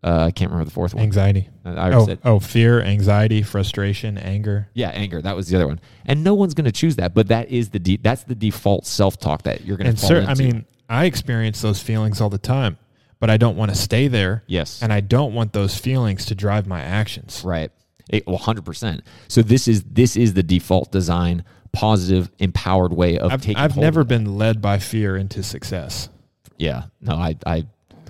Uh, 0.02 0.28
I 0.28 0.32
can't 0.32 0.50
remember 0.50 0.64
the 0.66 0.72
fourth 0.72 0.94
one. 0.94 1.04
Anxiety. 1.04 1.50
I 1.66 1.92
Oh, 1.92 2.06
said- 2.06 2.20
oh, 2.24 2.40
fear, 2.40 2.82
anxiety, 2.82 3.42
frustration, 3.44 4.18
anger. 4.18 4.70
Yeah, 4.74 4.90
anger. 4.92 5.22
That 5.22 5.36
was 5.36 5.50
the 5.50 5.58
other 5.58 5.68
one. 5.68 5.82
And 6.06 6.24
no 6.24 6.34
one's 6.34 6.54
going 6.54 6.66
to 6.66 6.72
choose 6.72 6.96
that, 6.96 7.14
but 7.14 7.28
that 7.28 7.50
is 7.50 7.70
the 7.70 7.80
de- 7.80 7.98
that's 7.98 8.24
the 8.24 8.36
default 8.36 8.86
self 8.86 9.18
talk 9.20 9.44
that 9.44 9.66
you're 9.66 9.76
going 9.76 9.86
to 9.86 9.90
And 9.90 10.00
fall 10.00 10.08
sir, 10.10 10.20
into. 10.20 10.32
I 10.32 10.36
mean, 10.36 10.66
I 10.88 11.06
experience 11.06 11.62
those 11.62 11.82
feelings 11.82 12.22
all 12.22 12.30
the 12.30 12.38
time, 12.38 12.78
but 13.20 13.30
I 13.30 13.36
don't 13.36 13.58
want 13.58 13.72
to 13.72 13.78
stay 13.78 14.08
there. 14.08 14.44
Yes. 14.48 14.82
And 14.82 14.94
I 14.94 15.02
don't 15.02 15.34
want 15.34 15.52
those 15.52 15.78
feelings 15.78 16.26
to 16.28 16.36
drive 16.36 16.66
my 16.66 16.80
actions. 16.82 17.42
Right. 17.46 17.70
It, 18.10 18.26
well, 18.28 18.38
hundred 18.38 18.66
percent. 18.66 19.04
So 19.28 19.42
this 19.42 19.68
is 19.68 19.84
this 19.84 20.16
is 20.16 20.34
the 20.34 20.44
default 20.44 20.92
design, 20.92 21.44
positive, 21.72 22.32
empowered 22.40 22.94
way 22.94 23.18
of 23.18 23.32
I've, 23.32 23.42
taking. 23.42 23.58
I've 23.58 23.78
never 23.78 24.04
been 24.04 24.38
led 24.38 24.62
by 24.62 24.80
fear 24.80 25.16
into 25.16 25.44
success. 25.44 26.10
Yeah. 26.58 26.84
No, 27.02 27.14
I 27.14 27.36
I 27.46 27.66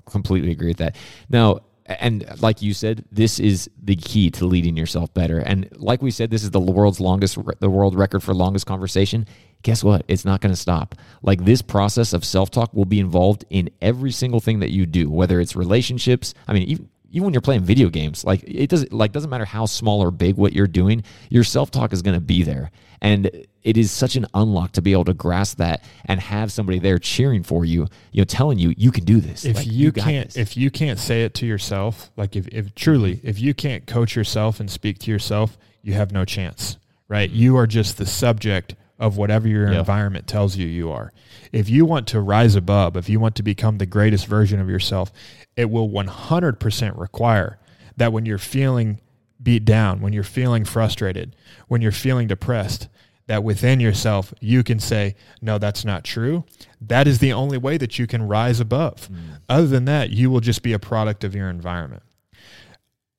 completely 0.06 0.52
agree 0.52 0.70
with 0.70 0.78
that. 0.78 0.96
Now, 1.30 1.60
and 1.86 2.26
like 2.42 2.62
you 2.62 2.74
said, 2.74 3.04
this 3.12 3.40
is 3.40 3.70
the 3.82 3.96
key 3.96 4.30
to 4.32 4.46
leading 4.46 4.78
yourself 4.78 5.14
better. 5.14 5.40
And 5.40 5.68
like 5.76 6.02
we 6.02 6.12
said, 6.12 6.30
this 6.30 6.44
is 6.44 6.52
the 6.52 6.60
world's 6.60 7.00
longest, 7.00 7.38
the 7.60 7.70
world 7.70 7.96
record 7.96 8.22
for 8.22 8.34
longest 8.34 8.68
conversation. 8.68 9.26
Guess 9.64 9.84
what? 9.84 10.06
It's 10.08 10.24
not 10.24 10.40
going 10.40 10.54
to 10.54 10.60
stop. 10.60 10.96
Like 11.24 11.46
this 11.46 11.62
process 11.62 12.14
of 12.14 12.24
self 12.24 12.52
talk 12.52 12.74
will 12.74 12.86
be 12.86 13.00
involved 13.00 13.44
in 13.50 13.70
every 13.82 14.12
single 14.12 14.40
thing 14.40 14.60
that 14.60 14.72
you 14.72 14.86
do, 14.86 15.10
whether 15.10 15.40
it's 15.40 15.56
relationships. 15.56 16.34
I 16.48 16.54
mean, 16.54 16.64
even 16.64 16.90
even 17.12 17.26
when 17.26 17.34
you're 17.34 17.42
playing 17.42 17.62
video 17.62 17.90
games, 17.90 18.24
like 18.24 18.44
it 18.46 18.70
doesn't 18.70 18.94
like 18.94 19.12
doesn't 19.12 19.30
matter 19.30 19.46
how 19.46 19.66
small 19.66 20.02
or 20.02 20.12
big 20.12 20.36
what 20.36 20.54
you're 20.54 20.68
doing, 20.68 21.04
your 21.30 21.44
self 21.44 21.72
talk 21.72 21.94
is 21.94 22.02
going 22.02 22.16
to 22.16 22.22
be 22.22 22.44
there, 22.44 22.72
and 23.02 23.30
it 23.64 23.78
is 23.78 23.92
such 23.92 24.16
an 24.16 24.26
unlock 24.34 24.72
to 24.74 24.82
be 24.82 24.94
able 24.94 25.06
to 25.06 25.14
grasp 25.14 25.58
that 25.58 25.84
and 26.06 26.20
have 26.20 26.52
somebody 26.52 26.80
there 26.80 26.98
cheering 26.98 27.44
for 27.44 27.66
you, 27.66 27.88
you 28.12 28.22
know, 28.22 28.26
telling 28.26 28.58
you 28.58 28.74
you 28.78 28.92
can 28.92 29.04
do 29.04 29.20
this. 29.20 29.46
If 29.46 29.58
Like, 29.58 29.68
you, 29.68 29.92
got 29.92 30.06
can't, 30.06 30.28
this. 30.28 30.38
if 30.38 30.56
you 30.58 30.72
can't 30.72 30.98
say 30.98 31.24
it 31.24 31.34
to 31.36 31.46
yourself, 31.46 32.10
like 32.16 32.36
if, 32.36 32.48
if 32.48 32.74
truly, 32.74 33.20
if 33.24 33.40
you 33.40 33.54
can't 33.54 33.86
coach 33.86 34.16
yourself 34.16 34.60
and 34.60 34.72
speak 34.72 35.00
to 35.00 35.12
yourself, 35.12 35.58
you 35.82 35.94
have 35.94 36.12
no 36.12 36.24
chance, 36.26 36.78
right? 37.08 37.30
You 37.30 37.58
are 37.58 37.68
just 37.68 37.98
the 37.98 38.06
subject 38.06 38.76
of 39.00 39.18
whatever 39.18 39.48
your 39.48 39.72
Yeah. 39.72 39.80
environment 39.80 40.28
tells 40.28 40.58
you 40.58 40.68
you 40.68 40.92
are. 40.92 41.12
If 41.52 41.70
you 41.70 41.86
want 41.86 42.06
to 42.08 42.20
rise 42.20 42.56
above, 42.56 42.98
if 42.98 43.10
you 43.10 43.20
want 43.20 43.36
to 43.36 43.44
become 43.44 43.78
the 43.78 43.86
greatest 43.86 44.28
version 44.28 44.60
of 44.60 44.70
yourself, 44.70 45.12
it 45.56 45.70
will 45.70 45.90
100% 45.90 46.98
require 46.98 47.58
that 47.98 48.12
when 48.14 48.26
you're 48.26 48.38
feeling 48.38 49.00
beat 49.42 49.64
down, 49.66 50.02
when 50.02 50.12
you're 50.14 50.24
feeling 50.24 50.66
frustrated, 50.66 51.36
when 51.70 51.82
you're 51.82 51.92
feeling 51.94 52.28
depressed, 52.28 52.90
that 53.28 53.44
within 53.44 53.80
yourself 53.80 54.34
you 54.42 54.64
can 54.64 54.80
say, 54.80 55.16
no, 55.42 55.58
that's 55.58 55.86
not 55.86 56.04
true. 56.04 56.44
That 56.82 57.08
is 57.08 57.20
the 57.20 57.32
only 57.32 57.58
way 57.58 57.78
that 57.78 57.98
you 58.00 58.06
can 58.08 58.28
rise 58.28 58.60
above. 58.60 59.08
Mm. 59.10 59.18
Other 59.48 59.68
than 59.68 59.86
that, 59.86 60.10
you 60.10 60.30
will 60.30 60.40
just 60.42 60.62
be 60.64 60.74
a 60.74 60.80
product 60.80 61.24
of 61.24 61.36
your 61.36 61.50
environment 61.50 62.04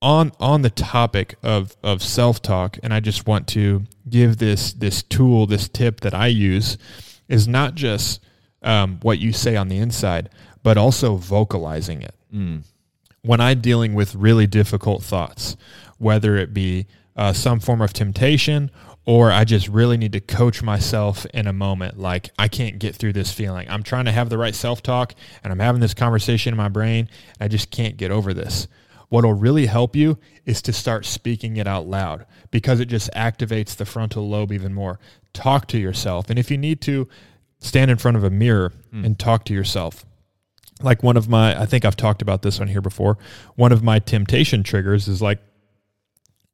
on 0.03 0.33
on 0.41 0.63
the 0.63 0.71
topic 0.71 1.37
of 1.43 1.77
of 1.83 2.03
self 2.03 2.41
talk, 2.41 2.79
and 2.83 2.93
I 2.95 3.01
just 3.01 3.27
want 3.27 3.47
to 3.49 3.85
give 4.09 4.39
this 4.39 4.73
this 4.73 5.03
tool, 5.03 5.47
this 5.47 5.69
tip 5.69 6.01
that 6.01 6.15
I 6.15 6.29
use, 6.29 6.79
is 7.29 7.47
not 7.47 7.75
just 7.75 8.21
um, 8.63 8.99
what 9.03 9.19
you 9.19 9.33
say 9.33 9.57
on 9.57 9.69
the 9.69 9.79
inside, 9.79 10.31
but 10.63 10.77
also 10.77 11.17
vocalizing 11.17 12.03
it. 12.03 12.15
When 13.23 13.41
I'm 13.41 13.61
dealing 13.61 13.95
with 13.95 14.15
really 14.15 14.47
difficult 14.47 15.03
thoughts, 15.03 15.57
whether 15.99 16.37
it 16.37 16.55
be 16.55 16.87
uh, 17.17 17.35
some 17.35 17.61
form 17.61 17.83
of 17.83 17.93
temptation 17.93 18.71
or 19.07 19.33
I 19.33 19.45
just 19.45 19.69
really 19.69 19.97
need 19.97 20.13
to 20.13 20.21
coach 20.21 20.63
myself 20.63 21.27
in 21.35 21.47
a 21.47 21.53
moment. 21.53 21.99
Like, 21.99 22.31
I 22.39 22.49
can't 22.49 22.79
get 22.79 22.95
through 22.95 23.15
this 23.15 23.33
feeling. 23.33 23.69
I'm 23.69 23.83
trying 23.83 24.05
to 24.05 24.13
have 24.13 24.29
the 24.29 24.39
right 24.39 24.55
self 24.55 24.83
talk 24.83 25.15
and 25.43 25.53
I'm 25.53 25.59
having 25.59 25.81
this 25.81 25.95
conversation 25.95 26.53
in 26.55 26.57
my 26.57 26.69
brain. 26.69 27.09
And 27.39 27.45
I 27.45 27.49
just 27.49 27.71
can't 27.71 27.97
get 27.97 28.11
over 28.11 28.33
this. 28.33 28.69
What'll 29.11 29.35
really 29.35 29.67
help 29.67 29.95
you 29.95 30.19
is 30.47 30.63
to 30.63 30.73
start 30.73 31.05
speaking 31.05 31.57
it 31.57 31.67
out 31.67 31.87
loud 31.87 32.27
because 32.51 32.81
it 32.81 32.87
just 32.87 33.11
activates 33.15 33.77
the 33.77 33.85
frontal 33.85 34.29
lobe 34.29 34.53
even 34.53 34.73
more. 34.73 34.99
Talk 35.33 35.69
to 35.69 35.79
yourself. 35.79 36.31
And 36.31 36.39
if 36.39 36.51
you 36.51 36.57
need 36.57 36.81
to, 36.83 37.07
stand 37.61 37.91
in 37.91 37.99
front 37.99 38.17
of 38.17 38.25
a 38.25 38.31
mirror 38.31 38.73
hmm. 38.91 39.05
and 39.05 39.19
talk 39.19 39.45
to 39.45 39.55
yourself. 39.55 40.05
Like 40.83 41.03
one 41.03 41.17
of 41.17 41.29
my 41.29 41.61
i 41.61 41.67
think 41.67 41.85
i've 41.85 41.97
talked 41.97 42.23
about 42.23 42.43
this 42.43 42.61
on 42.61 42.69
here 42.69 42.81
before. 42.81 43.19
One 43.55 43.73
of 43.73 43.83
my 43.83 43.99
temptation 43.99 44.63
triggers 44.63 45.09
is 45.09 45.21
like 45.21 45.39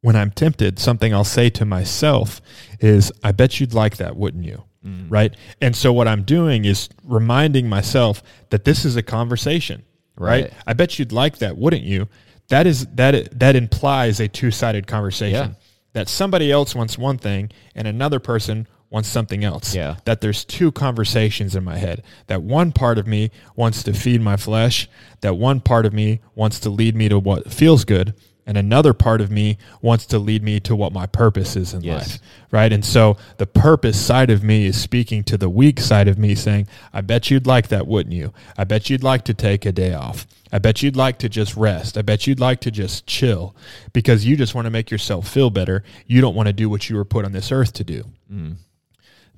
when 0.01 0.16
i'm 0.16 0.31
tempted 0.31 0.79
something 0.79 1.14
i'll 1.14 1.25
say 1.25 1.49
to 1.51 1.64
myself 1.64 2.40
is 2.81 3.12
i 3.23 3.33
bet 3.33 3.61
you'd 3.61 3.75
like 3.75 3.97
that 3.99 4.16
wouldn't 4.16 4.45
you? 4.45 4.64
Hmm. 4.83 5.09
Right? 5.09 5.35
And 5.61 5.77
so 5.77 5.92
what 5.92 6.09
i'm 6.09 6.23
doing 6.25 6.64
is 6.64 6.88
reminding 7.05 7.69
myself 7.69 8.23
that 8.51 8.64
this 8.64 8.85
is 8.85 8.97
a 8.97 9.03
conversation 9.03 9.85
right, 10.19 10.45
Right. 10.45 10.53
i 10.66 10.73
bet 10.73 10.99
you'd 10.99 11.12
like 11.12 11.38
that 11.38 11.57
wouldn't 11.57 11.85
you 11.85 12.09
that 12.49 12.67
is 12.67 12.87
that 12.95 13.39
that 13.39 13.57
implies 13.57 14.21
a 14.21 14.29
two-sided 14.29 14.87
conversation 14.87 15.51
Yeah. 15.51 15.69
that 15.95 16.09
somebody 16.09 16.51
else 16.53 16.75
wants 16.75 16.97
one 16.99 17.19
thing 17.19 17.51
and 17.75 17.87
another 17.89 18.19
person 18.21 18.67
wants 18.91 19.09
something 19.09 19.43
else 19.45 19.75
Yeah. 19.75 19.97
that 20.05 20.21
there's 20.21 20.45
two 20.45 20.71
conversations 20.71 21.57
in 21.57 21.65
my 21.65 21.77
head. 21.77 22.03
That 22.29 22.43
one 22.43 22.71
part 22.73 22.99
of 22.99 23.07
me 23.07 23.31
wants 23.57 23.83
to 23.83 23.93
feed 23.93 24.21
my 24.21 24.37
flesh, 24.37 24.89
that 25.23 25.37
one 25.37 25.61
part 25.61 25.87
of 25.87 25.93
me 25.93 26.21
wants 26.37 26.61
to 26.61 26.71
lead 26.71 26.95
me 26.95 27.09
to 27.09 27.19
what 27.19 27.53
feels 27.53 27.85
good, 27.85 28.15
and 28.47 28.57
another 28.57 28.93
part 28.95 29.21
of 29.21 29.31
me 29.31 29.59
wants 29.83 30.07
to 30.07 30.19
lead 30.19 30.43
me 30.43 30.61
to 30.61 30.77
what 30.77 30.93
my 30.93 31.07
purpose 31.07 31.57
is 31.57 31.75
in 31.75 31.83
Yes. 31.83 32.13
life. 32.13 32.19
Right? 32.51 32.73
And 32.73 32.85
so 32.85 33.17
the 33.39 33.47
purpose 33.47 34.01
side 34.01 34.31
of 34.31 34.43
me 34.45 34.67
is 34.67 34.81
speaking 34.81 35.25
to 35.25 35.37
the 35.37 35.49
weak 35.51 35.81
side 35.81 36.07
of 36.09 36.17
me 36.19 36.35
saying, 36.35 36.69
I 36.93 37.01
bet 37.01 37.31
you'd 37.31 37.47
like 37.47 37.69
that, 37.69 37.87
wouldn't 37.87 38.15
you? 38.15 38.33
I 38.57 38.65
bet 38.65 38.89
you'd 38.89 39.03
like 39.03 39.25
to 39.25 39.35
take 39.35 39.67
a 39.67 39.73
day 39.73 39.93
off. 39.95 40.27
I 40.53 40.59
bet 40.61 40.81
you'd 40.83 40.97
like 40.97 41.19
to 41.19 41.29
just 41.29 41.57
rest. 41.57 41.99
I 41.99 42.03
bet 42.03 42.27
you'd 42.27 42.39
like 42.41 42.61
to 42.61 42.71
just 42.71 43.07
chill 43.07 43.55
because 43.93 44.25
you 44.25 44.37
just 44.37 44.55
want 44.55 44.67
to 44.67 44.71
make 44.71 44.91
yourself 44.93 45.29
feel 45.29 45.51
better. 45.51 45.83
You 46.07 46.21
don't 46.21 46.37
want 46.37 46.47
to 46.47 46.53
do 46.53 46.71
what 46.71 46.89
you 46.89 46.97
were 46.97 47.05
put 47.05 47.25
on 47.25 47.33
this 47.33 47.51
earth 47.51 47.73
to 47.75 47.85
do 47.85 48.05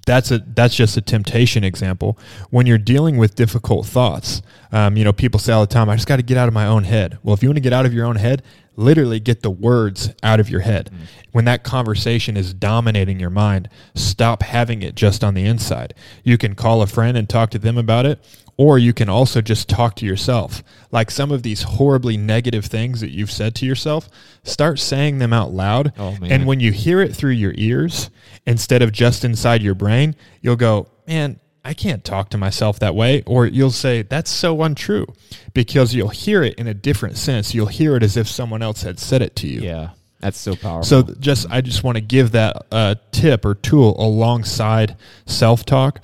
that's 0.07 0.31
a 0.31 0.39
that's 0.55 0.75
just 0.75 0.97
a 0.97 1.03
temptation 1.03 1.65
example. 1.65 2.19
When 2.49 2.65
you're 2.67 2.79
dealing 2.79 3.19
with 3.19 3.35
difficult 3.35 3.85
thoughts, 3.87 4.41
um, 4.73 4.97
you 4.97 5.05
know, 5.05 5.13
people 5.13 5.39
say 5.39 5.53
all 5.53 5.61
the 5.61 5.67
time, 5.67 5.91
"I 5.91 5.97
just 5.97 6.09
got 6.09 6.17
to 6.17 6.23
get 6.23 6.39
out 6.39 6.49
of 6.49 6.55
my 6.55 6.67
own 6.67 6.85
head." 6.85 7.19
Well, 7.23 7.35
if 7.35 7.43
you 7.43 7.49
want 7.51 7.57
to 7.59 7.61
get 7.63 7.75
out 7.75 7.85
of 7.85 7.93
your 7.93 8.07
own 8.07 8.17
head, 8.17 8.43
literally 8.79 9.19
get 9.19 9.43
the 9.43 9.51
words 9.51 10.11
out 10.23 10.39
of 10.39 10.49
your 10.49 10.61
head. 10.61 10.89
Mm. 10.91 11.07
When 11.33 11.45
that 11.47 11.65
conversation 11.65 12.37
is 12.37 12.55
dominating 12.55 13.19
your 13.19 13.29
mind, 13.29 13.69
stop 13.95 14.43
having 14.43 14.83
it 14.83 14.95
just 14.95 15.25
on 15.25 15.35
the 15.35 15.45
inside. 15.45 15.95
You 16.23 16.39
can 16.39 16.55
call 16.55 16.81
a 16.81 16.87
friend 16.87 17.17
and 17.17 17.29
talk 17.29 17.51
to 17.51 17.59
them 17.59 17.77
about 17.77 18.07
it, 18.07 18.25
or 18.57 18.79
you 18.79 18.93
can 18.93 19.09
also 19.09 19.41
just 19.41 19.69
talk 19.69 19.97
to 19.97 20.07
yourself. 20.07 20.63
Like 20.93 21.11
some 21.11 21.33
of 21.33 21.43
these 21.43 21.63
horribly 21.63 22.17
negative 22.17 22.67
things 22.67 23.01
that 23.01 23.11
you've 23.11 23.33
said 23.33 23.55
to 23.57 23.67
yourself, 23.67 24.09
start 24.45 24.79
saying 24.79 25.19
them 25.19 25.33
out 25.33 25.53
loud. 25.53 25.93
Oh. 25.99 26.17
And 26.23 26.47
when 26.47 26.61
you 26.61 26.71
hear 26.71 27.01
it 27.01 27.15
through 27.15 27.33
your 27.33 27.55
ears 27.57 28.11
instead 28.47 28.81
of 28.81 28.93
just 28.93 29.25
inside 29.25 29.61
your 29.61 29.75
brain, 29.75 30.15
you'll 30.41 30.57
go, 30.57 30.89
man, 31.07 31.41
I 31.65 31.75
can't 31.75 32.05
talk 32.05 32.31
to 32.31 32.39
myself 32.39 32.79
that 32.79 32.95
way. 32.95 33.23
Or 33.27 33.47
you'll 33.47 33.71
say, 33.71 34.03
that's 34.03 34.31
so 34.31 34.63
untrue 34.63 35.07
because 35.55 35.95
you'll 35.95 36.09
hear 36.09 36.43
it 36.43 36.55
in 36.55 36.67
a 36.67 36.75
different 36.75 37.17
sense. 37.17 37.55
You'll 37.55 37.67
hear 37.67 37.97
it 37.97 38.03
as 38.03 38.17
if 38.17 38.29
someone 38.29 38.63
else 38.63 38.83
had 38.83 38.99
said 38.99 39.23
it 39.23 39.37
to 39.37 39.47
you. 39.49 39.61
yeah, 39.61 39.91
that's 40.21 40.39
so 40.39 40.57
powerful. 40.57 40.85
So 40.85 41.03
just 41.21 41.47
I 41.51 41.61
just 41.61 41.85
want 41.85 41.97
to 41.97 42.01
give 42.01 42.33
that 42.33 42.67
uh, 42.73 42.95
tip 43.13 43.45
or 43.45 43.55
tool 43.55 43.95
alongside 43.99 44.97
self 45.27 45.65
talk 45.65 46.01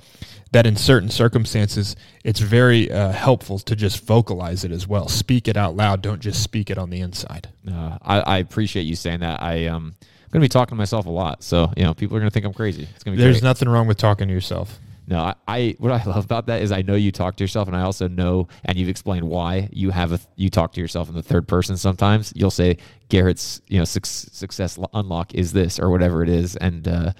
that 0.52 0.66
in 0.66 0.76
certain 0.76 1.08
circumstances, 1.08 1.96
it's 2.22 2.38
very 2.38 2.88
uh, 2.90 3.10
helpful 3.10 3.58
to 3.58 3.74
just 3.74 4.04
vocalize 4.06 4.64
it 4.64 4.70
as 4.70 4.86
well. 4.86 5.08
Speak 5.08 5.48
it 5.48 5.56
out 5.56 5.74
loud. 5.74 6.00
Don't 6.00 6.20
just 6.20 6.42
speak 6.44 6.70
it 6.70 6.78
on 6.78 6.90
the 6.90 7.00
inside. 7.00 7.48
Uh, 7.68 7.98
I, 8.00 8.20
I 8.20 8.38
appreciate 8.38 8.82
you 8.82 8.94
saying 8.94 9.20
that. 9.20 9.42
I 9.42 9.66
um, 9.66 9.94
I'm 10.00 10.30
going 10.30 10.40
to 10.40 10.44
be 10.44 10.48
talking 10.48 10.70
to 10.70 10.76
myself 10.76 11.06
a 11.06 11.10
lot, 11.10 11.42
so 11.42 11.72
you 11.76 11.84
know 11.84 11.94
people 11.94 12.16
are 12.16 12.20
going 12.20 12.30
to 12.30 12.34
think 12.34 12.46
I'm 12.46 12.52
crazy. 12.54 12.86
It's 12.94 13.02
going 13.02 13.16
to 13.16 13.18
be 13.18 13.22
There's 13.22 13.40
great. 13.40 13.48
nothing 13.48 13.68
wrong 13.68 13.86
with 13.86 13.98
talking 13.98 14.28
to 14.28 14.34
yourself. 14.34 14.78
No, 15.06 15.18
I, 15.18 15.34
I 15.46 15.76
what 15.78 15.92
I 15.92 16.02
love 16.06 16.24
about 16.24 16.46
that 16.46 16.62
is 16.62 16.72
I 16.72 16.82
know 16.82 16.94
you 16.94 17.12
talk 17.12 17.36
to 17.36 17.44
yourself, 17.44 17.68
and 17.68 17.76
I 17.76 17.82
also 17.82 18.08
know, 18.08 18.48
and 18.64 18.78
you've 18.78 18.88
explained 18.88 19.28
why 19.28 19.68
you 19.72 19.90
have 19.90 20.12
a 20.12 20.20
you 20.36 20.50
talk 20.50 20.72
to 20.72 20.80
yourself 20.80 21.08
in 21.08 21.14
the 21.14 21.22
third 21.22 21.46
person. 21.46 21.76
Sometimes 21.76 22.32
you'll 22.34 22.50
say 22.50 22.78
Garrett's 23.08 23.60
you 23.68 23.78
know 23.78 23.84
suc 23.84 24.06
success 24.06 24.78
unlock 24.92 25.34
is 25.34 25.52
this 25.52 25.78
or 25.78 25.90
whatever 25.90 26.22
it 26.22 26.28
is, 26.28 26.56
and 26.56 26.86
uh, 26.88 27.12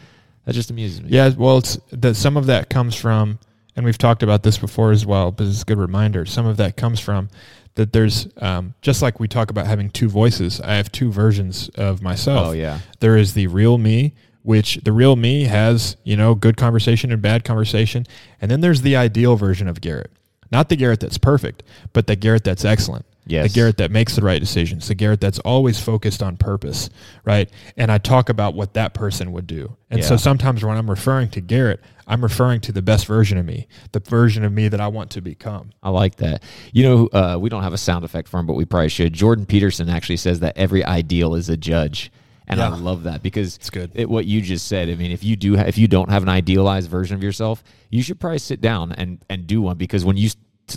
that 0.44 0.54
just 0.54 0.70
amuses 0.70 1.02
me. 1.02 1.10
Yeah, 1.10 1.30
well, 1.36 1.58
it's 1.58 1.78
that 1.90 2.14
some 2.14 2.36
of 2.36 2.46
that 2.46 2.70
comes 2.70 2.94
from, 2.94 3.38
and 3.76 3.84
we've 3.84 3.98
talked 3.98 4.22
about 4.22 4.42
this 4.42 4.58
before 4.58 4.92
as 4.92 5.04
well, 5.04 5.30
but 5.30 5.46
it's 5.46 5.62
a 5.62 5.64
good 5.64 5.78
reminder. 5.78 6.24
Some 6.24 6.46
of 6.46 6.56
that 6.58 6.76
comes 6.76 7.00
from 7.00 7.28
that 7.74 7.92
there's 7.92 8.28
um, 8.38 8.74
just 8.82 9.02
like 9.02 9.18
we 9.18 9.28
talk 9.28 9.50
about 9.50 9.66
having 9.66 9.90
two 9.90 10.08
voices. 10.08 10.60
I 10.60 10.74
have 10.74 10.92
two 10.92 11.10
versions 11.10 11.68
of 11.70 12.02
myself. 12.02 12.48
Oh, 12.48 12.52
yeah. 12.52 12.78
there 13.00 13.16
is 13.16 13.34
the 13.34 13.48
real 13.48 13.78
me, 13.78 14.14
which 14.44 14.76
the 14.84 14.92
real 14.92 15.16
me 15.16 15.44
has 15.44 15.96
you 16.04 16.16
know 16.16 16.36
good 16.36 16.56
conversation 16.56 17.10
and 17.10 17.20
bad 17.20 17.42
conversation, 17.42 18.06
and 18.40 18.50
then 18.50 18.60
there's 18.60 18.82
the 18.82 18.94
ideal 18.94 19.34
version 19.34 19.66
of 19.66 19.80
Garrett. 19.80 20.12
Not 20.52 20.68
the 20.68 20.76
Garrett 20.76 21.00
that's 21.00 21.18
perfect, 21.18 21.64
but 21.92 22.06
the 22.06 22.14
Garrett 22.14 22.44
that's 22.44 22.64
excellent. 22.64 23.04
Yes. 23.26 23.50
The 23.50 23.58
Garrett 23.58 23.78
that 23.78 23.90
makes 23.90 24.16
the 24.16 24.22
right 24.22 24.38
decisions. 24.38 24.86
The 24.86 24.94
Garrett 24.94 25.20
that's 25.20 25.38
always 25.40 25.80
focused 25.80 26.22
on 26.22 26.36
purpose, 26.36 26.90
right? 27.24 27.48
And 27.76 27.90
I 27.90 27.98
talk 27.98 28.28
about 28.28 28.54
what 28.54 28.74
that 28.74 28.92
person 28.92 29.32
would 29.32 29.46
do. 29.46 29.76
And 29.90 30.04
so 30.04 30.16
sometimes 30.16 30.64
when 30.64 30.76
I'm 30.76 30.90
referring 30.90 31.30
to 31.30 31.40
Garrett, 31.40 31.80
I'm 32.06 32.22
referring 32.22 32.60
to 32.62 32.72
the 32.72 32.82
best 32.82 33.06
version 33.06 33.38
of 33.38 33.46
me, 33.46 33.66
the 33.92 34.00
version 34.00 34.44
of 34.44 34.52
me 34.52 34.68
that 34.68 34.80
I 34.80 34.88
want 34.88 35.10
to 35.12 35.22
become. 35.22 35.70
I 35.82 35.88
like 35.88 36.16
that. 36.16 36.42
You 36.72 36.82
know, 36.82 37.06
uh, 37.08 37.38
we 37.40 37.48
don't 37.48 37.62
have 37.62 37.72
a 37.72 37.78
sound 37.78 38.04
effect 38.04 38.28
for 38.28 38.38
him, 38.38 38.46
but 38.46 38.54
we 38.54 38.66
probably 38.66 38.90
should. 38.90 39.14
Jordan 39.14 39.46
Peterson 39.46 39.88
actually 39.88 40.18
says 40.18 40.40
that 40.40 40.56
every 40.58 40.84
ideal 40.84 41.34
is 41.34 41.48
a 41.48 41.56
judge. 41.56 42.12
And 42.46 42.60
I 42.60 42.68
love 42.68 43.04
that 43.04 43.22
because 43.22 43.56
It's 43.56 43.70
good. 43.70 43.92
It, 43.94 44.08
what 44.08 44.26
you 44.26 44.40
just 44.42 44.66
said. 44.68 44.88
I 44.90 44.96
mean, 44.96 45.10
if 45.10 45.24
you 45.24 45.34
do, 45.36 45.56
ha- 45.56 45.64
if 45.66 45.78
you 45.78 45.88
don't 45.88 46.10
have 46.10 46.22
an 46.22 46.28
idealized 46.28 46.90
version 46.90 47.16
of 47.16 47.22
yourself, 47.22 47.64
you 47.90 48.02
should 48.02 48.20
probably 48.20 48.38
sit 48.38 48.60
down 48.60 48.92
and 48.92 49.24
and 49.30 49.46
do 49.46 49.62
one 49.62 49.76
because 49.78 50.04
when 50.04 50.16
you 50.16 50.28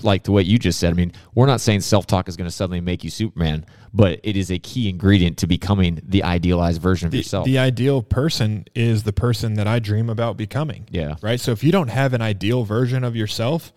like 0.03 0.24
the 0.24 0.32
way 0.34 0.41
you 0.41 0.57
just 0.59 0.80
said, 0.80 0.91
I 0.91 0.93
mean, 0.95 1.13
we're 1.36 1.45
not 1.45 1.61
saying 1.61 1.82
self 1.82 2.07
talk 2.07 2.28
is 2.30 2.36
going 2.38 2.47
to 2.49 2.55
suddenly 2.55 2.82
make 2.82 3.03
you 3.03 3.09
Superman, 3.09 3.65
but 3.93 4.20
it 4.24 4.36
is 4.38 4.51
a 4.51 4.59
key 4.59 4.89
ingredient 4.89 5.38
to 5.39 5.47
becoming 5.47 6.01
the 6.05 6.24
idealized 6.24 6.82
version 6.82 7.05
of 7.07 7.11
The, 7.11 7.18
yourself. 7.20 7.45
the 7.45 7.57
ideal 7.57 8.01
person 8.01 8.65
is 8.76 9.03
the 9.03 9.13
person 9.13 9.53
that 9.55 9.68
I 9.68 9.80
dream 9.80 10.09
about 10.09 10.36
becoming. 10.38 10.88
Yeah. 10.89 11.15
Right. 11.22 11.39
So 11.39 11.51
if 11.51 11.63
you 11.63 11.72
don't 11.72 11.88
have 11.89 12.13
an 12.13 12.22
ideal 12.22 12.63
version 12.63 13.03
of 13.03 13.15
yourself, 13.15 13.72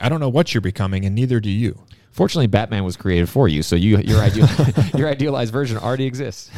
I 0.00 0.08
don't 0.08 0.18
know 0.20 0.28
what 0.28 0.54
you're 0.54 0.60
becoming, 0.60 1.04
and 1.04 1.14
neither 1.14 1.38
do 1.40 1.50
you. 1.50 1.84
Fortunately, 2.14 2.46
Batman 2.46 2.84
was 2.84 2.96
created 2.96 3.28
for 3.28 3.48
you, 3.48 3.62
so 3.62 3.74
you 3.74 3.98
your 3.98 4.20
ideal 4.22 4.48
your 4.96 5.08
idealized 5.08 5.52
version 5.52 5.76
already 5.76 6.06
exists. 6.06 6.48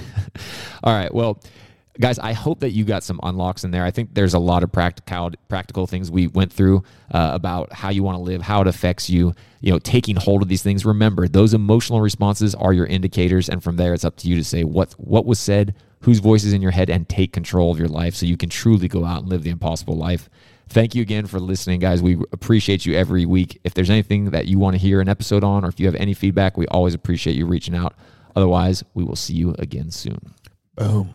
All 0.84 0.92
right, 0.92 1.12
well, 1.12 1.42
guys, 1.98 2.18
I 2.18 2.34
hope 2.34 2.60
that 2.60 2.72
you 2.72 2.84
got 2.84 3.02
some 3.02 3.18
unlocks 3.22 3.64
in 3.64 3.70
there. 3.70 3.82
I 3.82 3.90
think 3.90 4.12
there's 4.12 4.34
a 4.34 4.38
lot 4.38 4.62
of 4.62 4.70
practical 4.70 5.30
practical 5.48 5.86
things 5.86 6.10
we 6.10 6.26
went 6.26 6.52
through 6.52 6.84
uh, 7.10 7.30
about 7.32 7.72
how 7.72 7.88
you 7.88 8.02
want 8.02 8.16
to 8.16 8.22
live, 8.22 8.42
how 8.42 8.60
it 8.60 8.66
affects 8.66 9.08
you. 9.08 9.34
You 9.60 9.72
know, 9.72 9.78
taking 9.78 10.16
hold 10.16 10.42
of 10.42 10.48
these 10.48 10.62
things. 10.62 10.84
Remember, 10.84 11.26
those 11.26 11.54
emotional 11.54 12.02
responses 12.02 12.54
are 12.54 12.74
your 12.74 12.86
indicators, 12.86 13.48
and 13.48 13.64
from 13.64 13.76
there, 13.76 13.94
it's 13.94 14.04
up 14.04 14.16
to 14.18 14.28
you 14.28 14.36
to 14.36 14.44
say 14.44 14.62
what 14.62 14.92
what 14.98 15.24
was 15.24 15.38
said, 15.38 15.74
whose 16.00 16.18
voice 16.18 16.44
is 16.44 16.52
in 16.52 16.60
your 16.60 16.70
head, 16.70 16.90
and 16.90 17.08
take 17.08 17.32
control 17.32 17.70
of 17.70 17.78
your 17.78 17.88
life, 17.88 18.14
so 18.14 18.26
you 18.26 18.36
can 18.36 18.50
truly 18.50 18.88
go 18.88 19.06
out 19.06 19.22
and 19.22 19.30
live 19.30 19.42
the 19.42 19.50
impossible 19.50 19.96
life. 19.96 20.28
Thank 20.68 20.94
you 20.94 21.02
again 21.02 21.26
for 21.26 21.38
listening, 21.38 21.80
guys. 21.80 22.02
We 22.02 22.14
appreciate 22.32 22.84
you 22.84 22.94
every 22.94 23.24
week. 23.24 23.60
If 23.64 23.74
there's 23.74 23.90
anything 23.90 24.30
that 24.30 24.46
you 24.46 24.58
want 24.58 24.74
to 24.74 24.78
hear 24.78 25.00
an 25.00 25.08
episode 25.08 25.44
on, 25.44 25.64
or 25.64 25.68
if 25.68 25.78
you 25.78 25.86
have 25.86 25.94
any 25.94 26.12
feedback, 26.12 26.56
we 26.56 26.66
always 26.66 26.94
appreciate 26.94 27.36
you 27.36 27.46
reaching 27.46 27.74
out. 27.74 27.94
Otherwise, 28.34 28.84
we 28.94 29.04
will 29.04 29.16
see 29.16 29.34
you 29.34 29.54
again 29.58 29.90
soon. 29.90 30.34
Boom. 30.74 31.14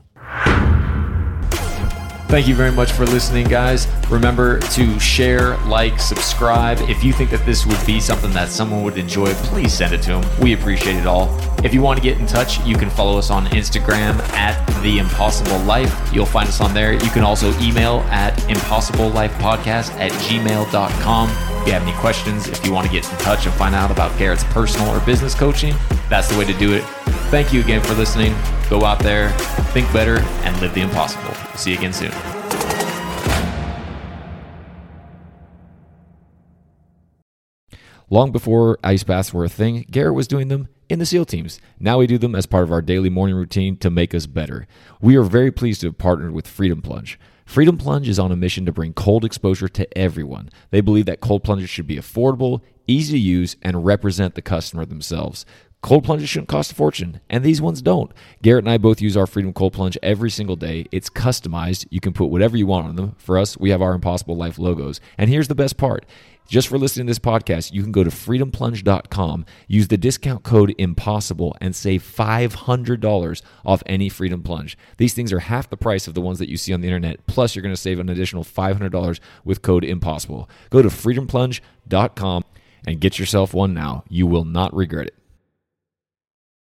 Thank 2.32 2.48
you 2.48 2.56
very 2.56 2.72
much 2.72 2.94
for 2.94 3.06
listening, 3.06 3.46
guys. 3.46 3.90
Remember 4.10 4.60
to 4.60 4.98
share, 5.02 5.58
like, 5.66 6.00
subscribe. 6.00 6.80
If 6.90 7.04
you 7.04 7.12
think 7.12 7.30
that 7.32 7.46
this 7.46 7.66
would 7.66 7.86
be 7.86 8.00
something 8.00 8.32
that 8.32 8.48
someone 8.48 8.84
would 8.84 8.98
enjoy, 8.98 9.34
please 9.34 9.74
send 9.74 9.94
it 9.94 10.02
to 10.04 10.12
them. 10.12 10.40
We 10.40 10.54
appreciate 10.54 10.96
it 10.96 11.06
all. 11.06 11.38
If 11.62 11.74
you 11.74 11.82
want 11.82 11.98
to 12.00 12.02
get 12.02 12.20
in 12.20 12.26
touch, 12.26 12.66
you 12.66 12.78
can 12.78 12.90
follow 12.90 13.18
us 13.18 13.32
on 13.32 13.48
Instagram 13.48 14.18
at 14.30 14.66
The 14.82 15.00
Impossible 15.00 15.60
Life. 15.66 15.94
You'll 16.14 16.26
find 16.26 16.48
us 16.48 16.62
on 16.62 16.74
there. 16.74 16.94
You 16.94 17.10
can 17.10 17.24
also 17.24 17.52
email 17.60 18.00
at 18.10 18.34
impossiblelifepodcast 18.44 19.92
at 20.00 20.14
gmail.com. 20.14 21.30
If 21.30 21.68
you 21.68 21.74
have 21.74 21.84
any 21.84 21.98
questions, 22.00 22.48
if 22.48 22.66
you 22.66 22.72
want 22.72 22.88
to 22.88 22.94
get 22.94 23.12
in 23.12 23.18
touch 23.18 23.46
and 23.46 23.54
find 23.56 23.76
out 23.76 23.92
about 23.92 24.18
Garrett's 24.18 24.46
personal 24.46 24.88
or 24.88 25.02
business 25.02 25.36
coaching, 25.36 25.76
that's 26.08 26.30
the 26.30 26.40
way 26.40 26.46
to 26.46 26.58
do 26.58 26.72
it. 26.72 26.84
Thank 27.30 27.52
you 27.52 27.60
again 27.60 27.82
for 27.82 27.94
listening. 27.96 28.34
Go 28.70 28.86
out 28.86 29.00
there, 29.00 29.32
think 29.74 29.92
better, 29.92 30.20
and 30.46 30.58
live 30.62 30.74
the 30.74 30.80
impossible. 30.80 31.36
See 31.56 31.72
you 31.72 31.78
again 31.78 31.94
soon. 31.94 32.12
Long 38.10 38.34
before 38.34 38.78
ice 38.84 39.04
baths 39.04 39.34
were 39.34 39.46
a 39.46 39.50
thing, 39.50 39.86
Garrett 39.90 40.16
was 40.16 40.28
doing 40.28 40.50
them 40.50 40.68
in 40.90 41.00
the 41.00 41.06
SEAL 41.06 41.24
teams. 41.26 41.62
Now 41.80 42.00
we 42.00 42.08
do 42.08 42.18
them 42.18 42.36
as 42.36 42.46
part 42.46 42.64
of 42.64 42.72
our 42.72 42.82
daily 42.82 43.10
morning 43.10 43.38
routine 43.38 43.78
to 43.78 43.90
make 43.90 44.14
us 44.14 44.26
better. 44.26 44.68
We 45.00 45.16
are 45.16 45.24
very 45.24 45.50
pleased 45.50 45.80
to 45.82 45.88
have 45.88 45.98
partnered 45.98 46.34
with 46.34 46.46
Freedom 46.46 46.82
Plunge. 46.82 47.18
Freedom 47.46 47.78
Plunge 47.78 48.10
is 48.10 48.20
on 48.20 48.32
a 48.32 48.36
mission 48.36 48.66
to 48.66 48.74
bring 48.74 48.92
cold 48.92 49.24
exposure 49.24 49.70
to 49.70 49.98
everyone. 49.98 50.50
They 50.72 50.82
believe 50.82 51.06
that 51.06 51.22
cold 51.22 51.46
plunges 51.46 51.70
should 51.70 51.88
be 51.88 51.96
affordable, 51.96 52.60
easy 52.86 53.14
to 53.14 53.20
use, 53.20 53.56
and 53.62 53.86
represent 53.86 54.36
the 54.36 54.42
customer 54.42 54.86
themselves. 54.86 55.46
Cold 55.82 56.04
plunges 56.04 56.30
shouldn't 56.30 56.48
cost 56.48 56.72
a 56.72 56.76
fortune, 56.76 57.22
and 57.28 57.44
these 57.44 57.60
ones 57.60 57.82
don't. 57.82 58.12
Garrett 58.44 58.66
and 58.66 58.72
I 58.72 58.78
both 58.78 59.02
use 59.02 59.18
our 59.18 59.26
Freedom 59.26 59.52
Cold 59.52 59.74
Plunge 59.74 59.98
every 60.04 60.30
single 60.30 60.56
day. 60.56 60.86
It's 60.92 61.10
customized. 61.10 61.88
You 61.90 62.00
can 62.00 62.14
put 62.14 62.28
whatever 62.28 62.56
you 62.56 62.68
want 62.68 62.88
on 62.88 62.96
them. 62.96 63.16
For 63.18 63.36
us, 63.36 63.58
we 63.58 63.72
have 63.72 63.82
our 63.82 63.94
Impossible 63.94 64.38
Life 64.38 64.60
logos. 64.60 65.02
And 65.18 65.28
here's 65.28 65.48
the 65.48 65.56
best 65.56 65.78
part. 65.78 66.06
Just 66.48 66.68
for 66.68 66.78
listening 66.78 67.08
to 67.08 67.10
this 67.12 67.18
podcast, 67.18 67.72
you 67.72 67.82
can 67.82 67.92
go 67.92 68.04
to 68.04 68.12
freedomplunge.com, 68.12 69.46
use 69.68 69.88
the 69.88 69.98
discount 69.98 70.44
code 70.44 70.76
IMPOSSIBLE, 70.78 71.56
and 71.60 71.76
save 71.76 72.04
$500 72.04 73.42
off 73.66 73.84
any 73.88 74.10
Freedom 74.10 74.44
Plunge. 74.44 74.78
These 74.98 75.14
things 75.16 75.34
are 75.34 75.40
half 75.40 75.70
the 75.70 75.78
price 75.78 76.08
of 76.08 76.14
the 76.14 76.22
ones 76.22 76.38
that 76.38 76.50
you 76.50 76.58
see 76.58 76.74
on 76.74 76.82
the 76.82 76.88
internet, 76.88 77.26
plus 77.26 77.56
you're 77.56 77.64
going 77.64 77.74
to 77.74 77.82
save 77.82 78.00
an 78.00 78.10
additional 78.10 78.44
$500 78.44 79.20
with 79.44 79.62
code 79.64 79.84
IMPOSSIBLE. 79.84 80.48
Go 80.70 80.82
to 80.84 80.90
freedomplunge.com 80.90 82.44
and 82.86 83.00
get 83.00 83.18
yourself 83.18 83.54
one 83.54 83.74
now. 83.74 84.04
You 84.10 84.28
will 84.28 84.46
not 84.46 84.76
regret 84.76 85.08
it. 85.08 85.21